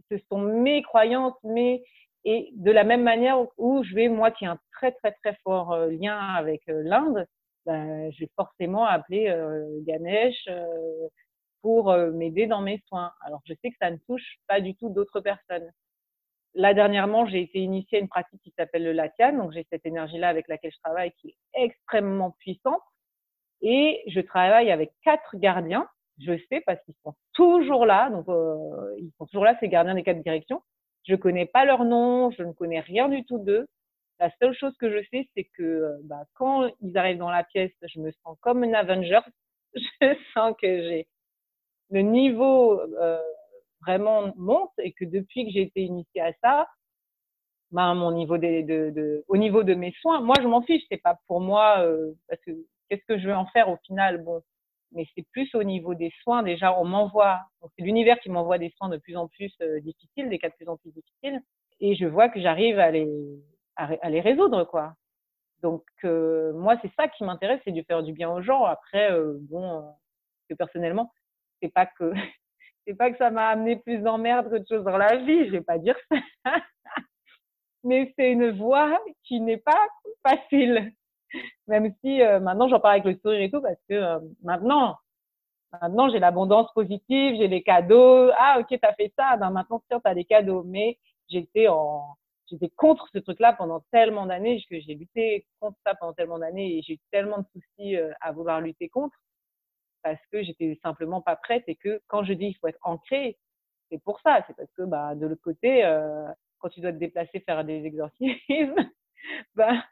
ce 0.10 0.18
sont 0.30 0.40
mes 0.40 0.82
croyances, 0.82 1.36
mes 1.44 1.84
et 2.26 2.50
de 2.54 2.72
la 2.72 2.84
même 2.84 3.04
manière 3.04 3.38
où 3.58 3.84
je 3.84 3.96
vais, 3.96 4.10
moi 4.10 4.32
qui 4.32 4.44
ai 4.44 4.48
un 4.48 4.60
très 4.74 4.92
très 4.92 5.14
très 5.14 5.36
fort 5.46 5.72
euh, 5.72 5.90
lien 5.90 6.18
avec 6.20 6.62
euh, 6.68 6.82
l'Inde, 6.84 7.26
ben, 7.66 8.12
je 8.12 8.20
vais 8.20 8.32
forcément 8.36 8.86
appeler 8.86 9.30
euh, 9.30 9.66
Ganesh 9.84 10.50
pour 11.62 11.96
m'aider 12.14 12.48
dans 12.48 12.62
mes 12.62 12.82
soins. 12.88 13.12
Alors 13.22 13.42
je 13.46 13.54
sais 13.62 13.70
que 13.70 13.78
ça 13.80 13.92
ne 13.92 13.98
touche 14.08 14.38
pas 14.48 14.62
du 14.62 14.76
tout 14.76 14.90
d'autres 14.90 15.22
personnes. 15.22 15.72
Là 16.54 16.74
dernièrement, 16.74 17.26
j'ai 17.26 17.42
été 17.42 17.60
initiée 17.60 18.00
à 18.00 18.02
une 18.02 18.08
pratique 18.08 18.42
qui 18.42 18.54
s'appelle 18.58 18.84
le 18.84 18.94
Latian, 18.94 19.34
donc 19.34 19.52
j'ai 19.52 19.66
cette 19.70 19.86
énergie-là 19.86 20.30
avec 20.30 20.48
laquelle 20.48 20.72
je 20.72 20.80
travaille 20.80 21.12
qui 21.22 21.30
est 21.30 21.64
extrêmement 21.64 22.32
puissante. 22.40 22.82
Et 23.62 24.04
je 24.08 24.20
travaille 24.20 24.72
avec 24.72 24.92
quatre 25.04 25.36
gardiens 25.38 25.88
je 26.20 26.38
sais 26.50 26.62
parce 26.66 26.82
qu'ils 26.84 26.96
sont 27.04 27.14
toujours 27.34 27.86
là, 27.86 28.10
donc 28.10 28.28
euh, 28.30 28.96
ils 29.00 29.12
sont 29.18 29.26
toujours 29.26 29.46
là, 29.46 29.56
ces 29.60 29.70
gardiens 29.70 29.96
des 29.96 30.04
quatre 30.04 30.22
directions. 30.22 30.62
Je 31.08 31.16
connais 31.16 31.46
pas 31.46 31.66
leur 31.66 31.86
nom, 31.86 32.32
je 32.32 32.44
ne 32.44 32.54
connais 32.54 32.80
rien 32.80 33.08
du 33.08 33.24
tout 33.26 33.38
d'eux. 33.38 33.68
La 34.20 34.32
seule 34.42 34.56
chose 34.56 34.76
que 34.78 34.90
je 34.90 35.06
sais, 35.12 35.30
c'est 35.36 35.44
que 35.44 35.64
euh, 35.64 35.98
bah, 36.04 36.24
quand 36.34 36.70
ils 36.82 36.98
arrivent 36.98 37.20
dans 37.20 37.30
la 37.30 37.44
pièce, 37.44 37.72
je 37.84 38.00
me 38.00 38.12
sens 38.24 38.38
comme 38.42 38.64
une 38.64 38.76
Avenger. 38.76 39.20
Je 40.02 40.16
sens 40.34 40.56
que 40.60 40.68
j'ai 40.68 41.08
le 41.90 42.02
niveau 42.02 42.80
euh, 42.80 43.22
vraiment 43.82 44.34
monte 44.36 44.72
et 44.80 44.92
que 44.94 45.06
depuis 45.06 45.46
que 45.46 45.52
j'ai 45.52 45.62
été 45.62 45.82
initiée 45.82 46.22
à 46.22 46.34
ça, 46.44 46.68
bah, 47.72 47.94
mon 47.94 48.12
niveau 48.12 48.38
de, 48.38 48.62
de, 48.62 48.90
de, 48.92 49.26
au 49.28 49.38
niveau 49.38 49.64
de 49.64 49.74
mes 49.74 49.92
soins, 50.02 50.22
moi 50.22 50.36
je 50.42 50.48
m'en 50.48 50.62
fiche, 50.62 50.84
c'est 50.90 51.02
pas 51.02 51.18
pour 51.28 51.42
moi 51.42 51.80
euh, 51.80 52.14
parce 52.28 52.42
que 52.42 52.52
qu'est-ce 52.90 53.06
que 53.06 53.20
je 53.20 53.28
vais 53.28 53.34
en 53.34 53.46
faire 53.48 53.70
au 53.70 53.78
final? 53.86 54.24
Bon, 54.24 54.42
mais 54.94 55.06
c'est 55.16 55.26
plus 55.32 55.54
au 55.56 55.64
niveau 55.64 55.94
des 55.96 56.12
soins. 56.24 56.44
Déjà, 56.44 56.78
on 56.80 56.86
m'envoie, 56.86 57.42
c'est 57.78 57.84
l'univers 57.84 58.20
qui 58.20 58.30
m'envoie 58.30 58.58
des 58.58 58.72
soins 58.78 58.90
de 58.90 58.98
plus 58.98 59.18
en 59.18 59.28
plus 59.28 59.54
euh, 59.62 59.80
difficiles, 59.82 60.30
des 60.30 60.40
cas 60.40 60.50
de 60.50 60.56
plus 60.56 60.70
en 60.70 60.78
plus 60.78 60.92
difficiles, 60.92 61.42
et 61.80 61.96
je 61.96 62.06
vois 62.06 62.30
que 62.30 62.42
j'arrive 62.42 62.80
à 62.80 62.92
les, 62.92 63.08
à, 63.76 64.10
les 64.10 64.22
résoudre, 64.22 64.64
quoi. 64.66 64.94
Donc, 65.62 65.84
euh, 66.04 66.54
moi, 66.54 66.76
c'est 66.82 66.92
ça 66.96 67.08
qui 67.08 67.24
m'intéresse, 67.24 67.62
c'est 67.66 67.72
de 67.72 67.82
faire 67.84 68.04
du 68.04 68.14
bien 68.14 68.32
aux 68.32 68.42
gens. 68.42 68.64
Après, 68.64 69.12
euh, 69.12 69.38
bon, 69.42 69.84
que 70.50 70.54
personnellement, 70.54 71.12
c'est 71.62 71.74
pas 71.74 71.86
que, 71.86 72.14
c'est 72.88 72.96
pas 72.96 73.12
que 73.12 73.18
ça 73.18 73.30
m'a 73.30 73.50
amené 73.50 73.78
plus 73.78 74.00
d'emmerdes 74.00 74.50
que 74.50 74.58
de 74.58 74.66
choses 74.68 74.84
dans 74.84 74.98
la 74.98 75.18
vie, 75.18 75.46
je 75.46 75.52
vais 75.52 75.62
pas 75.62 75.78
dire 75.78 75.98
ça. 76.12 76.18
mais 77.84 78.14
c'est 78.18 78.32
une 78.32 78.52
voie 78.52 79.00
qui 79.24 79.40
n'est 79.40 79.58
pas 79.58 79.88
facile. 80.24 80.92
Même 81.68 81.94
si 82.02 82.22
euh, 82.22 82.40
maintenant 82.40 82.68
j'en 82.70 82.80
parle 82.80 83.02
avec 83.02 83.06
le 83.06 83.20
sourire 83.22 83.42
et 83.42 83.52
tout, 83.52 83.62
parce 83.62 83.80
que 83.90 83.94
euh, 83.94 84.20
maintenant, 84.44 84.98
maintenant 85.74 86.10
j'ai 86.10 86.20
l'abondance 86.20 86.72
positive, 86.74 87.36
j'ai 87.38 87.48
les 87.48 87.64
cadeaux. 87.64 88.30
Ah 88.38 88.60
ok, 88.60 88.78
t'as 88.82 88.94
fait 88.94 89.14
ça, 89.18 89.36
ben 89.38 89.50
maintenant 89.50 89.82
tu 89.90 89.98
as 90.04 90.14
des 90.14 90.26
cadeaux. 90.26 90.64
Mais 90.64 90.98
j'étais 91.30 91.68
en, 91.68 92.16
j'étais 92.50 92.70
contre 92.76 93.08
ce 93.14 93.20
truc-là 93.20 93.54
pendant 93.54 93.82
tellement 93.92 94.26
d'années, 94.26 94.64
que 94.70 94.80
j'ai 94.80 94.96
lutté 94.96 95.46
contre 95.60 95.78
ça 95.86 95.96
pendant 95.96 96.14
tellement 96.14 96.40
d'années 96.40 96.78
et 96.78 96.82
j'ai 96.82 96.94
eu 96.94 97.00
tellement 97.12 97.40
de 97.40 97.46
soucis 97.54 97.98
euh, 97.98 98.12
à 98.22 98.32
vouloir 98.32 98.62
lutter 98.62 98.90
contre 98.90 99.18
parce 100.16 100.26
que 100.32 100.44
j'étais 100.44 100.80
simplement 100.84 101.22
pas 101.22 101.36
prête 101.36 101.64
et 101.68 101.76
que 101.76 102.02
quand 102.08 102.24
je 102.24 102.34
dis 102.34 102.48
il 102.48 102.54
faut 102.56 102.68
être 102.68 102.80
ancré, 102.84 103.38
c'est 103.90 104.02
pour 104.04 104.20
ça, 104.22 104.44
c'est 104.48 104.56
parce 104.56 104.72
que 104.74 104.84
bah 104.84 105.16
de 105.16 105.28
l'autre 105.28 105.42
côté, 105.42 105.84
euh, 105.86 106.28
quand 106.60 106.70
tu 106.70 106.82
dois 106.82 106.92
te 106.92 106.98
déplacer 106.98 107.40
faire 107.42 107.64
des 107.64 107.86
exorcismes, 107.86 108.76
ben, 109.56 109.84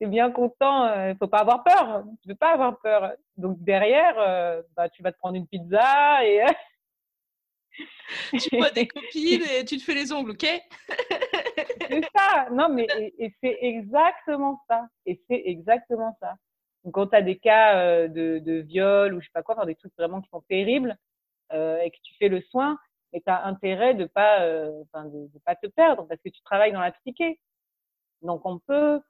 c'est 0.00 0.08
bien 0.08 0.30
content, 0.30 0.86
il 0.86 0.98
euh, 0.98 1.14
faut 1.16 1.28
pas 1.28 1.40
avoir 1.40 1.64
peur, 1.64 2.04
tu 2.22 2.28
veux 2.28 2.34
pas 2.34 2.52
avoir 2.52 2.80
peur. 2.80 3.12
Donc 3.36 3.62
derrière, 3.62 4.18
euh, 4.18 4.62
bah, 4.76 4.88
tu 4.88 5.02
vas 5.02 5.12
te 5.12 5.18
prendre 5.18 5.36
une 5.36 5.46
pizza 5.46 6.24
et 6.24 6.44
tu 8.38 8.56
vois 8.56 8.70
des 8.70 8.88
copines 8.88 9.42
et 9.56 9.64
tu 9.64 9.76
te 9.78 9.82
fais 9.82 9.94
les 9.94 10.12
ongles, 10.12 10.32
ok? 10.32 10.46
C'est 11.90 12.04
ça, 12.16 12.48
non 12.50 12.68
mais 12.68 12.86
et, 13.18 13.34
c'est 13.42 13.58
exactement 13.60 14.62
ça, 14.68 14.86
et 15.06 15.20
c'est 15.28 15.42
exactement 15.46 16.16
ça. 16.20 16.34
Donc 16.88 16.94
quand 16.94 17.08
tu 17.08 17.16
as 17.16 17.22
des 17.22 17.36
cas 17.36 17.76
euh, 17.76 18.08
de, 18.08 18.38
de, 18.38 18.60
viol 18.60 19.12
ou 19.14 19.20
je 19.20 19.26
sais 19.26 19.32
pas 19.32 19.42
quoi, 19.42 19.56
enfin, 19.56 19.66
des 19.66 19.74
trucs 19.74 19.94
vraiment 19.96 20.20
qui 20.20 20.28
sont 20.30 20.42
terribles 20.48 20.96
et 21.50 21.90
que 21.90 21.96
tu 22.02 22.14
fais 22.18 22.28
le 22.28 22.42
soin, 22.42 22.78
et 23.14 23.22
tu 23.22 23.30
as 23.30 23.46
intérêt 23.46 23.94
de 23.94 24.04
pas, 24.04 24.46
enfin, 24.82 25.06
de, 25.06 25.28
de 25.32 25.38
pas 25.46 25.54
te 25.56 25.66
perdre 25.66 26.06
parce 26.06 26.20
que 26.20 26.28
tu 26.28 26.42
travailles 26.42 26.72
dans 26.72 26.80
la 26.80 26.92
psyché. 26.92 27.40
Donc 28.22 28.44
on 28.44 28.58
peut, 28.58 29.00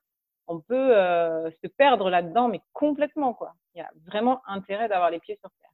on 0.49 0.61
peut 0.61 0.97
euh, 0.97 1.51
se 1.62 1.69
perdre 1.69 2.11
là-dedans, 2.11 2.49
mais 2.49 2.61
complètement 2.73 3.35
quoi. 3.35 3.55
Il 3.75 3.79
y 3.79 3.83
a 3.83 3.91
vraiment 4.07 4.43
intérêt 4.47 4.88
d'avoir 4.88 5.11
les 5.11 5.21
pieds 5.21 5.38
sur 5.41 5.51
terre. 5.61 5.71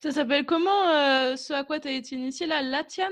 Ça 0.00 0.10
s'appelle 0.12 0.44
comment 0.44 0.90
euh, 0.90 1.36
ce 1.36 1.52
à 1.52 1.64
quoi 1.64 1.80
tu 1.80 1.88
as 1.88 1.92
été 1.92 2.14
initié 2.14 2.46
là, 2.46 2.62
Latian 2.62 3.10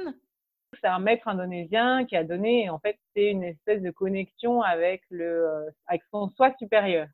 C'est 0.80 0.86
un 0.86 1.00
maître 1.00 1.26
indonésien 1.26 2.04
qui 2.04 2.16
a 2.16 2.22
donné, 2.22 2.70
en 2.70 2.78
fait, 2.78 2.98
c'est 3.14 3.30
une 3.30 3.42
espèce 3.42 3.82
de 3.82 3.90
connexion 3.90 4.62
avec 4.62 5.02
le, 5.10 5.48
euh, 5.48 5.70
avec 5.86 6.02
son 6.12 6.28
soi 6.36 6.54
supérieur. 6.58 7.08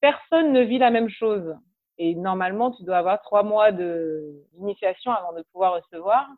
Personne 0.00 0.52
ne 0.52 0.60
vit 0.62 0.78
la 0.78 0.90
même 0.90 1.08
chose. 1.08 1.56
Et 1.98 2.14
normalement, 2.14 2.70
tu 2.70 2.84
dois 2.84 2.98
avoir 2.98 3.20
trois 3.22 3.42
mois 3.42 3.72
d'initiation 3.72 5.12
avant 5.12 5.32
de 5.32 5.42
pouvoir 5.52 5.74
recevoir. 5.74 6.28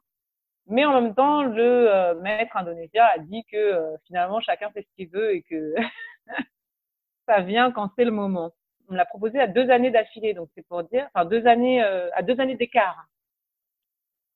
Mais 0.66 0.84
en 0.84 1.00
même 1.00 1.14
temps, 1.14 1.42
le 1.42 1.92
euh, 1.92 2.14
maître 2.14 2.56
indonésien 2.56 3.04
a 3.04 3.18
dit 3.18 3.44
que 3.50 3.56
euh, 3.56 3.96
finalement, 4.06 4.40
chacun 4.40 4.70
fait 4.70 4.82
ce 4.82 4.94
qu'il 4.94 5.08
veut 5.10 5.34
et 5.34 5.42
que 5.42 5.74
ça 7.28 7.40
vient 7.40 7.72
quand 7.72 7.90
c'est 7.96 8.04
le 8.04 8.10
moment. 8.10 8.52
On 8.88 8.94
l'a 8.94 9.04
proposé 9.04 9.40
à 9.40 9.46
deux 9.46 9.68
années 9.70 9.90
d'affilée, 9.90 10.32
donc 10.32 10.48
c'est 10.54 10.66
pour 10.66 10.82
dire, 10.84 11.08
enfin 11.12 11.24
deux 11.24 11.46
années, 11.46 11.82
euh, 11.82 12.08
à 12.14 12.22
deux 12.22 12.40
années 12.40 12.56
d'écart. 12.56 13.06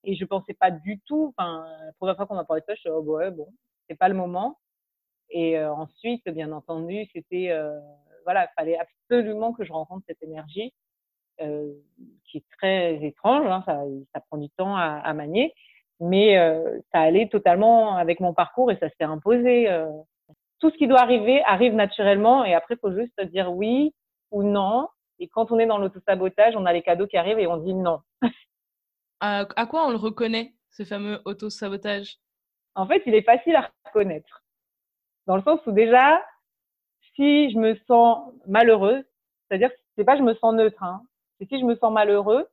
Et 0.03 0.17
je 0.17 0.25
pensais 0.25 0.55
pas 0.55 0.71
du 0.71 1.01
tout, 1.07 1.33
enfin, 1.37 1.67
la 1.87 1.93
première 1.95 2.17
fois 2.17 2.27
qu'on 2.27 2.35
m'a 2.35 2.45
parlé 2.45 2.61
de 2.61 2.67
ça, 2.67 2.75
je 2.75 2.81
suis 2.81 2.91
oh, 2.91 3.01
ouais, 3.01 3.31
bon, 3.31 3.49
c'est 3.89 3.97
pas 3.97 4.09
le 4.09 4.15
moment. 4.15 4.59
Et 5.31 5.59
ensuite, 5.59 6.29
bien 6.29 6.53
entendu, 6.53 7.07
c'était, 7.13 7.51
voilà, 8.25 8.45
il 8.45 8.55
fallait 8.57 8.79
absolument 8.79 9.53
que 9.53 9.65
je 9.65 9.73
rencontre 9.73 10.05
cette 10.07 10.23
énergie 10.23 10.73
qui 11.39 12.37
est 12.37 12.45
très 12.59 13.05
étrange, 13.05 13.45
hein, 13.47 13.65
ça, 13.67 13.83
ça 14.15 14.21
prend 14.21 14.39
du 14.39 14.49
temps 14.51 14.77
à, 14.77 15.01
à 15.03 15.13
manier 15.15 15.53
mais 16.01 16.39
euh, 16.39 16.81
ça 16.93 17.01
allait 17.01 17.29
totalement 17.29 17.97
avec 17.97 18.21
mon 18.21 18.35
parcours 18.35 18.71
et 18.71 18.77
ça 18.79 18.89
s'est 18.91 19.05
imposé. 19.05 19.71
Euh. 19.71 19.91
Tout 20.61 20.71
ce 20.71 20.77
qui 20.77 20.87
doit 20.87 21.01
arriver 21.01 21.43
arrive 21.45 21.75
naturellement 21.75 22.45
et 22.45 22.55
après, 22.55 22.75
il 22.75 22.79
faut 22.79 22.95
juste 22.95 23.21
dire 23.31 23.53
oui 23.53 23.95
ou 24.31 24.43
non. 24.43 24.89
Et 25.19 25.29
quand 25.29 25.53
on 25.53 25.59
est 25.59 25.67
dans 25.67 25.79
l'autosabotage, 25.79 26.57
on 26.57 26.67
a 26.67 26.73
les 26.73 26.83
cadeaux 26.83 27.07
qui 27.07 27.17
arrivent 27.17 27.39
et 27.39 27.47
on 27.47 27.59
dit 27.59 27.75
non. 27.75 28.01
à, 29.21 29.47
quoi 29.69 29.87
on 29.87 29.91
le 29.91 29.97
reconnaît, 29.97 30.55
ce 30.71 30.85
fameux 30.85 31.21
autosabotage? 31.25 32.17
En 32.75 32.87
fait, 32.87 33.03
il 33.07 33.15
est 33.15 33.23
facile 33.23 33.57
à 33.57 33.71
reconnaître. 33.87 34.43
Dans 35.27 35.37
le 35.37 35.43
sens 35.43 35.61
où 35.67 35.73
déjà, 35.73 36.21
si 37.15 37.51
je 37.51 37.59
me 37.59 37.77
sens 37.87 38.33
malheureuse, 38.47 39.05
c'est-à-dire 39.49 39.71
c'est 39.97 40.05
pas 40.05 40.17
je 40.17 40.23
me 40.23 40.35
sens 40.35 40.55
neutre, 40.55 40.83
hein, 40.83 41.03
c'est 41.39 41.49
si 41.49 41.59
je 41.61 41.65
me 41.65 41.77
sens 41.77 41.93
malheureux, 41.93 42.49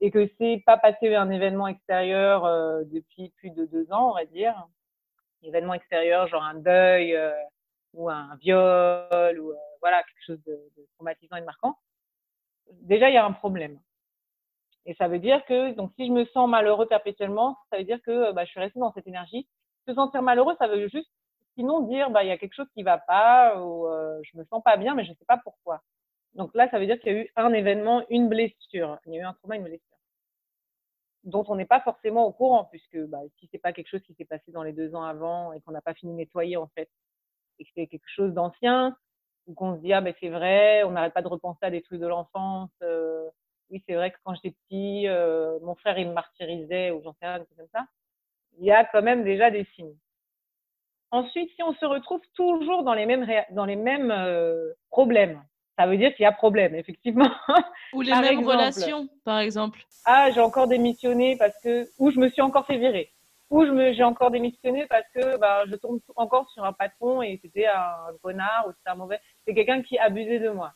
et 0.00 0.10
que 0.10 0.28
c'est 0.38 0.62
pas 0.66 0.76
passé 0.76 1.14
un 1.14 1.30
événement 1.30 1.68
extérieur 1.68 2.44
euh, 2.44 2.82
depuis 2.86 3.30
plus 3.36 3.50
de 3.50 3.64
deux 3.64 3.90
ans, 3.92 4.10
on 4.10 4.14
va 4.14 4.24
dire, 4.26 4.54
événement 5.42 5.74
extérieur 5.74 6.26
genre 6.28 6.42
un 6.42 6.54
deuil 6.54 7.14
euh, 7.14 7.32
ou 7.92 8.10
un 8.10 8.36
viol 8.36 9.40
ou 9.40 9.52
euh, 9.52 9.56
voilà 9.80 10.02
quelque 10.02 10.24
chose 10.26 10.42
de, 10.46 10.52
de, 10.76 10.86
traumatisant 10.94 11.36
et 11.36 11.40
de 11.40 11.46
marquant, 11.46 11.78
déjà 12.82 13.08
il 13.08 13.14
y 13.14 13.18
a 13.18 13.24
un 13.24 13.32
problème. 13.32 13.78
Et 14.86 14.94
ça 14.94 15.08
veut 15.08 15.18
dire 15.18 15.44
que 15.46 15.72
donc 15.72 15.92
si 15.96 16.06
je 16.06 16.12
me 16.12 16.24
sens 16.26 16.48
malheureux 16.48 16.86
perpétuellement, 16.86 17.56
ça 17.70 17.78
veut 17.78 17.84
dire 17.84 18.02
que 18.02 18.32
bah, 18.32 18.44
je 18.44 18.50
suis 18.50 18.60
restée 18.60 18.80
dans 18.80 18.92
cette 18.92 19.06
énergie. 19.06 19.48
Se 19.86 19.94
sentir 19.94 20.22
malheureux, 20.22 20.54
ça 20.58 20.66
veut 20.66 20.88
juste 20.88 21.10
sinon 21.54 21.80
dire 21.80 22.10
bah 22.10 22.24
il 22.24 22.28
y 22.28 22.32
a 22.32 22.38
quelque 22.38 22.54
chose 22.54 22.68
qui 22.74 22.82
va 22.82 22.98
pas 22.98 23.60
ou 23.60 23.86
je 24.22 24.38
me 24.38 24.44
sens 24.44 24.62
pas 24.62 24.76
bien, 24.76 24.94
mais 24.94 25.04
je 25.04 25.12
sais 25.12 25.24
pas 25.26 25.38
pourquoi. 25.38 25.82
Donc 26.34 26.54
là, 26.54 26.68
ça 26.70 26.78
veut 26.78 26.86
dire 26.86 26.98
qu'il 27.00 27.12
y 27.12 27.16
a 27.16 27.22
eu 27.22 27.30
un 27.36 27.52
événement, 27.52 28.04
une 28.10 28.28
blessure. 28.28 28.98
Il 29.06 29.14
y 29.14 29.18
a 29.18 29.20
eu 29.22 29.24
un 29.24 29.34
trauma, 29.34 29.56
une 29.56 29.64
blessure 29.64 29.94
dont 31.24 31.44
on 31.48 31.56
n'est 31.56 31.64
pas 31.64 31.80
forcément 31.80 32.26
au 32.26 32.32
courant, 32.32 32.64
puisque 32.66 32.98
bah, 33.06 33.20
si 33.38 33.48
c'est 33.50 33.58
pas 33.58 33.72
quelque 33.72 33.88
chose 33.88 34.02
qui 34.02 34.14
s'est 34.14 34.24
passé 34.24 34.52
dans 34.52 34.62
les 34.62 34.72
deux 34.72 34.94
ans 34.94 35.04
avant 35.04 35.52
et 35.52 35.60
qu'on 35.62 35.72
n'a 35.72 35.80
pas 35.80 35.94
fini 35.94 36.12
de 36.12 36.18
nettoyer 36.18 36.56
en 36.56 36.68
fait, 36.68 36.88
et 37.58 37.64
que 37.64 37.70
c'est 37.74 37.86
quelque 37.86 38.08
chose 38.08 38.32
d'ancien, 38.32 38.96
ou 39.46 39.54
qu'on 39.54 39.76
se 39.76 39.80
dit 39.80 39.92
ah 39.92 40.00
ben 40.00 40.14
c'est 40.20 40.28
vrai, 40.28 40.84
on 40.84 40.92
n'arrête 40.92 41.14
pas 41.14 41.22
de 41.22 41.28
repenser 41.28 41.60
à 41.62 41.70
des 41.70 41.82
trucs 41.82 42.00
de 42.00 42.06
l'enfance, 42.06 42.70
euh, 42.82 43.28
oui, 43.70 43.82
c'est 43.86 43.94
vrai 43.94 44.10
que 44.10 44.18
quand 44.24 44.34
j'étais 44.34 44.54
petit, 44.68 45.08
euh, 45.08 45.58
mon 45.60 45.74
frère, 45.74 45.98
il 45.98 46.08
me 46.08 46.12
martyrisait 46.12 46.90
ou 46.90 47.02
j'en 47.02 47.14
sais 47.14 47.26
rien, 47.26 47.38
comme 47.56 47.66
ça. 47.72 47.86
Il 48.58 48.64
y 48.64 48.70
a 48.70 48.84
quand 48.84 49.02
même 49.02 49.24
déjà 49.24 49.50
des 49.50 49.64
signes. 49.74 49.96
Ensuite, 51.14 51.48
si 51.54 51.62
on 51.62 51.72
se 51.74 51.84
retrouve 51.84 52.22
toujours 52.34 52.82
dans 52.82 52.92
les 52.92 53.06
mêmes, 53.06 53.24
dans 53.52 53.66
les 53.66 53.76
mêmes 53.76 54.10
euh, 54.10 54.72
problèmes, 54.90 55.40
ça 55.78 55.86
veut 55.86 55.96
dire 55.96 56.12
qu'il 56.16 56.24
y 56.24 56.26
a 56.26 56.32
problème, 56.32 56.74
effectivement. 56.74 57.30
Ou 57.92 58.00
les 58.00 58.10
mêmes 58.10 58.44
relations, 58.44 59.08
par 59.24 59.38
exemple. 59.38 59.78
Ah, 60.04 60.32
j'ai 60.32 60.40
encore 60.40 60.66
démissionné 60.66 61.36
parce 61.38 61.54
que, 61.62 61.86
ou 62.00 62.10
je 62.10 62.18
me 62.18 62.28
suis 62.30 62.42
encore 62.42 62.66
fait 62.66 62.78
virer. 62.78 63.12
Ou 63.48 63.64
je 63.64 63.70
me, 63.70 63.92
j'ai 63.92 64.02
encore 64.02 64.32
démissionné 64.32 64.86
parce 64.90 65.06
que, 65.14 65.38
bah, 65.38 65.62
je 65.68 65.76
tombe 65.76 66.00
encore 66.16 66.50
sur 66.50 66.64
un 66.64 66.72
patron 66.72 67.22
et 67.22 67.38
c'était 67.40 67.66
un 67.66 68.12
connard 68.20 68.64
ou 68.66 68.72
c'était 68.72 68.90
un 68.90 68.96
mauvais, 68.96 69.20
c'est 69.46 69.54
quelqu'un 69.54 69.82
qui 69.82 69.96
abusait 69.98 70.40
de 70.40 70.50
moi. 70.50 70.72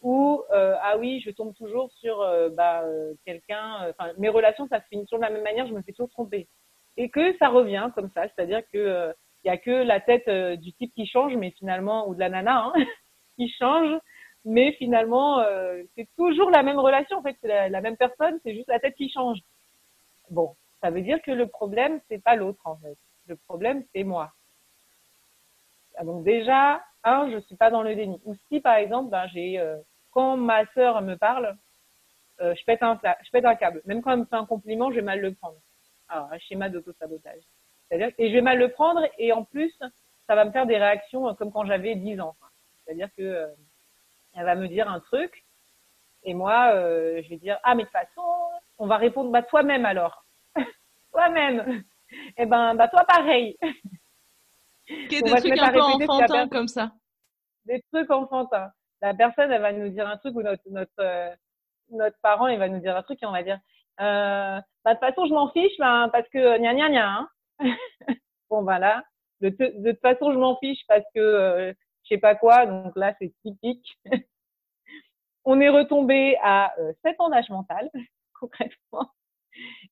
Ou, 0.00 0.42
euh, 0.54 0.74
ah 0.80 0.96
oui, 0.96 1.22
je 1.22 1.30
tombe 1.32 1.54
toujours 1.54 1.92
sur, 2.00 2.22
euh, 2.22 2.48
bah, 2.48 2.82
quelqu'un, 3.26 3.90
enfin, 3.90 4.12
mes 4.16 4.30
relations, 4.30 4.66
ça 4.68 4.80
se 4.80 4.86
finit 4.86 5.04
toujours 5.04 5.18
de 5.18 5.24
la 5.24 5.30
même 5.30 5.44
manière, 5.44 5.66
je 5.66 5.74
me 5.74 5.82
fais 5.82 5.92
toujours 5.92 6.08
tromper. 6.08 6.48
Et 6.96 7.10
que 7.10 7.36
ça 7.36 7.48
revient 7.48 7.90
comme 7.94 8.08
ça, 8.14 8.22
c'est-à-dire 8.22 8.62
que, 8.72 9.14
il 9.44 9.48
y 9.48 9.50
a 9.50 9.56
que 9.56 9.70
la 9.70 10.00
tête 10.00 10.28
du 10.60 10.72
type 10.74 10.92
qui 10.94 11.06
change, 11.06 11.34
mais 11.36 11.50
finalement, 11.52 12.08
ou 12.08 12.14
de 12.14 12.20
la 12.20 12.28
nana, 12.28 12.64
hein, 12.66 12.72
qui 13.36 13.48
change, 13.48 13.98
mais 14.44 14.72
finalement, 14.72 15.40
euh, 15.40 15.82
c'est 15.94 16.08
toujours 16.16 16.50
la 16.50 16.62
même 16.62 16.78
relation. 16.78 17.18
En 17.18 17.22
fait, 17.22 17.36
c'est 17.40 17.68
la, 17.68 17.80
même 17.80 17.96
personne, 17.96 18.38
c'est 18.42 18.54
juste 18.54 18.68
la 18.68 18.80
tête 18.80 18.94
qui 18.96 19.10
change. 19.10 19.38
Bon, 20.30 20.54
ça 20.80 20.90
veut 20.90 21.02
dire 21.02 21.20
que 21.22 21.30
le 21.30 21.46
problème, 21.46 22.00
c'est 22.08 22.22
pas 22.22 22.36
l'autre 22.36 22.60
en 22.64 22.76
fait. 22.76 22.96
Le 23.26 23.36
problème, 23.36 23.84
c'est 23.94 24.04
moi. 24.04 24.32
Ah, 25.96 26.04
donc 26.04 26.24
déjà, 26.24 26.82
un, 27.04 27.30
je 27.30 27.38
suis 27.40 27.56
pas 27.56 27.70
dans 27.70 27.82
le 27.82 27.94
déni. 27.94 28.20
Ou 28.24 28.34
si 28.48 28.60
par 28.60 28.76
exemple, 28.76 29.10
ben, 29.10 29.26
j'ai 29.28 29.58
euh, 29.58 29.76
quand 30.10 30.36
ma 30.36 30.64
sœur 30.72 31.02
me 31.02 31.16
parle, 31.16 31.56
euh, 32.40 32.54
je 32.54 32.64
pète 32.64 32.82
un 32.82 32.98
je 33.22 33.30
pète 33.30 33.44
un 33.44 33.56
câble. 33.56 33.82
Même 33.84 34.00
quand 34.00 34.12
elle 34.12 34.20
me 34.20 34.24
fait 34.24 34.36
un 34.36 34.46
compliment, 34.46 34.90
je 34.90 34.96
vais 34.96 35.02
mal 35.02 35.20
le 35.20 35.34
prendre. 35.34 35.58
Alors, 36.08 36.32
un 36.32 36.38
schéma 36.38 36.68
d'auto-sabotage. 36.70 37.42
C'est-à-dire 37.90 38.12
et 38.18 38.28
je 38.28 38.34
vais 38.34 38.40
mal 38.40 38.58
le 38.58 38.70
prendre 38.70 39.02
et 39.18 39.32
en 39.32 39.44
plus, 39.44 39.74
ça 40.26 40.34
va 40.34 40.44
me 40.44 40.52
faire 40.52 40.66
des 40.66 40.78
réactions 40.78 41.34
comme 41.34 41.50
quand 41.52 41.66
j'avais 41.66 41.96
10 41.96 42.20
ans. 42.20 42.36
C'est-à-dire 42.84 43.08
que 43.16 43.22
euh, 43.22 43.46
elle 44.34 44.44
va 44.44 44.54
me 44.54 44.68
dire 44.68 44.88
un 44.88 45.00
truc 45.00 45.44
et 46.22 46.34
moi, 46.34 46.72
euh, 46.74 47.20
je 47.22 47.28
vais 47.28 47.36
dire 47.36 47.58
ah 47.62 47.74
mais 47.74 47.82
de 47.82 47.88
toute 47.88 47.92
façon, 47.92 48.22
on 48.78 48.86
va 48.86 48.96
répondre 48.96 49.30
bah 49.30 49.42
toi-même 49.42 49.84
alors, 49.86 50.24
toi-même. 51.12 51.84
Et 52.12 52.42
eh 52.42 52.46
ben 52.46 52.74
bah 52.74 52.88
toi 52.88 53.04
pareil. 53.04 53.56
Qui 54.86 55.22
des 55.22 55.30
trucs 55.30 55.58
un 55.58 55.72
peu 55.72 55.80
enfantins 55.80 56.48
comme 56.48 56.68
ça. 56.68 56.92
Des 57.66 57.82
trucs 57.92 58.10
enfantins. 58.10 58.70
La 59.00 59.14
personne, 59.14 59.50
elle 59.50 59.62
va 59.62 59.72
nous 59.72 59.88
dire 59.88 60.08
un 60.08 60.16
truc 60.16 60.34
ou 60.36 60.42
notre 60.42 60.62
notre 60.70 60.90
euh, 61.00 61.30
notre 61.90 62.18
parent, 62.20 62.48
il 62.48 62.58
va 62.58 62.68
nous 62.68 62.80
dire 62.80 62.96
un 62.96 63.02
truc 63.02 63.22
et 63.22 63.26
on 63.26 63.32
va 63.32 63.42
dire 63.42 63.58
euh, 64.00 64.60
bah 64.84 64.94
de 64.94 64.98
toute 64.98 65.08
façon 65.08 65.26
je 65.26 65.34
m'en 65.34 65.50
fiche 65.50 65.76
ben, 65.78 66.08
parce 66.12 66.28
que 66.28 66.58
gna 66.58 66.74
gna 66.74 66.88
gna. 66.88 67.08
Hein. 67.08 67.28
Bon 68.50 68.62
voilà. 68.62 69.04
De, 69.40 69.48
de, 69.48 69.92
toute 69.92 70.00
façon 70.00 70.32
je 70.32 70.38
m'en 70.38 70.56
fiche 70.58 70.80
parce 70.86 71.04
que 71.14 71.20
euh, 71.20 71.72
je 72.04 72.14
sais 72.14 72.18
pas 72.18 72.34
quoi. 72.34 72.66
Donc 72.66 72.94
là, 72.96 73.14
c'est 73.20 73.32
typique. 73.42 73.98
on 75.44 75.60
est 75.60 75.68
retombé 75.68 76.36
à 76.42 76.72
euh, 76.78 76.92
7 77.04 77.20
ans 77.20 77.30
d'âge 77.30 77.48
mental, 77.50 77.90
concrètement, 78.38 79.10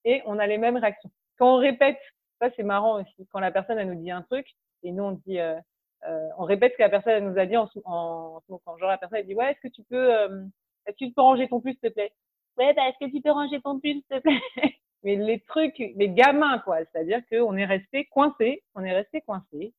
et 0.05 0.23
on 0.27 0.39
a 0.39 0.47
les 0.47 0.59
mêmes 0.59 0.77
réactions. 0.77 1.11
Quand 1.39 1.55
on 1.55 1.59
répète, 1.59 1.99
ça 2.41 2.49
c'est 2.57 2.63
marrant 2.63 3.01
aussi, 3.01 3.27
quand 3.33 3.41
la 3.41 3.51
personne 3.51 3.79
elle 3.79 3.89
nous 3.89 4.03
dit 4.03 4.11
un 4.11 4.23
truc, 4.23 4.47
et 4.83 4.93
nous 4.93 5.03
on 5.05 5.13
dit, 5.27 5.39
euh, 5.39 5.59
euh, 6.07 6.29
on 6.39 6.45
répète 6.45 6.73
ce 6.73 6.79
que 6.79 6.83
la 6.83 6.91
personne 6.91 7.13
elle 7.13 7.29
nous 7.29 7.39
a 7.39 7.47
dit 7.47 7.57
en, 7.57 7.69
en, 7.85 8.41
en 8.49 8.79
genre 8.79 8.89
la 8.89 8.99
personne 8.99 9.23
dit 9.23 9.35
ouais 9.35 9.53
est-ce 9.53 9.61
que 9.61 9.73
tu 9.73 9.83
peux, 9.85 10.15
euh, 10.15 10.45
est-ce 10.87 10.97
que 10.97 11.05
tu 11.07 11.13
peux 11.13 11.23
ranger 11.23 11.49
ton 11.49 11.61
pull 11.61 11.73
s'il 11.73 11.81
te 11.81 11.89
plaît? 11.89 12.13
Ouais 12.57 12.73
bah, 12.75 12.89
est-ce 12.89 13.05
que 13.05 13.11
tu 13.11 13.21
peux 13.21 13.31
ranger 13.31 13.61
ton 13.61 13.81
pull 13.81 13.95
s'il 13.95 14.03
te 14.05 14.19
plaît? 14.21 14.79
Mais 15.05 15.17
les 15.17 15.41
trucs, 15.41 15.79
les 15.79 16.11
gamins 16.11 16.59
quoi, 16.61 16.79
c'est-à-dire 16.79 17.21
qu'on 17.31 17.57
est 17.57 17.65
resté 17.65 18.07
coincé, 18.07 18.65
on 18.75 18.85
est 18.85 18.95
resté 18.95 19.21
coincé 19.23 19.73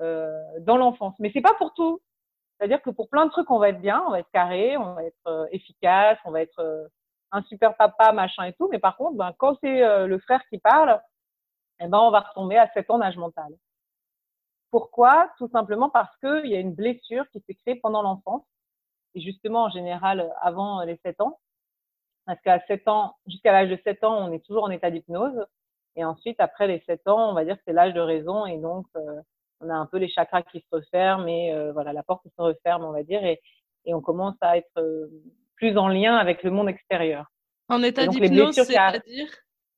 euh, 0.00 0.42
dans 0.60 0.76
l'enfance. 0.76 1.14
Mais 1.20 1.30
c'est 1.32 1.40
pas 1.40 1.54
pour 1.54 1.72
tout. 1.74 2.00
C'est-à-dire 2.58 2.82
que 2.82 2.90
pour 2.90 3.08
plein 3.08 3.26
de 3.26 3.30
trucs, 3.30 3.50
on 3.50 3.58
va 3.58 3.68
être 3.68 3.80
bien, 3.80 4.02
on 4.06 4.10
va 4.10 4.20
être 4.20 4.30
carré, 4.32 4.76
on 4.76 4.94
va 4.94 5.04
être 5.04 5.26
euh, 5.28 5.46
efficace, 5.52 6.18
on 6.24 6.32
va 6.32 6.42
être 6.42 6.58
euh, 6.58 6.86
un 7.32 7.42
super 7.44 7.76
papa, 7.76 8.12
machin 8.12 8.44
et 8.44 8.52
tout. 8.54 8.68
Mais 8.70 8.80
par 8.80 8.96
contre, 8.96 9.16
ben, 9.16 9.32
quand 9.38 9.56
c'est 9.62 10.06
le 10.06 10.18
frère 10.18 10.42
qui 10.48 10.58
parle, 10.58 11.00
eh 11.80 11.86
ben, 11.86 11.98
on 11.98 12.10
va 12.10 12.20
retomber 12.20 12.56
à 12.56 12.70
7 12.72 12.90
ans 12.90 12.98
d'âge 12.98 13.16
mental. 13.16 13.52
Pourquoi? 14.70 15.30
Tout 15.38 15.48
simplement 15.48 15.90
parce 15.90 16.16
qu'il 16.18 16.46
y 16.46 16.56
a 16.56 16.60
une 16.60 16.74
blessure 16.74 17.24
qui 17.30 17.40
s'est 17.46 17.54
créée 17.54 17.76
pendant 17.76 18.02
l'enfance. 18.02 18.44
Et 19.14 19.20
justement, 19.20 19.64
en 19.64 19.70
général, 19.70 20.32
avant 20.40 20.82
les 20.82 20.98
7 21.04 21.20
ans. 21.20 21.38
Parce 22.26 22.40
qu'à 22.40 22.60
7 22.66 22.88
ans, 22.88 23.16
jusqu'à 23.26 23.52
l'âge 23.52 23.68
de 23.68 23.78
7 23.84 24.02
ans, 24.04 24.26
on 24.26 24.32
est 24.32 24.44
toujours 24.44 24.64
en 24.64 24.70
état 24.70 24.90
d'hypnose. 24.90 25.46
Et 25.96 26.04
ensuite, 26.04 26.40
après 26.40 26.66
les 26.66 26.82
7 26.86 27.06
ans, 27.08 27.30
on 27.30 27.34
va 27.34 27.44
dire 27.44 27.56
que 27.56 27.62
c'est 27.66 27.72
l'âge 27.72 27.94
de 27.94 28.00
raison. 28.00 28.46
Et 28.46 28.58
donc, 28.58 28.86
on 29.64 29.70
a 29.70 29.74
un 29.74 29.86
peu 29.86 29.98
les 29.98 30.08
chakras 30.08 30.42
qui 30.42 30.60
se 30.60 30.66
referment 30.76 31.26
et 31.26 31.52
euh, 31.52 31.72
voilà, 31.72 31.92
la 31.92 32.02
porte 32.02 32.24
se 32.24 32.42
referme, 32.42 32.84
on 32.84 32.92
va 32.92 33.02
dire, 33.02 33.24
et, 33.24 33.40
et 33.84 33.94
on 33.94 34.00
commence 34.00 34.36
à 34.40 34.56
être 34.56 34.78
euh, 34.78 35.06
plus 35.56 35.76
en 35.76 35.88
lien 35.88 36.16
avec 36.16 36.42
le 36.42 36.50
monde 36.50 36.68
extérieur. 36.68 37.26
En 37.68 37.82
état 37.82 38.06
d'hypnose, 38.06 38.54
c'est-à-dire? 38.54 39.26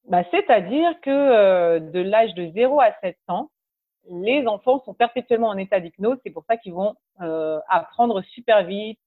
Bah, 0.09 0.23
C'est-à-dire 0.31 1.01
que 1.01 1.11
euh, 1.11 1.81
de 1.81 2.01
l'âge 2.01 2.35
de 2.35 2.51
0 2.53 2.81
à 2.81 2.93
7 3.03 3.17
ans, 3.29 3.51
les 4.09 4.47
enfants 4.47 4.83
sont 4.85 4.95
perpétuellement 4.95 5.49
en 5.49 5.57
état 5.57 5.81
d'hypnose. 5.81 6.19
C'est 6.25 6.31
pour 6.31 6.45
ça 6.49 6.57
qu'ils 6.57 6.73
vont 6.73 6.95
apprendre 7.19 8.23
super 8.23 8.65
vite. 8.65 9.01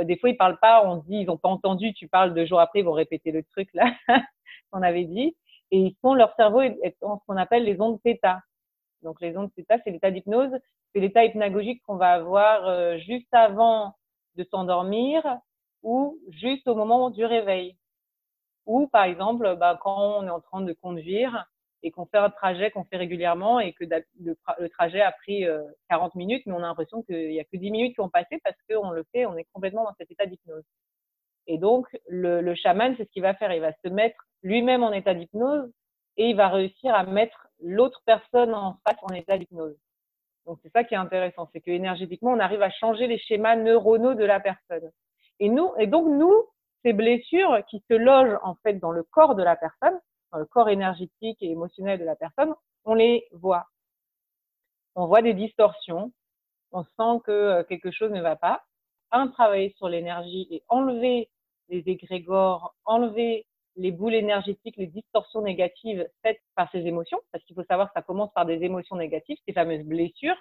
Des 0.00 0.16
fois, 0.16 0.30
ils 0.30 0.36
parlent 0.36 0.58
pas. 0.58 0.84
On 0.86 0.96
dit, 0.96 1.16
ils 1.16 1.26
n'ont 1.26 1.36
pas 1.36 1.48
entendu. 1.48 1.92
Tu 1.94 2.08
parles 2.08 2.34
deux 2.34 2.46
jours 2.46 2.60
après, 2.60 2.80
ils 2.80 2.84
vont 2.84 2.92
répéter 2.92 3.32
le 3.32 3.42
truc 3.42 3.68
là 3.74 3.92
qu'on 4.70 4.82
avait 4.82 5.04
dit. 5.04 5.36
Et 5.70 5.78
ils 5.78 5.96
font 6.02 6.14
leur 6.14 6.34
cerveau 6.36 6.60
est 6.60 6.96
en 7.02 7.18
ce 7.18 7.24
qu'on 7.26 7.36
appelle 7.36 7.64
les 7.64 7.80
ondes 7.80 8.00
θ. 8.04 8.18
Donc 9.02 9.20
les 9.20 9.36
ondes 9.36 9.50
θ, 9.56 9.80
c'est 9.84 9.90
l'état 9.90 10.10
d'hypnose, 10.10 10.52
c'est 10.92 11.00
l'état 11.00 11.24
hypnagogique 11.24 11.82
qu'on 11.86 11.96
va 11.96 12.12
avoir 12.12 12.66
euh, 12.66 12.98
juste 12.98 13.32
avant 13.32 13.94
de 14.36 14.44
s'endormir 14.44 15.22
ou 15.82 16.18
juste 16.28 16.68
au 16.68 16.74
moment 16.74 17.10
du 17.10 17.24
réveil. 17.24 17.76
Ou 18.66 18.86
par 18.86 19.04
exemple, 19.04 19.56
bah, 19.56 19.78
quand 19.82 20.18
on 20.18 20.26
est 20.26 20.30
en 20.30 20.40
train 20.40 20.60
de 20.60 20.72
conduire 20.72 21.46
et 21.82 21.90
qu'on 21.90 22.06
fait 22.06 22.18
un 22.18 22.30
trajet 22.30 22.70
qu'on 22.70 22.84
fait 22.84 22.96
régulièrement 22.96 23.60
et 23.60 23.72
que 23.72 23.84
le, 23.84 24.68
trajet 24.68 25.00
a 25.00 25.12
pris 25.12 25.44
40 25.88 26.12
euh, 26.14 26.18
minutes, 26.18 26.42
mais 26.46 26.52
on 26.52 26.58
a 26.58 26.68
l'impression 26.68 27.02
qu'il 27.02 27.28
n'y 27.28 27.40
a 27.40 27.44
que 27.44 27.56
10 27.56 27.70
minutes 27.70 27.94
qui 27.94 28.00
ont 28.00 28.08
passé 28.08 28.40
parce 28.44 28.56
qu'on 28.68 28.90
le 28.90 29.04
fait, 29.12 29.26
on 29.26 29.36
est 29.36 29.46
complètement 29.52 29.84
dans 29.84 29.94
cet 29.98 30.10
état 30.10 30.26
d'hypnose. 30.26 30.64
Et 31.48 31.58
donc, 31.58 31.86
le, 32.08 32.40
le 32.40 32.54
chaman, 32.54 32.94
c'est 32.96 33.04
ce 33.04 33.10
qu'il 33.10 33.22
va 33.22 33.34
faire. 33.34 33.52
Il 33.52 33.60
va 33.60 33.72
se 33.84 33.88
mettre 33.88 34.16
lui-même 34.42 34.84
en 34.84 34.92
état 34.92 35.14
d'hypnose 35.14 35.72
et 36.16 36.30
il 36.30 36.36
va 36.36 36.48
réussir 36.48 36.94
à 36.94 37.04
mettre 37.04 37.48
l'autre 37.60 38.02
personne 38.04 38.54
en 38.54 38.78
face 38.86 38.98
en 39.02 39.14
état 39.14 39.38
d'hypnose. 39.38 39.76
Donc 40.46 40.58
c'est 40.62 40.72
ça 40.72 40.84
qui 40.84 40.94
est 40.94 40.98
intéressant, 40.98 41.48
c'est 41.52 41.60
que 41.60 41.70
énergétiquement 41.70 42.32
on 42.32 42.40
arrive 42.40 42.62
à 42.62 42.70
changer 42.70 43.06
les 43.06 43.18
schémas 43.18 43.56
neuronaux 43.56 44.14
de 44.14 44.24
la 44.24 44.40
personne. 44.40 44.90
Et 45.38 45.48
nous, 45.48 45.72
et 45.78 45.86
donc 45.86 46.08
nous, 46.08 46.34
ces 46.84 46.92
blessures 46.92 47.60
qui 47.68 47.82
se 47.88 47.94
logent 47.94 48.38
en 48.42 48.56
fait 48.56 48.74
dans 48.74 48.90
le 48.90 49.04
corps 49.04 49.34
de 49.34 49.42
la 49.42 49.56
personne, 49.56 49.98
le 50.38 50.46
corps 50.46 50.68
énergétique 50.68 51.38
et 51.40 51.50
émotionnel 51.50 51.98
de 51.98 52.04
la 52.04 52.16
personne, 52.16 52.54
on 52.84 52.94
les 52.94 53.26
voit. 53.32 53.66
On 54.94 55.06
voit 55.06 55.22
des 55.22 55.34
distorsions, 55.34 56.12
on 56.72 56.84
sent 56.84 57.22
que 57.24 57.30
euh, 57.30 57.64
quelque 57.64 57.90
chose 57.90 58.10
ne 58.10 58.20
va 58.20 58.36
pas. 58.36 58.62
Un, 59.10 59.28
travailler 59.28 59.74
sur 59.76 59.88
l'énergie 59.88 60.46
et 60.50 60.62
enlever 60.68 61.28
les 61.68 61.82
égrégores, 61.86 62.74
enlever 62.84 63.46
les 63.76 63.90
boules 63.90 64.14
énergétiques, 64.14 64.76
les 64.76 64.86
distorsions 64.86 65.42
négatives 65.42 66.08
faites 66.22 66.40
par 66.54 66.70
ces 66.72 66.80
émotions, 66.80 67.20
parce 67.30 67.42
qu'il 67.44 67.54
faut 67.56 67.64
savoir 67.64 67.88
que 67.88 67.94
ça 67.94 68.02
commence 68.02 68.32
par 68.34 68.44
des 68.46 68.62
émotions 68.62 68.96
négatives, 68.96 69.38
ces 69.46 69.52
fameuses 69.52 69.84
blessures, 69.84 70.36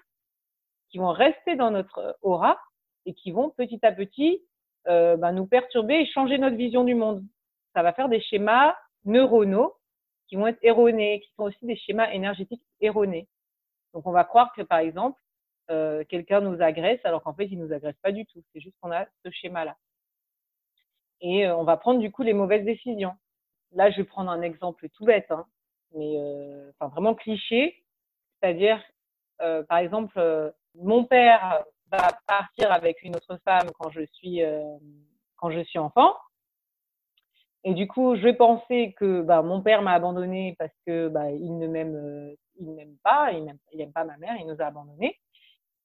qui 0.89 0.97
vont 0.97 1.11
rester 1.11 1.55
dans 1.55 1.71
notre 1.71 2.17
aura 2.21 2.57
et 3.05 3.13
qui 3.13 3.31
vont 3.31 3.49
petit 3.51 3.79
à 3.85 3.91
petit 3.91 4.43
euh, 4.87 5.15
ben, 5.15 5.31
nous 5.31 5.45
perturber 5.45 5.95
et 5.95 6.05
changer 6.07 6.37
notre 6.37 6.57
vision 6.57 6.83
du 6.83 6.95
monde. 6.95 7.23
Ça 7.73 7.83
va 7.83 7.93
faire 7.93 8.09
des 8.09 8.21
schémas 8.21 8.75
neuronaux 9.05 9.73
qui 10.31 10.37
vont 10.37 10.47
être 10.47 10.59
erronés, 10.61 11.19
qui 11.19 11.29
sont 11.35 11.43
aussi 11.43 11.65
des 11.65 11.75
schémas 11.75 12.09
énergétiques 12.11 12.63
erronés. 12.79 13.27
Donc 13.93 14.07
on 14.07 14.13
va 14.13 14.23
croire 14.23 14.53
que 14.53 14.61
par 14.61 14.79
exemple, 14.79 15.19
euh, 15.69 16.05
quelqu'un 16.05 16.39
nous 16.39 16.61
agresse 16.61 17.01
alors 17.03 17.21
qu'en 17.21 17.33
fait 17.33 17.47
il 17.47 17.59
nous 17.59 17.73
agresse 17.73 17.97
pas 18.01 18.13
du 18.13 18.25
tout. 18.25 18.41
C'est 18.53 18.61
juste 18.61 18.77
qu'on 18.79 18.93
a 18.93 19.05
ce 19.25 19.29
schéma-là 19.29 19.75
et 21.19 21.45
euh, 21.45 21.57
on 21.57 21.65
va 21.65 21.75
prendre 21.75 21.99
du 21.99 22.11
coup 22.11 22.23
les 22.23 22.31
mauvaises 22.31 22.63
décisions. 22.63 23.13
Là, 23.73 23.91
je 23.91 23.97
vais 23.97 24.03
prendre 24.05 24.31
un 24.31 24.41
exemple 24.41 24.87
tout 24.89 25.03
bête, 25.03 25.29
hein, 25.31 25.45
mais 25.95 26.15
euh, 26.17 26.71
vraiment 26.79 27.13
cliché, 27.13 27.83
c'est-à-dire, 28.39 28.81
par 29.37 29.79
exemple, 29.79 30.53
mon 30.75 31.03
père 31.03 31.63
va 31.91 32.09
partir 32.25 32.71
avec 32.71 33.03
une 33.03 33.15
autre 33.15 33.37
femme 33.43 33.69
quand 33.77 33.89
je 33.89 34.05
suis 34.13 34.41
quand 35.35 35.51
je 35.51 35.61
suis 35.61 35.79
enfant, 35.79 36.15
et 37.63 37.73
du 37.73 37.87
coup, 37.87 38.15
je 38.15 38.29
penser 38.29 38.93
que 38.97 39.21
bah, 39.21 39.41
mon 39.41 39.61
père 39.61 39.81
m'a 39.81 39.93
abandonné 39.93 40.55
parce 40.57 40.73
que 40.85 41.09
bah, 41.09 41.31
il 41.31 41.57
ne 41.57 41.67
m'aime, 41.67 42.35
il 42.59 42.71
m'aime 42.71 42.95
pas, 43.03 43.31
il 43.31 43.45
n'aime 43.45 43.91
pas 43.93 44.03
ma 44.03 44.17
mère, 44.17 44.35
il 44.39 44.47
nous 44.47 44.61
a 44.61 44.65
abandonnés. 44.65 45.17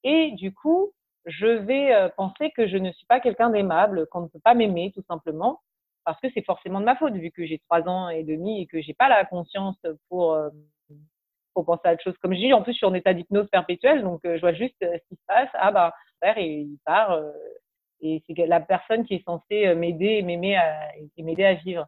Et 0.05 0.33
du 0.33 0.55
coup, 0.55 0.93
je 1.27 1.47
vais 1.47 2.11
penser 2.17 2.51
que 2.53 2.67
je 2.67 2.77
ne 2.77 2.93
suis 2.93 3.07
pas 3.07 3.21
quelqu'un 3.21 3.51
d'aimable, 3.51 4.07
qu'on 4.07 4.23
ne 4.23 4.29
peut 4.29 4.41
pas 4.43 4.55
m'aimer 4.55 4.93
tout 4.95 5.03
simplement, 5.09 5.61
parce 6.05 6.21
que 6.21 6.29
c'est 6.33 6.45
forcément 6.45 6.81
de 6.81 6.85
ma 6.85 6.97
faute 6.97 7.15
vu 7.15 7.31
que 7.31 7.45
j'ai 7.45 7.59
trois 7.59 7.83
ans 7.89 8.09
et 8.09 8.23
demi 8.23 8.63
et 8.63 8.67
que 8.67 8.81
j'ai 8.81 8.95
pas 8.95 9.09
la 9.09 9.25
conscience 9.25 9.77
pour 10.09 10.35
euh, 10.35 10.49
pour 11.53 11.65
penser 11.65 11.89
à 11.89 11.95
autre 11.95 12.03
chose. 12.03 12.17
Comme 12.23 12.35
je 12.35 12.39
dis, 12.39 12.53
en 12.53 12.63
plus, 12.63 12.73
je 12.73 12.79
suis 12.79 12.87
en 12.87 12.95
état 12.95 13.15
d'hypnose 13.15 13.49
perpétuelle, 13.49 14.03
donc 14.03 14.25
euh, 14.25 14.37
je 14.37 14.41
vois 14.41 14.53
juste 14.53 14.77
ce 14.81 15.09
qui 15.09 15.17
se 15.17 15.27
passe. 15.27 15.49
Ah 15.55 15.73
bah, 15.73 15.95
père, 16.21 16.39
il 16.39 16.79
part 16.85 17.19
et 18.01 18.23
c'est 18.27 18.47
la 18.47 18.61
personne 18.61 19.05
qui 19.05 19.15
est 19.15 19.25
censée 19.25 19.75
m'aider 19.75 20.07
et 20.07 20.23
m'aimer 20.23 20.59
et 21.17 21.23
m'aider 21.23 21.45
à 21.45 21.55
vivre. 21.55 21.87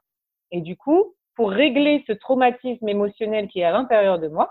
Et 0.51 0.61
du 0.61 0.77
coup, 0.77 1.15
pour 1.35 1.51
régler 1.51 2.05
ce 2.07 2.13
traumatisme 2.13 2.89
émotionnel 2.89 3.49
qui 3.49 3.61
est 3.61 3.65
à 3.65 3.71
l'intérieur 3.71 4.19
de 4.19 4.29
moi 4.29 4.51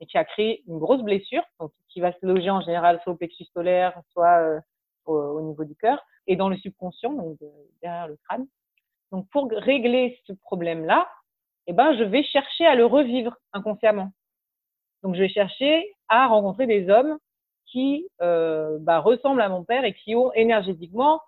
et 0.00 0.06
qui 0.06 0.18
a 0.18 0.24
créé 0.24 0.62
une 0.66 0.78
grosse 0.78 1.02
blessure, 1.02 1.44
donc 1.60 1.72
qui 1.88 2.00
va 2.00 2.12
se 2.12 2.26
loger 2.26 2.50
en 2.50 2.60
général 2.60 3.00
soit 3.02 3.12
au 3.12 3.16
plexus 3.16 3.44
solaire, 3.54 3.98
soit 4.12 4.60
au, 5.06 5.40
niveau 5.40 5.64
du 5.64 5.76
cœur 5.76 6.04
et 6.26 6.36
dans 6.36 6.48
le 6.48 6.56
subconscient, 6.56 7.12
donc 7.12 7.38
derrière 7.82 8.08
le 8.08 8.18
crâne. 8.28 8.46
Donc 9.12 9.28
pour 9.30 9.48
régler 9.50 10.18
ce 10.26 10.32
problème-là, 10.32 11.08
eh 11.66 11.72
ben, 11.72 11.96
je 11.96 12.04
vais 12.04 12.24
chercher 12.24 12.66
à 12.66 12.74
le 12.74 12.84
revivre 12.84 13.36
inconsciemment. 13.52 14.10
Donc 15.02 15.14
je 15.14 15.20
vais 15.20 15.28
chercher 15.28 15.94
à 16.08 16.26
rencontrer 16.26 16.66
des 16.66 16.88
hommes 16.88 17.18
qui 17.74 18.08
euh, 18.22 18.78
bah, 18.80 19.00
ressemblent 19.00 19.42
à 19.42 19.48
mon 19.48 19.64
père 19.64 19.84
et 19.84 19.94
qui 19.94 20.14
ont 20.14 20.32
énergétiquement, 20.32 21.20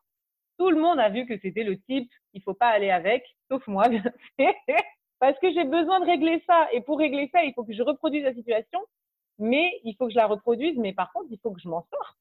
tout 0.58 0.70
le 0.70 0.80
monde 0.80 1.00
a 1.00 1.08
vu 1.08 1.26
que 1.26 1.36
c'était 1.40 1.64
le 1.64 1.76
type 1.76 2.08
qu'il 2.30 2.42
faut 2.42 2.54
pas 2.54 2.68
aller 2.68 2.90
avec, 2.90 3.24
sauf 3.50 3.66
moi, 3.66 3.86
parce 5.18 5.38
que 5.40 5.52
j'ai 5.52 5.64
besoin 5.64 5.98
de 5.98 6.06
régler 6.06 6.42
ça. 6.46 6.68
Et 6.72 6.80
pour 6.80 6.98
régler 6.98 7.28
ça, 7.32 7.42
il 7.42 7.52
faut 7.52 7.64
que 7.64 7.74
je 7.74 7.82
reproduise 7.82 8.22
la 8.22 8.32
situation, 8.32 8.78
mais 9.40 9.80
il 9.82 9.96
faut 9.96 10.06
que 10.06 10.12
je 10.12 10.16
la 10.16 10.28
reproduise, 10.28 10.78
mais 10.78 10.92
par 10.92 11.12
contre, 11.12 11.26
il 11.30 11.38
faut 11.40 11.50
que 11.50 11.60
je 11.60 11.68
m'en 11.68 11.84
sorte. 11.92 12.16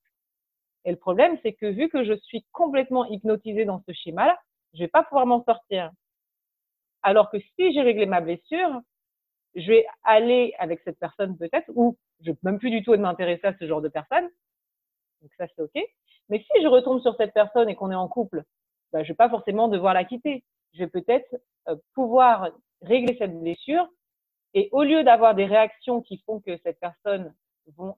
Et 0.85 0.91
le 0.91 0.97
problème, 0.97 1.37
c'est 1.43 1.53
que 1.53 1.67
vu 1.67 1.87
que 1.89 2.03
je 2.03 2.13
suis 2.13 2.43
complètement 2.51 3.05
hypnotisée 3.05 3.65
dans 3.65 3.83
ce 3.87 3.93
schéma-là, 3.93 4.39
je 4.73 4.79
vais 4.79 4.87
pas 4.87 5.03
pouvoir 5.03 5.27
m'en 5.27 5.43
sortir. 5.43 5.91
Alors 7.03 7.29
que 7.29 7.37
si 7.39 7.73
j'ai 7.73 7.81
réglé 7.81 8.07
ma 8.07 8.21
blessure, 8.21 8.81
je 9.53 9.67
vais 9.67 9.85
aller 10.03 10.55
avec 10.57 10.81
cette 10.83 10.99
personne 10.99 11.37
peut-être, 11.37 11.69
ou 11.75 11.95
je 12.21 12.31
peux 12.31 12.37
même 12.43 12.59
plus 12.59 12.71
du 12.71 12.83
tout 12.83 12.95
m'intéresser 12.95 13.47
à 13.47 13.57
ce 13.57 13.67
genre 13.67 13.81
de 13.81 13.89
personne. 13.89 14.29
Donc 15.21 15.31
ça, 15.37 15.47
c'est 15.47 15.61
OK. 15.61 15.83
Mais 16.29 16.39
si 16.39 16.61
je 16.61 16.67
retombe 16.67 17.01
sur 17.01 17.15
cette 17.17 17.33
personne 17.33 17.69
et 17.69 17.75
qu'on 17.75 17.91
est 17.91 17.95
en 17.95 18.07
couple, 18.07 18.43
ben, 18.91 19.03
je 19.03 19.09
vais 19.09 19.15
pas 19.15 19.29
forcément 19.29 19.67
devoir 19.67 19.93
la 19.93 20.03
quitter. 20.03 20.43
Je 20.73 20.79
vais 20.79 20.87
peut-être 20.87 21.35
euh, 21.67 21.75
pouvoir 21.93 22.49
régler 22.81 23.15
cette 23.17 23.39
blessure 23.39 23.87
et 24.53 24.69
au 24.71 24.83
lieu 24.83 25.03
d'avoir 25.03 25.35
des 25.35 25.45
réactions 25.45 26.01
qui 26.01 26.17
font 26.19 26.39
que 26.39 26.57
cette 26.63 26.79
personne 26.79 27.33
vont 27.75 27.95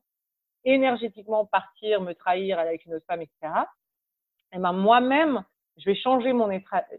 énergétiquement 0.65 1.45
partir, 1.45 2.01
me 2.01 2.13
trahir 2.13 2.59
avec 2.59 2.86
une 2.86 2.95
autre 2.95 3.05
femme, 3.05 3.22
etc., 3.22 3.53
et 4.53 4.55
eh 4.55 4.59
ben 4.59 4.72
moi-même, 4.72 5.43
je 5.76 5.86
vais 5.89 5.95
changer 5.95 6.32
mon 6.32 6.47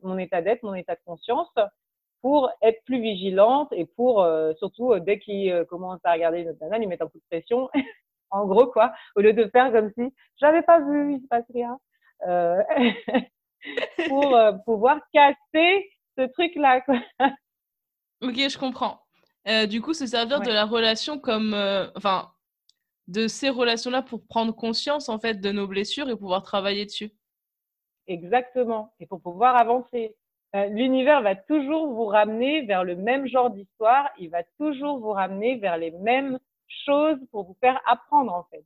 mon 0.02 0.18
état 0.18 0.42
d'être, 0.42 0.62
mon 0.62 0.74
état 0.74 0.94
de 0.94 1.00
conscience 1.06 1.50
pour 2.22 2.50
être 2.62 2.82
plus 2.84 3.00
vigilante 3.00 3.68
et 3.72 3.86
pour 3.86 4.22
euh, 4.22 4.52
surtout 4.58 4.92
euh, 4.92 5.00
dès 5.00 5.18
qu'il 5.18 5.50
euh, 5.50 5.64
commence 5.64 6.00
à 6.04 6.12
regarder 6.12 6.44
notre 6.44 6.60
nana, 6.60 6.78
lui 6.78 6.86
mettre 6.86 7.04
un 7.04 7.08
coup 7.08 7.18
de 7.18 7.24
pression, 7.30 7.68
en 8.30 8.46
gros 8.46 8.66
quoi, 8.66 8.92
au 9.16 9.20
lieu 9.20 9.32
de 9.32 9.46
faire 9.48 9.72
comme 9.72 9.90
si 9.96 10.12
j'avais 10.40 10.62
pas 10.62 10.80
vu, 10.80 11.14
il 11.14 11.20
se 11.22 11.26
passe 11.28 11.46
rien, 11.54 11.78
pour 14.08 14.36
pouvoir 14.64 14.98
casser 15.12 15.90
ce 16.16 16.26
truc 16.32 16.52
là. 16.56 16.80
Quoi. 16.80 17.00
Ok, 18.22 18.34
je 18.34 18.58
comprends. 18.58 19.00
du 19.68 19.80
coup, 19.80 19.94
se 19.94 20.06
servir 20.06 20.40
de 20.40 20.50
la 20.50 20.64
relation 20.64 21.18
comme, 21.18 21.54
enfin, 21.94 22.32
de 23.06 23.28
ces 23.28 23.50
relations-là 23.50 24.02
pour 24.02 24.26
prendre 24.26 24.52
conscience 24.52 25.08
en 25.08 25.20
fait 25.20 25.40
de 25.40 25.52
nos 25.52 25.68
blessures 25.68 26.10
et 26.10 26.16
pouvoir 26.16 26.42
travailler 26.42 26.84
dessus. 26.84 27.12
Exactement. 28.08 28.94
Et 29.00 29.06
pour 29.06 29.20
pouvoir 29.20 29.56
avancer. 29.56 30.16
Euh, 30.56 30.66
l'univers 30.66 31.22
va 31.22 31.34
toujours 31.34 31.92
vous 31.92 32.06
ramener 32.06 32.62
vers 32.62 32.84
le 32.84 32.96
même 32.96 33.26
genre 33.26 33.50
d'histoire. 33.50 34.08
Il 34.18 34.30
va 34.30 34.42
toujours 34.58 34.98
vous 34.98 35.12
ramener 35.12 35.56
vers 35.56 35.76
les 35.76 35.90
mêmes 35.90 36.38
choses 36.86 37.18
pour 37.30 37.44
vous 37.44 37.56
faire 37.60 37.80
apprendre, 37.86 38.32
en 38.32 38.44
fait. 38.44 38.64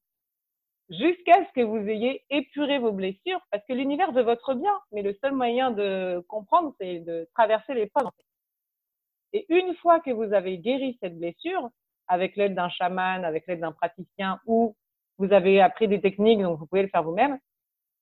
Jusqu'à 0.90 1.44
ce 1.46 1.52
que 1.54 1.62
vous 1.62 1.88
ayez 1.88 2.22
épuré 2.30 2.78
vos 2.78 2.92
blessures, 2.92 3.40
parce 3.50 3.64
que 3.66 3.72
l'univers 3.72 4.12
veut 4.12 4.22
votre 4.22 4.54
bien, 4.54 4.78
mais 4.92 5.02
le 5.02 5.14
seul 5.14 5.32
moyen 5.32 5.70
de 5.70 6.24
comprendre, 6.28 6.74
c'est 6.80 7.00
de 7.00 7.28
traverser 7.34 7.74
l'épreuve. 7.74 8.06
En. 8.06 8.12
Et 9.32 9.46
une 9.48 9.74
fois 9.76 10.00
que 10.00 10.10
vous 10.10 10.34
avez 10.34 10.58
guéri 10.58 10.98
cette 11.00 11.18
blessure, 11.18 11.70
avec 12.08 12.36
l'aide 12.36 12.54
d'un 12.54 12.68
chaman, 12.68 13.24
avec 13.24 13.46
l'aide 13.46 13.60
d'un 13.60 13.72
praticien, 13.72 14.38
ou 14.46 14.76
vous 15.18 15.32
avez 15.32 15.60
appris 15.60 15.88
des 15.88 16.00
techniques, 16.00 16.42
donc 16.42 16.58
vous 16.58 16.66
pouvez 16.66 16.82
le 16.82 16.88
faire 16.88 17.02
vous-même, 17.02 17.38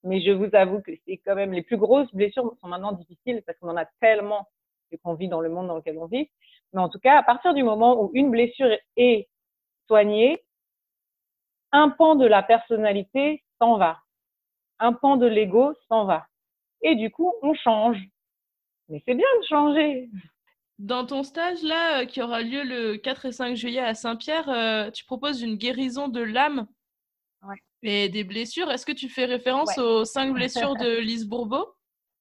mais 0.03 0.21
je 0.21 0.31
vous 0.31 0.49
avoue 0.55 0.81
que 0.81 0.93
c'est 1.07 1.19
quand 1.19 1.35
même 1.35 1.53
les 1.53 1.63
plus 1.63 1.77
grosses 1.77 2.13
blessures 2.15 2.55
sont 2.61 2.69
maintenant 2.69 2.93
difficiles 2.93 3.43
parce 3.47 3.59
qu'on 3.59 3.69
en 3.69 3.77
a 3.77 3.87
tellement 4.01 4.49
et 4.93 4.99
qu'on 4.99 5.15
vit 5.15 5.29
dans 5.29 5.41
le 5.41 5.49
monde 5.49 5.69
dans 5.69 5.77
lequel 5.77 5.99
on 5.99 6.07
vit. 6.07 6.29
Mais 6.73 6.81
en 6.81 6.89
tout 6.89 6.99
cas, 6.99 7.19
à 7.19 7.23
partir 7.23 7.55
du 7.55 7.63
moment 7.63 8.03
où 8.03 8.11
une 8.15 8.31
blessure 8.31 8.77
est 8.97 9.29
soignée, 9.87 10.43
un 11.73 11.91
pan 11.91 12.15
de 12.15 12.27
la 12.27 12.43
personnalité 12.43 13.45
s'en 13.61 13.77
va. 13.77 13.99
Un 14.79 14.93
pan 14.93 15.17
de 15.17 15.27
l'ego 15.27 15.75
s'en 15.89 16.05
va. 16.05 16.27
Et 16.83 16.95
du 16.97 17.11
coup, 17.11 17.33
on 17.43 17.55
change. 17.55 17.99
Mais 18.89 19.03
c'est 19.07 19.15
bien 19.15 19.27
de 19.41 19.47
changer. 19.47 20.11
Dans 20.79 21.05
ton 21.05 21.23
stage 21.23 21.63
là, 21.63 22.01
euh, 22.01 22.07
qui 22.07 22.23
aura 22.23 22.41
lieu 22.41 22.63
le 22.65 22.97
4 22.97 23.27
et 23.27 23.33
5 23.33 23.55
juillet 23.55 23.81
à 23.81 23.95
Saint-Pierre, 23.95 24.49
euh, 24.49 24.91
tu 24.91 25.05
proposes 25.05 25.43
une 25.43 25.57
guérison 25.57 26.09
de 26.09 26.23
l'âme 26.23 26.67
et 27.83 28.09
des 28.09 28.25
blessures. 28.25 28.71
Est-ce 28.71 28.87
que 28.87 28.93
tu 28.93 29.09
fais 29.09 29.25
référence 29.25 29.79
aux 29.79 30.05
cinq 30.05 30.35
blessures 30.35 30.77
de 30.77 30.99
Lise 31.01 31.27
Bourbeau? 31.27 31.67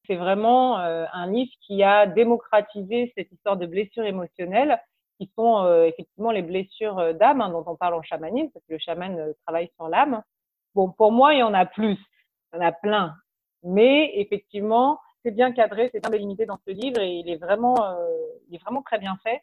C'est 0.07 0.16
vraiment 0.16 0.80
euh, 0.80 1.05
un 1.14 1.28
livre 1.32 1.51
qui 1.62 1.84
a 1.84 2.07
démocratisé 2.07 3.14
cette 3.16 3.32
histoire 3.32 3.57
de 3.57 3.68
blessures 3.68 4.05
émotionnelles, 4.05 4.82
qui 5.20 5.30
sont 5.36 5.60
euh, 5.60 5.84
effectivement 5.86 6.32
les 6.32 6.41
blessures 6.41 6.97
euh, 6.97 7.14
d'âme 7.14 7.41
hein, 7.41 7.49
dont 7.49 7.64
on 7.68 7.76
parle 7.76 7.93
en 7.93 8.01
chamanisme, 8.01 8.49
parce 8.51 8.66
que 8.66 8.74
le 8.74 8.80
chaman 8.80 9.34
travaille 9.45 9.70
sur 9.76 9.88
l'âme. 9.88 10.24
Bon, 10.74 10.89
pour 10.89 11.12
moi, 11.12 11.36
il 11.36 11.39
y 11.39 11.43
en 11.43 11.53
a 11.53 11.66
plus, 11.66 11.97
il 12.53 12.55
y 12.55 12.60
en 12.60 12.66
a 12.66 12.72
plein, 12.72 13.16
mais 13.64 14.12
effectivement, 14.16 14.99
c'est 15.24 15.32
bien 15.32 15.51
cadré, 15.51 15.89
c'est 15.91 15.99
bien 15.99 16.10
délimité 16.10 16.45
dans 16.45 16.60
ce 16.66 16.72
livre 16.72 16.99
et 17.01 17.18
il 17.18 17.30
est 17.30 17.36
vraiment, 17.36 17.76
il 18.47 18.55
est 18.55 18.64
vraiment 18.64 18.82
très 18.82 18.99
bien 18.99 19.18
fait. 19.22 19.41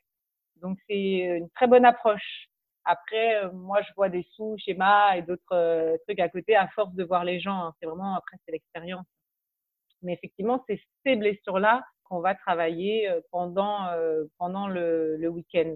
Donc 0.63 0.79
c'est 0.89 1.19
une 1.39 1.51
très 1.51 1.67
bonne 1.67 1.85
approche. 1.85 2.49
Après, 2.87 3.45
euh, 3.45 3.51
moi, 3.53 3.83
je 3.83 3.93
vois 3.97 4.09
des 4.09 4.23
sous-schémas 4.37 5.17
et 5.17 5.23
d'autres 5.23 5.43
euh, 5.53 5.97
trucs 6.07 6.21
à 6.21 6.29
côté 6.29 6.55
à 6.55 6.69
force 6.69 6.95
de 6.95 7.03
voir 7.03 7.25
les 7.25 7.41
gens. 7.41 7.67
Hein. 7.67 7.75
C'est 7.81 7.87
vraiment, 7.87 8.15
après, 8.15 8.37
c'est 8.47 8.53
l'expérience. 8.53 9.05
Mais 10.03 10.13
effectivement, 10.13 10.65
c'est 10.69 10.81
ces 11.05 11.17
blessures-là 11.17 11.85
qu'on 12.05 12.21
va 12.21 12.37
travailler 12.37 13.09
euh, 13.09 13.21
pendant, 13.33 13.89
pendant 14.39 14.69
le, 14.69 15.17
le 15.17 15.29
week-end. 15.29 15.75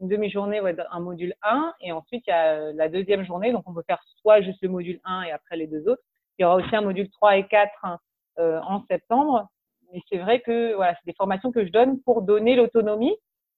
Une 0.00 0.08
demi-journée, 0.08 0.62
ouais, 0.62 0.74
un 0.90 1.00
module 1.00 1.34
1. 1.42 1.74
Et 1.82 1.92
ensuite, 1.92 2.24
il 2.26 2.30
y 2.30 2.32
a 2.32 2.72
la 2.72 2.88
deuxième 2.88 3.26
journée. 3.26 3.52
Donc, 3.52 3.64
on 3.68 3.74
peut 3.74 3.84
faire 3.86 4.02
soit 4.22 4.40
juste 4.40 4.62
le 4.62 4.70
module 4.70 4.98
1 5.04 5.24
et 5.24 5.32
après 5.32 5.58
les 5.58 5.66
deux 5.66 5.86
autres. 5.88 6.02
Il 6.38 6.42
y 6.42 6.44
aura 6.46 6.56
aussi 6.56 6.74
un 6.74 6.80
module 6.80 7.10
3 7.10 7.36
et 7.36 7.46
4 7.48 7.70
hein, 7.82 7.98
en 8.38 8.82
septembre. 8.86 9.46
Mais 9.92 10.00
c'est 10.08 10.16
vrai 10.16 10.40
que 10.40 10.74
voilà, 10.74 10.94
c'est 10.94 11.04
des 11.04 11.16
formations 11.16 11.52
que 11.52 11.66
je 11.66 11.70
donne 11.70 12.00
pour 12.00 12.22
donner 12.22 12.56
l'autonomie 12.56 13.14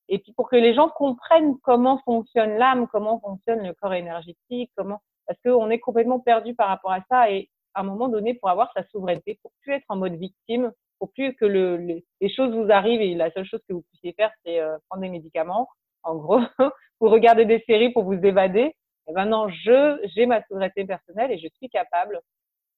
et 0.08 0.18
puis 0.18 0.32
pour 0.32 0.48
que 0.48 0.56
les 0.56 0.74
gens 0.74 0.88
comprennent 0.88 1.58
comment 1.62 1.98
fonctionne 2.04 2.58
l'âme, 2.58 2.86
comment 2.88 3.20
fonctionne 3.20 3.66
le 3.66 3.72
corps 3.74 3.94
énergétique, 3.94 4.70
comment 4.76 5.00
parce 5.26 5.38
qu'on 5.42 5.70
est 5.70 5.78
complètement 5.78 6.20
perdu 6.20 6.54
par 6.54 6.68
rapport 6.68 6.92
à 6.92 7.00
ça 7.08 7.30
et 7.30 7.48
à 7.74 7.80
un 7.80 7.84
moment 7.84 8.08
donné 8.08 8.34
pour 8.34 8.50
avoir 8.50 8.70
sa 8.74 8.84
souveraineté, 8.88 9.38
pour 9.42 9.52
plus 9.62 9.74
être 9.74 9.84
en 9.88 9.96
mode 9.96 10.14
victime, 10.14 10.72
pour 10.98 11.12
plus 11.12 11.34
que 11.34 11.44
le, 11.44 12.02
les 12.20 12.34
choses 12.34 12.54
vous 12.54 12.70
arrivent 12.70 13.00
et 13.00 13.14
la 13.14 13.30
seule 13.32 13.46
chose 13.46 13.62
que 13.68 13.72
vous 13.72 13.82
puissiez 13.90 14.12
faire 14.12 14.30
c'est 14.44 14.60
euh, 14.60 14.76
prendre 14.88 15.02
des 15.02 15.08
médicaments, 15.08 15.68
en 16.02 16.16
gros, 16.16 16.40
ou 17.00 17.08
regarder 17.08 17.44
des 17.44 17.62
séries 17.66 17.90
pour 17.90 18.04
vous 18.04 18.14
évader. 18.14 18.74
Et 19.08 19.12
maintenant, 19.12 19.48
je 19.48 19.98
j'ai 20.14 20.26
ma 20.26 20.42
souveraineté 20.44 20.84
personnelle 20.84 21.32
et 21.32 21.38
je 21.38 21.48
suis 21.56 21.68
capable 21.68 22.20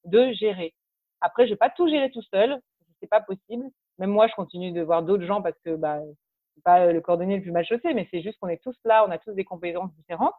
de 0.04 0.32
gérer. 0.32 0.74
Après, 1.20 1.46
je 1.46 1.52
vais 1.52 1.56
pas 1.56 1.70
tout 1.70 1.88
gérer 1.88 2.10
tout 2.10 2.22
seul, 2.32 2.58
c'est 3.00 3.10
pas 3.10 3.20
possible. 3.20 3.66
Même 3.98 4.10
moi, 4.10 4.26
je 4.26 4.34
continue 4.34 4.72
de 4.72 4.82
voir 4.82 5.02
d'autres 5.02 5.26
gens 5.26 5.42
parce 5.42 5.58
que 5.64 5.76
bah, 5.76 6.00
pas 6.62 6.92
le 6.92 7.00
cordonnier 7.00 7.36
le 7.36 7.42
plus 7.42 7.52
mal 7.52 7.64
chaussé, 7.64 7.94
mais 7.94 8.08
c'est 8.10 8.22
juste 8.22 8.38
qu'on 8.38 8.48
est 8.48 8.62
tous 8.62 8.76
là, 8.84 9.04
on 9.06 9.10
a 9.10 9.18
tous 9.18 9.32
des 9.32 9.44
compétences 9.44 9.92
différentes. 9.94 10.34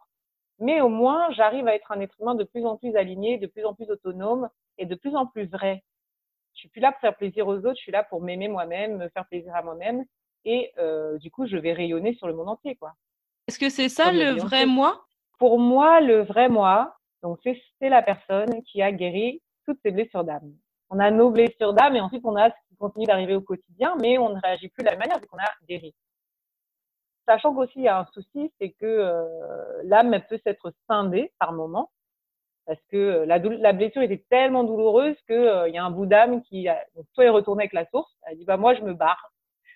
Mais 0.58 0.80
au 0.80 0.88
moins, 0.88 1.30
j'arrive 1.32 1.68
à 1.68 1.74
être 1.74 1.92
un 1.92 2.00
être 2.00 2.14
humain 2.20 2.34
de 2.34 2.44
plus 2.44 2.64
en 2.64 2.76
plus 2.76 2.96
aligné, 2.96 3.38
de 3.38 3.46
plus 3.46 3.64
en 3.64 3.74
plus 3.74 3.90
autonome 3.90 4.48
et 4.78 4.86
de 4.86 4.94
plus 4.94 5.14
en 5.14 5.26
plus 5.26 5.46
vrai. 5.46 5.82
Je 6.54 6.60
suis 6.60 6.68
plus 6.68 6.80
là 6.80 6.92
pour 6.92 7.00
faire 7.00 7.16
plaisir 7.16 7.46
aux 7.46 7.58
autres, 7.58 7.76
je 7.76 7.82
suis 7.82 7.92
là 7.92 8.02
pour 8.02 8.22
m'aimer 8.22 8.48
moi-même, 8.48 8.96
me 8.96 9.08
faire 9.10 9.26
plaisir 9.26 9.54
à 9.54 9.62
moi-même. 9.62 10.04
Et 10.46 10.72
euh, 10.78 11.18
du 11.18 11.30
coup, 11.30 11.46
je 11.46 11.56
vais 11.56 11.72
rayonner 11.72 12.14
sur 12.14 12.26
le 12.28 12.34
monde 12.34 12.48
entier, 12.48 12.76
quoi. 12.76 12.94
Est-ce 13.48 13.58
que 13.58 13.68
c'est 13.68 13.88
ça 13.88 14.12
le 14.12 14.38
vrai 14.40 14.64
moi? 14.64 15.04
Pour 15.38 15.58
moi, 15.58 16.00
le 16.00 16.22
vrai 16.22 16.48
moi, 16.48 16.96
donc 17.22 17.38
c'est 17.42 17.88
la 17.88 18.02
personne 18.02 18.62
qui 18.62 18.80
a 18.80 18.90
guéri 18.90 19.42
toutes 19.66 19.78
ses 19.84 19.90
blessures 19.90 20.24
d'âme. 20.24 20.54
On 20.88 20.98
a 20.98 21.10
nos 21.10 21.30
blessures 21.30 21.74
d'âme 21.74 21.96
et 21.96 22.00
ensuite 22.00 22.24
on 22.24 22.36
a 22.36 22.50
ce 22.50 22.54
qui 22.68 22.76
continue 22.76 23.06
d'arriver 23.06 23.34
au 23.34 23.40
quotidien, 23.40 23.94
mais 24.00 24.18
on 24.18 24.30
ne 24.30 24.40
réagit 24.40 24.68
plus 24.68 24.82
de 24.82 24.86
la 24.86 24.92
même 24.92 25.00
manière 25.00 25.18
vu 25.18 25.26
qu'on 25.26 25.38
a 25.38 25.50
guéri. 25.68 25.94
Sachant 27.26 27.54
qu'aussi, 27.54 27.74
il 27.76 27.82
y 27.84 27.88
a 27.88 27.98
un 27.98 28.06
souci, 28.06 28.52
c'est 28.60 28.70
que 28.70 28.86
euh, 28.86 29.24
l'âme, 29.84 30.20
peut 30.28 30.38
s'être 30.44 30.72
scindée 30.88 31.32
par 31.38 31.52
moment. 31.52 31.90
parce 32.66 32.80
que 32.90 33.24
la, 33.26 33.38
la 33.38 33.72
blessure 33.72 34.02
était 34.02 34.24
tellement 34.30 34.64
douloureuse 34.64 35.16
qu'il 35.26 35.70
y 35.74 35.78
a 35.78 35.84
un 35.84 35.90
bout 35.90 36.06
d'âme 36.06 36.42
qui 36.42 36.68
soit 37.14 37.24
est 37.24 37.30
retourné 37.30 37.62
avec 37.62 37.72
la 37.72 37.86
source, 37.90 38.12
elle 38.26 38.38
dit 38.38 38.44
bah 38.44 38.56
moi 38.56 38.74
je 38.74 38.82
me 38.82 38.94
barre, 38.94 39.30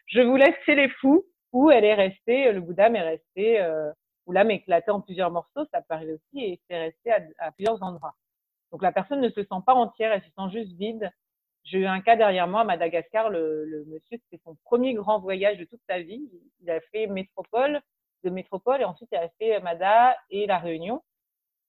je 0.07 0.21
vous 0.21 0.37
laisse 0.37 0.57
chez 0.67 0.75
les 0.75 0.89
fous, 0.89 1.25
ou 1.53 1.71
elle 1.71 1.85
est 1.85 1.95
restée, 1.95 2.53
le 2.53 2.61
bout 2.61 2.75
d'âme 2.75 2.97
est 2.97 3.03
resté, 3.03 3.65
ou 4.27 4.33
l'âme 4.33 4.51
est 4.51 4.57
éclatée 4.57 4.91
en 4.91 5.01
plusieurs 5.01 5.31
morceaux, 5.31 5.65
ça 5.73 5.83
peut 5.83 5.95
arriver 5.95 6.15
aussi, 6.15 6.45
et 6.45 6.61
c'est 6.69 6.79
resté 6.79 7.13
à 7.39 7.53
plusieurs 7.53 7.83
endroits. 7.83 8.15
Donc 8.73 8.83
la 8.83 8.93
personne 8.93 9.21
ne 9.21 9.31
se 9.31 9.43
sent 9.43 9.63
pas 9.67 9.75
entière, 9.75 10.13
elle 10.13 10.23
se 10.23 10.31
sent 10.31 10.51
juste 10.53 10.73
vide. 10.79 11.11
J'ai 11.65 11.79
eu 11.79 11.87
un 11.87 12.01
cas 12.01 12.17
derrière 12.17 12.49
moi 12.49 12.63
à 12.63 12.65
Madagascar, 12.65 13.31
le, 13.31 13.65
le 13.65 13.85
monsieur, 13.85 14.19
c'était 14.25 14.43
son 14.45 14.57
premier 14.65 14.95
grand 14.95 15.21
voyage 15.21 15.59
de 15.59 15.65
toute 15.65 15.81
sa 15.89 16.01
vie. 16.01 16.29
Il 16.63 16.71
a 16.71 16.81
fait 16.93 17.07
métropole, 17.07 17.81
de 18.25 18.31
métropole, 18.31 18.81
et 18.81 18.85
ensuite 18.85 19.09
il 19.13 19.19
a 19.19 19.29
fait 19.39 19.61
Mada 19.61 20.17
et 20.31 20.47
la 20.47 20.59
Réunion. 20.59 21.03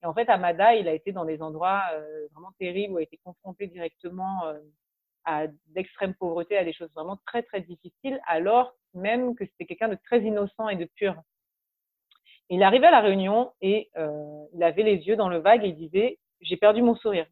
Et 0.03 0.05
en 0.05 0.13
fait, 0.13 0.29
à 0.29 0.37
Mada, 0.37 0.75
il 0.75 0.87
a 0.87 0.93
été 0.93 1.11
dans 1.11 1.25
des 1.25 1.41
endroits 1.41 1.83
euh, 1.93 2.27
vraiment 2.33 2.51
terribles 2.59 2.93
où 2.93 2.99
il 2.99 3.01
a 3.01 3.03
été 3.03 3.19
confronté 3.23 3.67
directement 3.67 4.45
euh, 4.45 4.59
à 5.25 5.45
d'extrême 5.67 6.15
pauvreté, 6.15 6.57
à 6.57 6.63
des 6.63 6.73
choses 6.73 6.91
vraiment 6.93 7.19
très 7.27 7.43
très 7.43 7.61
difficiles, 7.61 8.19
alors 8.25 8.73
même 8.93 9.35
que 9.35 9.45
c'était 9.45 9.65
quelqu'un 9.65 9.89
de 9.89 9.97
très 10.05 10.21
innocent 10.21 10.69
et 10.69 10.75
de 10.75 10.85
pur. 10.95 11.15
Il 12.49 12.63
arrivait 12.63 12.87
à 12.87 12.91
la 12.91 12.99
Réunion 13.01 13.53
et 13.61 13.89
euh, 13.97 14.45
il 14.53 14.63
avait 14.63 14.83
les 14.83 14.97
yeux 15.07 15.15
dans 15.15 15.29
le 15.29 15.37
vague 15.37 15.63
et 15.63 15.69
il 15.69 15.75
disait 15.75 16.17
j'ai 16.41 16.57
perdu 16.57 16.81
mon 16.81 16.95
sourire. 16.95 17.27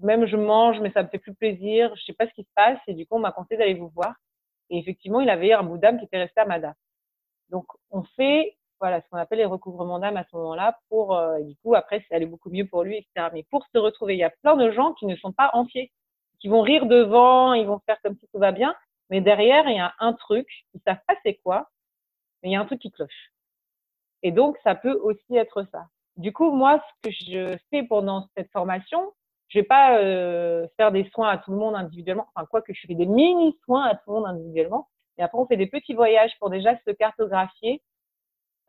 Même 0.00 0.26
je 0.26 0.36
mange, 0.36 0.80
mais 0.80 0.90
ça 0.92 1.02
me 1.02 1.08
fait 1.08 1.18
plus 1.18 1.34
plaisir. 1.34 1.94
Je 1.96 2.04
sais 2.04 2.12
pas 2.12 2.26
ce 2.26 2.32
qui 2.32 2.42
se 2.42 2.50
passe. 2.54 2.78
Et 2.86 2.94
du 2.94 3.06
coup, 3.06 3.16
on 3.16 3.20
m'a 3.20 3.32
conseillé 3.32 3.58
d'aller 3.58 3.74
vous 3.74 3.88
voir. 3.88 4.14
Et 4.70 4.78
effectivement, 4.78 5.20
il 5.20 5.30
avait 5.30 5.52
un 5.52 5.62
bout 5.62 5.78
d'âme 5.78 5.98
qui 5.98 6.04
était 6.04 6.18
resté 6.18 6.40
à 6.40 6.46
Mada. 6.46 6.74
Donc, 7.50 7.66
on 7.90 8.02
fait 8.16 8.56
voilà 8.80 9.02
ce 9.02 9.08
qu'on 9.10 9.18
appelle 9.18 9.38
les 9.38 9.44
recouvrements 9.44 9.98
d'âme 9.98 10.16
à 10.16 10.24
ce 10.24 10.34
moment-là 10.36 10.78
pour 10.88 11.14
euh, 11.14 11.38
du 11.42 11.54
coup 11.56 11.74
après 11.74 12.02
c'est 12.08 12.14
aller 12.14 12.24
beaucoup 12.24 12.48
mieux 12.48 12.66
pour 12.66 12.82
lui 12.82 12.96
etc 12.96 13.28
mais 13.30 13.42
pour 13.50 13.66
se 13.66 13.78
retrouver 13.78 14.14
il 14.14 14.20
y 14.20 14.24
a 14.24 14.30
plein 14.42 14.56
de 14.56 14.70
gens 14.70 14.94
qui 14.94 15.04
ne 15.04 15.16
sont 15.16 15.32
pas 15.32 15.50
entiers 15.52 15.92
qui 16.38 16.48
vont 16.48 16.62
rire 16.62 16.86
devant 16.86 17.52
ils 17.52 17.66
vont 17.66 17.78
faire 17.80 18.00
comme 18.02 18.16
si 18.16 18.26
tout 18.32 18.38
va 18.38 18.52
bien 18.52 18.74
mais 19.10 19.20
derrière 19.20 19.68
il 19.68 19.76
y 19.76 19.80
a 19.80 19.92
un 19.98 20.14
truc 20.14 20.48
ils 20.72 20.80
savent 20.86 21.02
pas 21.06 21.14
c'est 21.22 21.34
quoi 21.34 21.68
mais 22.42 22.48
il 22.48 22.52
y 22.52 22.56
a 22.56 22.60
un 22.62 22.64
truc 22.64 22.80
qui 22.80 22.90
cloche 22.90 23.32
et 24.22 24.32
donc 24.32 24.56
ça 24.64 24.74
peut 24.74 24.98
aussi 25.02 25.36
être 25.36 25.62
ça 25.70 25.88
du 26.20 26.34
coup, 26.34 26.50
moi, 26.50 26.84
ce 27.02 27.08
que 27.08 27.14
je 27.14 27.56
fais 27.70 27.82
pendant 27.82 28.28
cette 28.36 28.50
formation, 28.50 29.12
je 29.50 29.58
vais 29.58 29.64
pas 29.64 29.98
euh, 29.98 30.66
faire 30.76 30.92
des 30.92 31.08
soins 31.10 31.28
à 31.30 31.38
tout 31.38 31.52
le 31.52 31.58
monde 31.58 31.74
individuellement, 31.76 32.26
enfin 32.34 32.46
quoi 32.46 32.62
que 32.62 32.72
je 32.72 32.80
fais 32.86 32.94
des 32.94 33.06
mini 33.06 33.58
soins 33.64 33.84
à 33.84 33.94
tout 33.96 34.02
le 34.08 34.14
monde 34.14 34.26
individuellement. 34.26 34.88
Et 35.18 35.22
après, 35.22 35.38
on 35.38 35.46
fait 35.46 35.56
des 35.58 35.66
petits 35.66 35.94
voyages 35.94 36.32
pour 36.38 36.50
déjà 36.50 36.76
se 36.86 36.90
cartographier. 36.92 37.82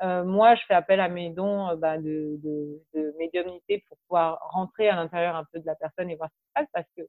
Euh, 0.02 0.24
moi, 0.26 0.56
je 0.56 0.64
fais 0.68 0.74
appel 0.74 1.00
à 1.00 1.08
mes 1.10 1.30
dons 1.30 1.70
euh, 1.70 1.76
bah, 1.76 1.98
de, 1.98 2.40
de, 2.44 2.82
de, 2.96 3.16
médiumnité 3.20 3.84
pour 3.88 3.98
pouvoir 4.08 4.40
rentrer 4.50 4.90
à 4.90 4.96
l'intérieur 4.96 5.36
un 5.36 5.46
peu 5.54 5.60
de 5.60 5.66
la 5.66 5.76
personne 5.76 6.10
et 6.10 6.16
voir 6.16 6.30
ce 6.30 6.36
qui 6.36 6.48
se 6.48 6.54
passe, 6.56 6.68
parce 6.74 6.88
que 6.98 7.04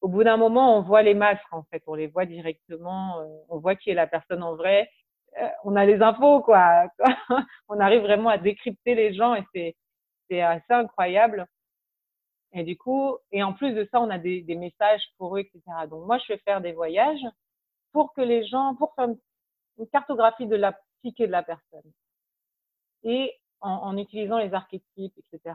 au 0.00 0.08
bout 0.08 0.24
d'un 0.24 0.36
moment, 0.36 0.76
on 0.78 0.82
voit 0.82 1.02
les 1.02 1.14
masques 1.14 1.52
en 1.52 1.64
fait, 1.64 1.82
on 1.86 1.94
les 1.94 2.06
voit 2.06 2.26
directement, 2.26 3.20
euh, 3.20 3.24
on 3.48 3.58
voit 3.58 3.76
qui 3.76 3.90
est 3.90 3.94
la 3.94 4.06
personne 4.06 4.42
en 4.42 4.54
vrai, 4.54 4.88
euh, 5.40 5.48
on 5.64 5.76
a 5.76 5.84
les 5.84 6.00
infos, 6.02 6.40
quoi. 6.42 6.86
on 7.68 7.80
arrive 7.80 8.02
vraiment 8.02 8.30
à 8.30 8.38
décrypter 8.38 8.94
les 8.94 9.14
gens 9.14 9.34
et 9.34 9.44
c'est, 9.54 9.76
c'est 10.30 10.40
assez 10.42 10.72
incroyable. 10.72 11.46
Et 12.52 12.62
du 12.62 12.76
coup, 12.76 13.16
et 13.32 13.42
en 13.42 13.52
plus 13.52 13.72
de 13.72 13.86
ça, 13.90 14.00
on 14.00 14.08
a 14.10 14.18
des, 14.18 14.40
des, 14.42 14.54
messages 14.54 15.02
pour 15.18 15.36
eux, 15.36 15.40
etc. 15.40 15.60
Donc 15.90 16.06
moi, 16.06 16.18
je 16.18 16.32
vais 16.32 16.38
faire 16.38 16.60
des 16.60 16.72
voyages 16.72 17.24
pour 17.92 18.12
que 18.14 18.20
les 18.20 18.46
gens, 18.46 18.74
pour 18.76 18.94
faire 18.94 19.08
une 19.78 19.88
cartographie 19.88 20.46
de 20.46 20.56
la 20.56 20.78
psyché 21.02 21.26
de 21.26 21.32
la 21.32 21.42
personne 21.42 21.90
et 23.04 23.32
en, 23.60 23.70
en 23.70 23.96
utilisant 23.98 24.38
les 24.38 24.54
archétypes, 24.54 25.14
etc. 25.18 25.54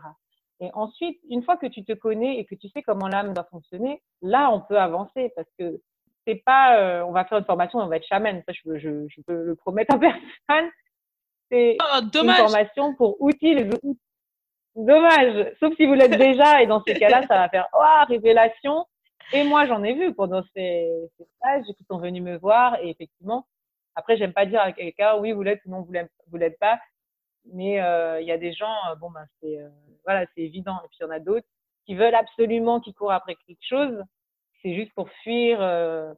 Et 0.60 0.70
ensuite, 0.74 1.20
une 1.30 1.44
fois 1.44 1.58
que 1.58 1.66
tu 1.66 1.84
te 1.84 1.94
connais 1.94 2.38
et 2.38 2.46
que 2.46 2.56
tu 2.56 2.70
sais 2.70 2.84
comment 2.84 3.08
l'âme 3.08 3.34
doit 3.34 3.48
fonctionner, 3.50 4.02
là, 4.22 4.52
on 4.52 4.62
peut 4.62 4.80
avancer 4.80 5.32
parce 5.36 5.50
que 5.58 5.82
c'est 6.26 6.44
pas, 6.46 6.78
euh, 6.78 7.04
on 7.04 7.12
va 7.12 7.26
faire 7.26 7.40
une 7.40 7.46
formation, 7.46 7.80
on 7.80 7.88
va 7.88 7.98
être 7.98 8.06
chaman. 8.06 8.44
Ça, 8.48 8.54
je, 8.54 8.78
je, 8.78 9.08
je 9.08 9.22
peux 9.22 9.44
le 9.44 9.56
promettre 9.56 9.96
à 9.96 10.00
personne. 10.48 10.70
C'est 11.50 11.78
oh, 11.82 12.02
une 12.14 12.32
formation 12.32 12.96
pour 12.96 13.20
outils, 13.22 13.56
les 13.56 13.68
outils. 13.74 14.00
Dommage. 14.76 15.54
Sauf 15.60 15.76
si 15.76 15.86
vous 15.86 15.94
l'êtes 15.94 16.12
déjà, 16.18 16.62
et 16.62 16.68
dans 16.68 16.84
ces 16.86 16.94
cas-là, 16.96 17.22
ça 17.28 17.38
va 17.38 17.50
faire, 17.50 17.68
oh, 17.74 18.06
révélation. 18.08 18.86
Et 19.34 19.44
moi, 19.44 19.66
j'en 19.66 19.84
ai 19.84 19.94
vu 19.94 20.14
pendant 20.14 20.44
ces, 20.56 20.90
ces 21.18 21.26
stages 21.38 21.66
qui 21.78 21.84
sont 21.90 22.00
venus 22.00 22.24
me 22.24 22.38
voir. 22.38 22.78
Et 22.82 22.90
effectivement, 22.90 23.46
après, 23.96 24.18
j'aime 24.18 24.34
pas 24.34 24.46
dire 24.46 24.62
à 24.62 24.72
quelqu'un, 24.72 25.18
oui, 25.18 25.32
vous 25.32 25.44
l'êtes 25.44 25.62
ou 25.66 25.72
non, 25.72 25.88
vous 26.28 26.38
l'êtes 26.38 26.60
pas. 26.60 26.80
Mais 27.54 27.82
euh, 27.82 28.22
il 28.22 28.28
y 28.28 28.32
a 28.32 28.38
des 28.38 28.54
gens, 28.54 28.76
euh, 28.90 28.96
bon, 28.96 29.10
ben, 29.12 29.26
c'est, 29.42 29.58
voilà, 30.06 30.26
c'est 30.36 30.42
évident. 30.42 30.78
Et 30.84 30.88
puis, 30.90 30.98
il 31.02 31.04
y 31.04 31.08
en 31.08 31.12
a 31.12 31.20
d'autres 31.20 31.48
qui 31.86 31.96
veulent 31.96 32.16
absolument, 32.16 32.80
qui 32.80 32.94
courent 32.94 33.14
après 33.14 33.36
quelque 33.48 33.66
chose 33.68 34.04
c'est 34.62 34.76
juste 34.76 34.94
pour 34.94 35.10
fuir. 35.24 35.60
Euh. 35.62 36.14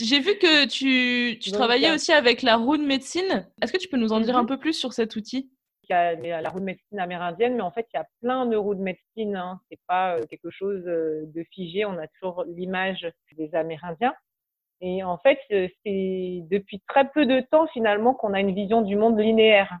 J'ai 0.00 0.20
vu 0.20 0.38
que 0.38 0.66
tu, 0.66 1.38
tu 1.40 1.50
travaillais 1.50 1.92
aussi 1.92 2.12
avec 2.12 2.42
la 2.42 2.56
roue 2.56 2.76
de 2.76 2.84
médecine. 2.84 3.48
Est-ce 3.60 3.72
que 3.72 3.78
tu 3.78 3.88
peux 3.88 3.96
nous 3.96 4.12
en 4.12 4.20
dire 4.20 4.36
un 4.36 4.44
mmh 4.44 4.46
peu 4.46 4.58
plus 4.58 4.74
sur 4.74 4.92
cet 4.92 5.16
outil? 5.16 5.38
Il 5.38 5.61
y 5.92 6.30
a 6.32 6.40
la 6.40 6.50
roue 6.50 6.60
de 6.60 6.64
médecine 6.64 6.98
amérindienne, 6.98 7.54
mais 7.56 7.62
en 7.62 7.70
fait, 7.70 7.86
il 7.92 7.96
y 7.96 8.00
a 8.00 8.06
plein 8.20 8.46
de 8.46 8.56
roues 8.56 8.74
de 8.74 8.82
médecine. 8.82 9.36
Hein. 9.36 9.60
C'est 9.68 9.80
pas 9.86 10.16
euh, 10.16 10.22
quelque 10.28 10.50
chose 10.50 10.82
euh, 10.86 11.24
de 11.26 11.44
figé. 11.52 11.84
On 11.84 11.98
a 11.98 12.06
toujours 12.08 12.44
l'image 12.44 13.06
des 13.36 13.54
Amérindiens. 13.54 14.14
Et 14.80 15.04
en 15.04 15.16
fait, 15.18 15.38
c'est 15.48 16.42
depuis 16.50 16.82
très 16.88 17.08
peu 17.10 17.24
de 17.24 17.40
temps 17.40 17.68
finalement 17.68 18.14
qu'on 18.14 18.34
a 18.34 18.40
une 18.40 18.52
vision 18.52 18.82
du 18.82 18.96
monde 18.96 19.18
linéaire. 19.18 19.78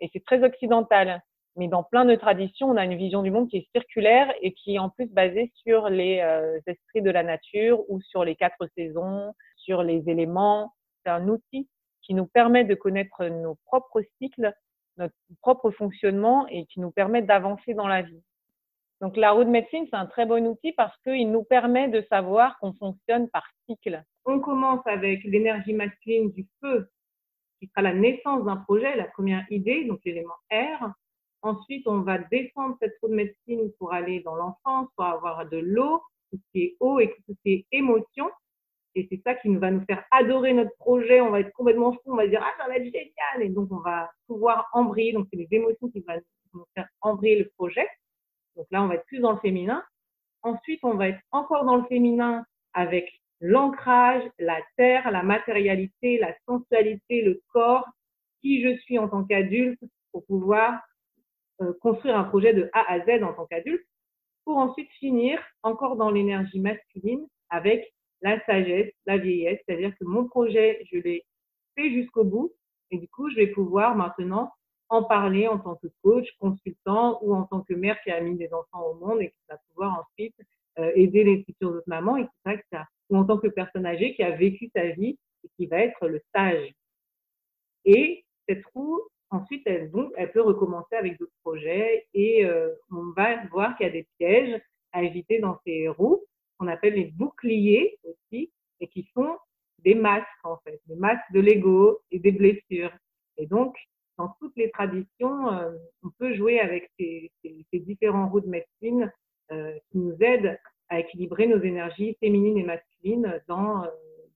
Et 0.00 0.08
c'est 0.12 0.24
très 0.24 0.42
occidental. 0.42 1.22
Mais 1.56 1.68
dans 1.68 1.82
plein 1.82 2.06
de 2.06 2.14
traditions, 2.14 2.70
on 2.70 2.76
a 2.76 2.84
une 2.84 2.96
vision 2.96 3.22
du 3.22 3.30
monde 3.30 3.50
qui 3.50 3.58
est 3.58 3.68
circulaire 3.74 4.32
et 4.40 4.54
qui 4.54 4.76
est 4.76 4.78
en 4.78 4.88
plus 4.88 5.06
basée 5.06 5.52
sur 5.54 5.90
les 5.90 6.20
euh, 6.20 6.58
esprits 6.66 7.02
de 7.02 7.10
la 7.10 7.22
nature 7.22 7.84
ou 7.90 8.00
sur 8.00 8.24
les 8.24 8.36
quatre 8.36 8.66
saisons, 8.74 9.34
sur 9.56 9.82
les 9.82 10.08
éléments. 10.08 10.72
C'est 11.04 11.10
un 11.10 11.28
outil 11.28 11.68
qui 12.00 12.14
nous 12.14 12.26
permet 12.26 12.64
de 12.64 12.74
connaître 12.74 13.26
nos 13.26 13.56
propres 13.66 14.02
cycles, 14.18 14.54
notre 14.96 15.14
propre 15.40 15.70
fonctionnement 15.70 16.46
et 16.48 16.66
qui 16.66 16.80
nous 16.80 16.90
permet 16.90 17.22
d'avancer 17.22 17.74
dans 17.74 17.88
la 17.88 18.02
vie. 18.02 18.22
Donc 19.00 19.16
la 19.16 19.32
roue 19.32 19.44
de 19.44 19.50
médecine, 19.50 19.86
c'est 19.90 19.96
un 19.96 20.06
très 20.06 20.26
bon 20.26 20.46
outil 20.46 20.72
parce 20.72 20.96
qu'il 21.02 21.30
nous 21.30 21.42
permet 21.42 21.88
de 21.88 22.02
savoir 22.08 22.56
qu'on 22.58 22.72
fonctionne 22.74 23.28
par 23.30 23.44
cycle. 23.66 24.02
On 24.24 24.38
commence 24.38 24.86
avec 24.86 25.24
l'énergie 25.24 25.74
masculine 25.74 26.30
du 26.30 26.46
feu, 26.60 26.88
qui 27.58 27.66
sera 27.66 27.82
la 27.82 27.94
naissance 27.94 28.44
d'un 28.44 28.56
projet, 28.56 28.94
la 28.94 29.06
première 29.06 29.44
idée, 29.50 29.84
donc 29.84 30.00
l'élément 30.04 30.36
R. 30.52 30.92
Ensuite, 31.42 31.88
on 31.88 32.02
va 32.02 32.18
descendre 32.18 32.76
cette 32.80 32.96
roue 33.02 33.08
de 33.08 33.14
médecine 33.14 33.72
pour 33.78 33.92
aller 33.92 34.20
dans 34.20 34.36
l'enfance, 34.36 34.88
pour 34.96 35.04
avoir 35.04 35.48
de 35.48 35.58
l'eau, 35.58 36.00
tout 36.30 36.38
ce 36.38 36.52
qui 36.52 36.64
est 36.64 36.76
eau 36.78 37.00
et 37.00 37.08
tout 37.08 37.22
ce 37.28 37.32
qui 37.42 37.52
est 37.52 37.66
émotion. 37.72 38.30
Et 38.94 39.06
c'est 39.10 39.20
ça 39.24 39.34
qui 39.34 39.54
va 39.56 39.70
nous 39.70 39.84
faire 39.86 40.04
adorer 40.10 40.52
notre 40.52 40.74
projet. 40.76 41.20
On 41.20 41.30
va 41.30 41.40
être 41.40 41.52
complètement 41.52 41.92
fou. 41.92 42.00
On 42.06 42.16
va 42.16 42.26
dire, 42.26 42.42
ah, 42.42 42.52
ça 42.58 42.68
va 42.68 42.76
être 42.76 42.84
génial. 42.84 43.40
Et 43.40 43.48
donc, 43.48 43.68
on 43.70 43.80
va 43.80 44.10
pouvoir 44.26 44.68
embrayer. 44.72 45.12
Donc, 45.12 45.26
c'est 45.30 45.38
les 45.38 45.48
émotions 45.50 45.88
qui 45.88 46.00
vont 46.00 46.14
nous 46.54 46.64
faire 46.74 46.88
embrayer 47.00 47.38
le 47.38 47.50
projet. 47.56 47.86
Donc 48.56 48.66
là, 48.70 48.82
on 48.82 48.88
va 48.88 48.96
être 48.96 49.06
plus 49.06 49.20
dans 49.20 49.32
le 49.32 49.38
féminin. 49.38 49.82
Ensuite, 50.42 50.80
on 50.82 50.94
va 50.94 51.08
être 51.08 51.20
encore 51.30 51.64
dans 51.64 51.76
le 51.76 51.84
féminin 51.84 52.44
avec 52.74 53.10
l'ancrage, 53.40 54.22
la 54.38 54.60
terre, 54.76 55.10
la 55.10 55.22
matérialité, 55.22 56.18
la 56.18 56.34
sensualité, 56.46 57.22
le 57.22 57.40
corps, 57.52 57.86
qui 58.40 58.62
je 58.62 58.76
suis 58.80 58.98
en 58.98 59.08
tant 59.08 59.24
qu'adulte 59.24 59.80
pour 60.10 60.24
pouvoir 60.26 60.80
euh, 61.60 61.72
construire 61.80 62.16
un 62.16 62.24
projet 62.24 62.54
de 62.54 62.68
A 62.72 62.92
à 62.92 63.00
Z 63.00 63.22
en 63.22 63.32
tant 63.32 63.46
qu'adulte, 63.46 63.84
pour 64.44 64.58
ensuite 64.58 64.90
finir 64.98 65.40
encore 65.62 65.96
dans 65.96 66.10
l'énergie 66.10 66.60
masculine 66.60 67.26
avec 67.50 67.92
la 68.22 68.44
sagesse, 68.44 68.92
la 69.06 69.18
vieillesse, 69.18 69.60
c'est-à-dire 69.66 69.96
que 69.98 70.04
mon 70.04 70.26
projet, 70.26 70.84
je 70.90 70.98
l'ai 70.98 71.24
fait 71.76 71.90
jusqu'au 71.90 72.24
bout 72.24 72.52
et 72.90 72.98
du 72.98 73.08
coup, 73.08 73.30
je 73.30 73.36
vais 73.36 73.48
pouvoir 73.48 73.96
maintenant 73.96 74.52
en 74.88 75.02
parler 75.02 75.48
en 75.48 75.58
tant 75.58 75.76
que 75.76 75.88
coach, 76.02 76.28
consultant 76.38 77.18
ou 77.22 77.34
en 77.34 77.44
tant 77.44 77.62
que 77.62 77.74
mère 77.74 78.00
qui 78.02 78.10
a 78.10 78.20
mis 78.20 78.36
des 78.36 78.52
enfants 78.52 78.84
au 78.86 78.94
monde 78.94 79.22
et 79.22 79.28
qui 79.28 79.40
va 79.48 79.56
pouvoir 79.68 80.00
ensuite 80.00 80.36
euh, 80.78 80.92
aider 80.94 81.24
les 81.24 81.44
futures 81.44 81.70
autres 81.70 81.82
mamans, 81.86 82.16
etc., 82.16 82.32
etc. 82.46 82.84
Ou 83.10 83.16
en 83.16 83.24
tant 83.24 83.38
que 83.38 83.48
personne 83.48 83.86
âgée 83.86 84.14
qui 84.14 84.22
a 84.22 84.30
vécu 84.30 84.70
sa 84.74 84.88
vie 84.88 85.18
et 85.44 85.48
qui 85.56 85.66
va 85.66 85.78
être 85.78 86.08
le 86.08 86.20
sage. 86.34 86.72
Et 87.84 88.24
cette 88.46 88.64
roue, 88.74 89.00
Ensuite, 89.32 89.62
elle, 89.64 89.90
peut 89.90 90.42
recommencer 90.42 90.94
avec 90.94 91.18
d'autres 91.18 91.32
projets 91.42 92.06
et 92.12 92.44
euh, 92.44 92.68
on 92.90 93.12
va 93.16 93.42
voir 93.46 93.74
qu'il 93.76 93.86
y 93.86 93.88
a 93.88 93.92
des 93.92 94.06
pièges 94.18 94.60
à 94.92 95.02
éviter 95.02 95.38
dans 95.38 95.58
ces 95.64 95.88
roues, 95.88 96.22
qu'on 96.62 96.68
appelle 96.68 96.94
les 96.94 97.06
boucliers 97.06 97.98
aussi, 98.04 98.52
et 98.78 98.86
qui 98.86 99.08
sont 99.14 99.36
des 99.80 99.96
masques 99.96 100.26
en 100.44 100.58
fait, 100.58 100.80
des 100.86 100.94
masques 100.94 101.32
de 101.32 101.40
l'ego 101.40 102.00
et 102.12 102.20
des 102.20 102.30
blessures. 102.30 102.92
Et 103.36 103.46
donc, 103.46 103.74
dans 104.16 104.28
toutes 104.38 104.56
les 104.56 104.70
traditions, 104.70 105.52
euh, 105.52 105.72
on 106.04 106.10
peut 106.10 106.34
jouer 106.34 106.60
avec 106.60 106.88
ces, 106.98 107.32
différents 107.72 108.28
roues 108.28 108.42
de 108.42 108.48
médecine 108.48 109.12
euh, 109.50 109.76
qui 109.90 109.98
nous 109.98 110.16
aident 110.20 110.56
à 110.88 111.00
équilibrer 111.00 111.48
nos 111.48 111.60
énergies 111.60 112.16
féminines 112.20 112.58
et 112.58 112.62
masculines 112.62 113.42
dans, 113.48 113.82
euh, 113.82 113.88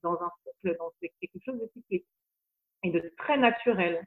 dans 0.03 0.21
un 0.21 0.31
cycle, 0.43 0.75
dans 0.77 0.91
quelque 0.99 1.39
chose 1.45 1.59
de 1.59 1.69
cyclique 1.73 2.07
et 2.83 2.91
de 2.91 3.13
très 3.17 3.37
naturel 3.37 4.05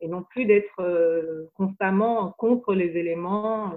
et 0.00 0.08
non 0.08 0.22
plus 0.22 0.44
d'être 0.44 1.48
constamment 1.54 2.32
contre 2.32 2.74
les 2.74 2.96
éléments. 2.96 3.72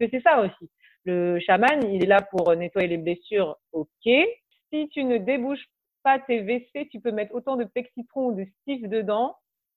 c'est 0.00 0.22
ça 0.22 0.40
aussi. 0.40 0.70
Le 1.08 1.40
chaman, 1.40 1.90
il 1.90 2.04
est 2.04 2.06
là 2.06 2.20
pour 2.20 2.54
nettoyer 2.54 2.86
les 2.86 2.98
blessures, 2.98 3.56
ok. 3.72 4.04
Si 4.04 4.90
tu 4.90 5.04
ne 5.04 5.16
débouches 5.16 5.66
pas 6.02 6.18
tes 6.18 6.42
WC, 6.42 6.86
tu 6.90 7.00
peux 7.00 7.12
mettre 7.12 7.34
autant 7.34 7.56
de 7.56 7.64
pexitron 7.64 8.26
ou 8.26 8.32
de 8.34 8.44
stif 8.60 8.86
dedans, 8.86 9.34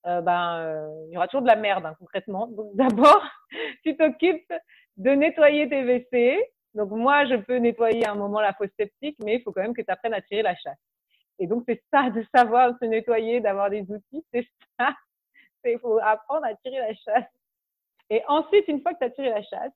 euh, 0.07 0.19
ben, 0.19 0.57
euh, 0.57 1.05
il 1.07 1.13
y 1.13 1.15
aura 1.15 1.27
toujours 1.29 1.43
de 1.43 1.47
la 1.47 1.55
merde 1.55 1.85
hein, 1.85 1.95
concrètement. 1.97 2.47
Donc 2.47 2.75
d'abord, 2.75 3.23
tu 3.85 3.95
t'occupes 3.95 4.53
de 4.97 5.11
nettoyer 5.11 5.69
tes 5.69 5.83
WC. 5.83 6.37
Donc 6.73 6.91
moi, 6.91 7.25
je 7.25 7.35
peux 7.35 7.59
nettoyer 7.59 8.05
à 8.05 8.11
un 8.11 8.15
moment 8.15 8.41
la 8.41 8.51
fosse 8.51 8.71
septique, 8.77 9.15
mais 9.23 9.35
il 9.35 9.41
faut 9.41 9.53
quand 9.53 9.61
même 9.61 9.73
que 9.73 9.81
tu 9.81 9.89
apprennes 9.89 10.13
à 10.13 10.21
tirer 10.21 10.41
la 10.41 10.57
chasse. 10.57 10.79
Et 11.39 11.47
donc 11.47 11.63
c'est 11.65 11.81
ça 11.93 12.09
de 12.09 12.25
savoir 12.35 12.77
se 12.77 12.83
nettoyer, 12.83 13.39
d'avoir 13.39 13.69
des 13.69 13.89
outils, 13.89 14.25
c'est 14.33 14.45
ça. 14.77 14.93
Il 15.63 15.79
faut 15.79 15.97
apprendre 15.99 16.45
à 16.45 16.55
tirer 16.55 16.79
la 16.79 16.93
chasse. 16.93 17.31
Et 18.09 18.21
ensuite, 18.27 18.67
une 18.67 18.81
fois 18.81 18.93
que 18.93 18.99
tu 18.99 19.05
as 19.05 19.09
tiré 19.11 19.29
la 19.29 19.43
chasse, 19.43 19.71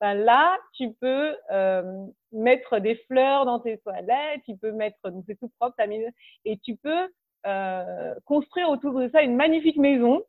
ben 0.00 0.14
là, 0.14 0.56
tu 0.74 0.92
peux 0.94 1.36
euh, 1.50 2.06
mettre 2.32 2.78
des 2.78 2.96
fleurs 3.06 3.44
dans 3.44 3.60
tes 3.60 3.78
toilettes, 3.78 4.40
tu 4.46 4.56
peux 4.56 4.72
mettre, 4.72 4.98
donc 5.10 5.24
c'est 5.26 5.38
tout 5.38 5.50
propre, 5.58 5.76
mis, 5.86 6.02
et 6.44 6.58
tu 6.58 6.76
peux 6.76 7.08
euh, 7.46 8.14
construire 8.24 8.70
autour 8.70 8.98
de 8.98 9.10
ça 9.10 9.22
une 9.22 9.36
magnifique 9.36 9.76
maison. 9.76 10.22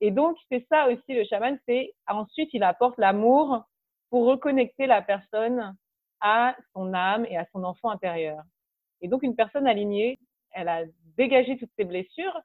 Et 0.00 0.10
donc, 0.10 0.36
c'est 0.50 0.64
ça 0.70 0.88
aussi 0.88 1.12
le 1.12 1.24
chaman, 1.24 1.58
c'est 1.66 1.92
ensuite 2.06 2.50
il 2.52 2.62
apporte 2.62 2.98
l'amour 2.98 3.64
pour 4.10 4.26
reconnecter 4.26 4.86
la 4.86 5.02
personne 5.02 5.76
à 6.20 6.56
son 6.72 6.94
âme 6.94 7.26
et 7.26 7.36
à 7.36 7.46
son 7.52 7.64
enfant 7.64 7.90
intérieur. 7.90 8.42
Et 9.00 9.08
donc, 9.08 9.22
une 9.22 9.36
personne 9.36 9.66
alignée, 9.66 10.18
elle 10.52 10.68
a 10.68 10.82
dégagé 11.16 11.56
toutes 11.58 11.72
ses 11.76 11.84
blessures 11.84 12.40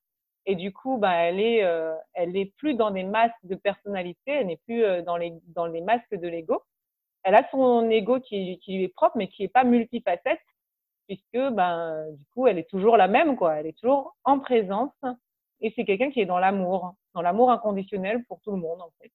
et 0.46 0.56
du 0.56 0.72
coup, 0.72 0.98
bah, 0.98 1.14
elle 1.16 1.40
est, 1.40 1.64
euh, 1.64 1.96
elle 2.14 2.38
est 2.38 2.54
plus 2.58 2.76
dans 2.76 2.92
des 2.92 3.04
masques 3.04 3.34
de 3.44 3.56
personnalité, 3.56 4.32
elle 4.32 4.48
n'est 4.48 4.60
plus 4.66 4.84
euh, 4.84 5.02
dans 5.02 5.18
les 5.18 5.34
dans 5.48 5.66
les 5.66 5.82
masques 5.82 6.16
de 6.16 6.28
l'ego. 6.28 6.62
Elle 7.24 7.36
a 7.36 7.48
son 7.52 7.90
ego 7.90 8.20
qui, 8.20 8.60
qui 8.60 8.78
lui 8.78 8.84
est 8.84 8.94
propre, 8.94 9.18
mais 9.18 9.28
qui 9.28 9.44
est 9.44 9.48
pas 9.50 9.64
multifacette 9.64 10.40
puisque 11.08 11.38
ben 11.54 12.12
du 12.12 12.26
coup 12.34 12.48
elle 12.48 12.58
est 12.58 12.70
toujours 12.70 12.98
la 12.98 13.08
même 13.08 13.36
quoi, 13.36 13.56
elle 13.56 13.68
est 13.68 13.78
toujours 13.80 14.16
en 14.24 14.40
présence 14.40 14.94
et 15.62 15.72
c'est 15.76 15.86
quelqu'un 15.86 16.12
qui 16.12 16.22
est 16.22 16.26
dans 16.26 16.40
l'amour, 16.40 16.96
dans 17.14 17.22
l'amour 17.22 17.52
inconditionnel 17.52 18.24
pour 18.26 18.42
tout 18.42 18.52
le 18.52 18.58
monde 18.58 18.82
en 18.82 18.92
fait. 19.02 19.12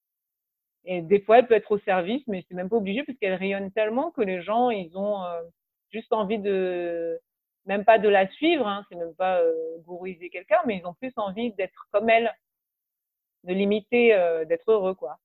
Et 0.84 1.02
des 1.02 1.20
fois 1.20 1.38
elle 1.38 1.46
peut 1.46 1.54
être 1.54 1.72
au 1.72 1.78
service, 1.80 2.22
mais 2.26 2.44
c'est 2.48 2.54
même 2.54 2.68
pas 2.68 2.76
obligé 2.76 3.02
puisqu'elle 3.02 3.34
rayonne 3.34 3.70
tellement 3.72 4.10
que 4.10 4.22
les 4.22 4.42
gens 4.42 4.70
ils 4.70 4.96
ont 4.96 5.22
euh, 5.24 5.42
juste 5.90 6.12
envie 6.12 6.38
de 6.38 7.20
même 7.66 7.84
pas 7.84 7.98
de 7.98 8.08
la 8.08 8.28
suivre, 8.28 8.66
hein, 8.66 8.84
c'est 8.88 8.96
même 8.96 9.14
pas 9.14 9.40
euh, 9.40 9.78
gourouiser 9.86 10.30
quelqu'un, 10.30 10.58
mais 10.66 10.78
ils 10.78 10.86
ont 10.86 10.94
plus 10.94 11.12
envie 11.16 11.52
d'être 11.52 11.86
comme 11.92 12.08
elle, 12.08 12.32
de 13.44 13.52
limiter, 13.52 14.14
euh, 14.14 14.44
d'être 14.44 14.70
heureux 14.70 14.94
quoi. 14.94 15.18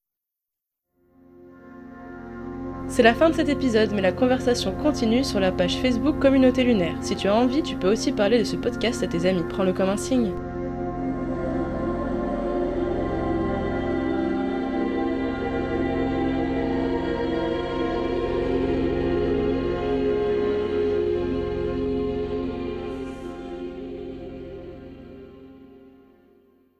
C'est 2.88 3.02
la 3.02 3.14
fin 3.14 3.30
de 3.30 3.34
cet 3.34 3.48
épisode, 3.48 3.90
mais 3.92 4.00
la 4.00 4.12
conversation 4.12 4.72
continue 4.72 5.24
sur 5.24 5.40
la 5.40 5.50
page 5.50 5.76
Facebook 5.78 6.20
Communauté 6.20 6.62
Lunaire. 6.62 7.02
Si 7.02 7.16
tu 7.16 7.26
as 7.26 7.34
envie, 7.34 7.62
tu 7.62 7.76
peux 7.76 7.90
aussi 7.90 8.12
parler 8.12 8.38
de 8.38 8.44
ce 8.44 8.54
podcast 8.54 9.02
à 9.02 9.08
tes 9.08 9.26
amis. 9.26 9.42
Prends-le 9.48 9.72
comme 9.72 9.88
un 9.88 9.96
signe. 9.96 10.32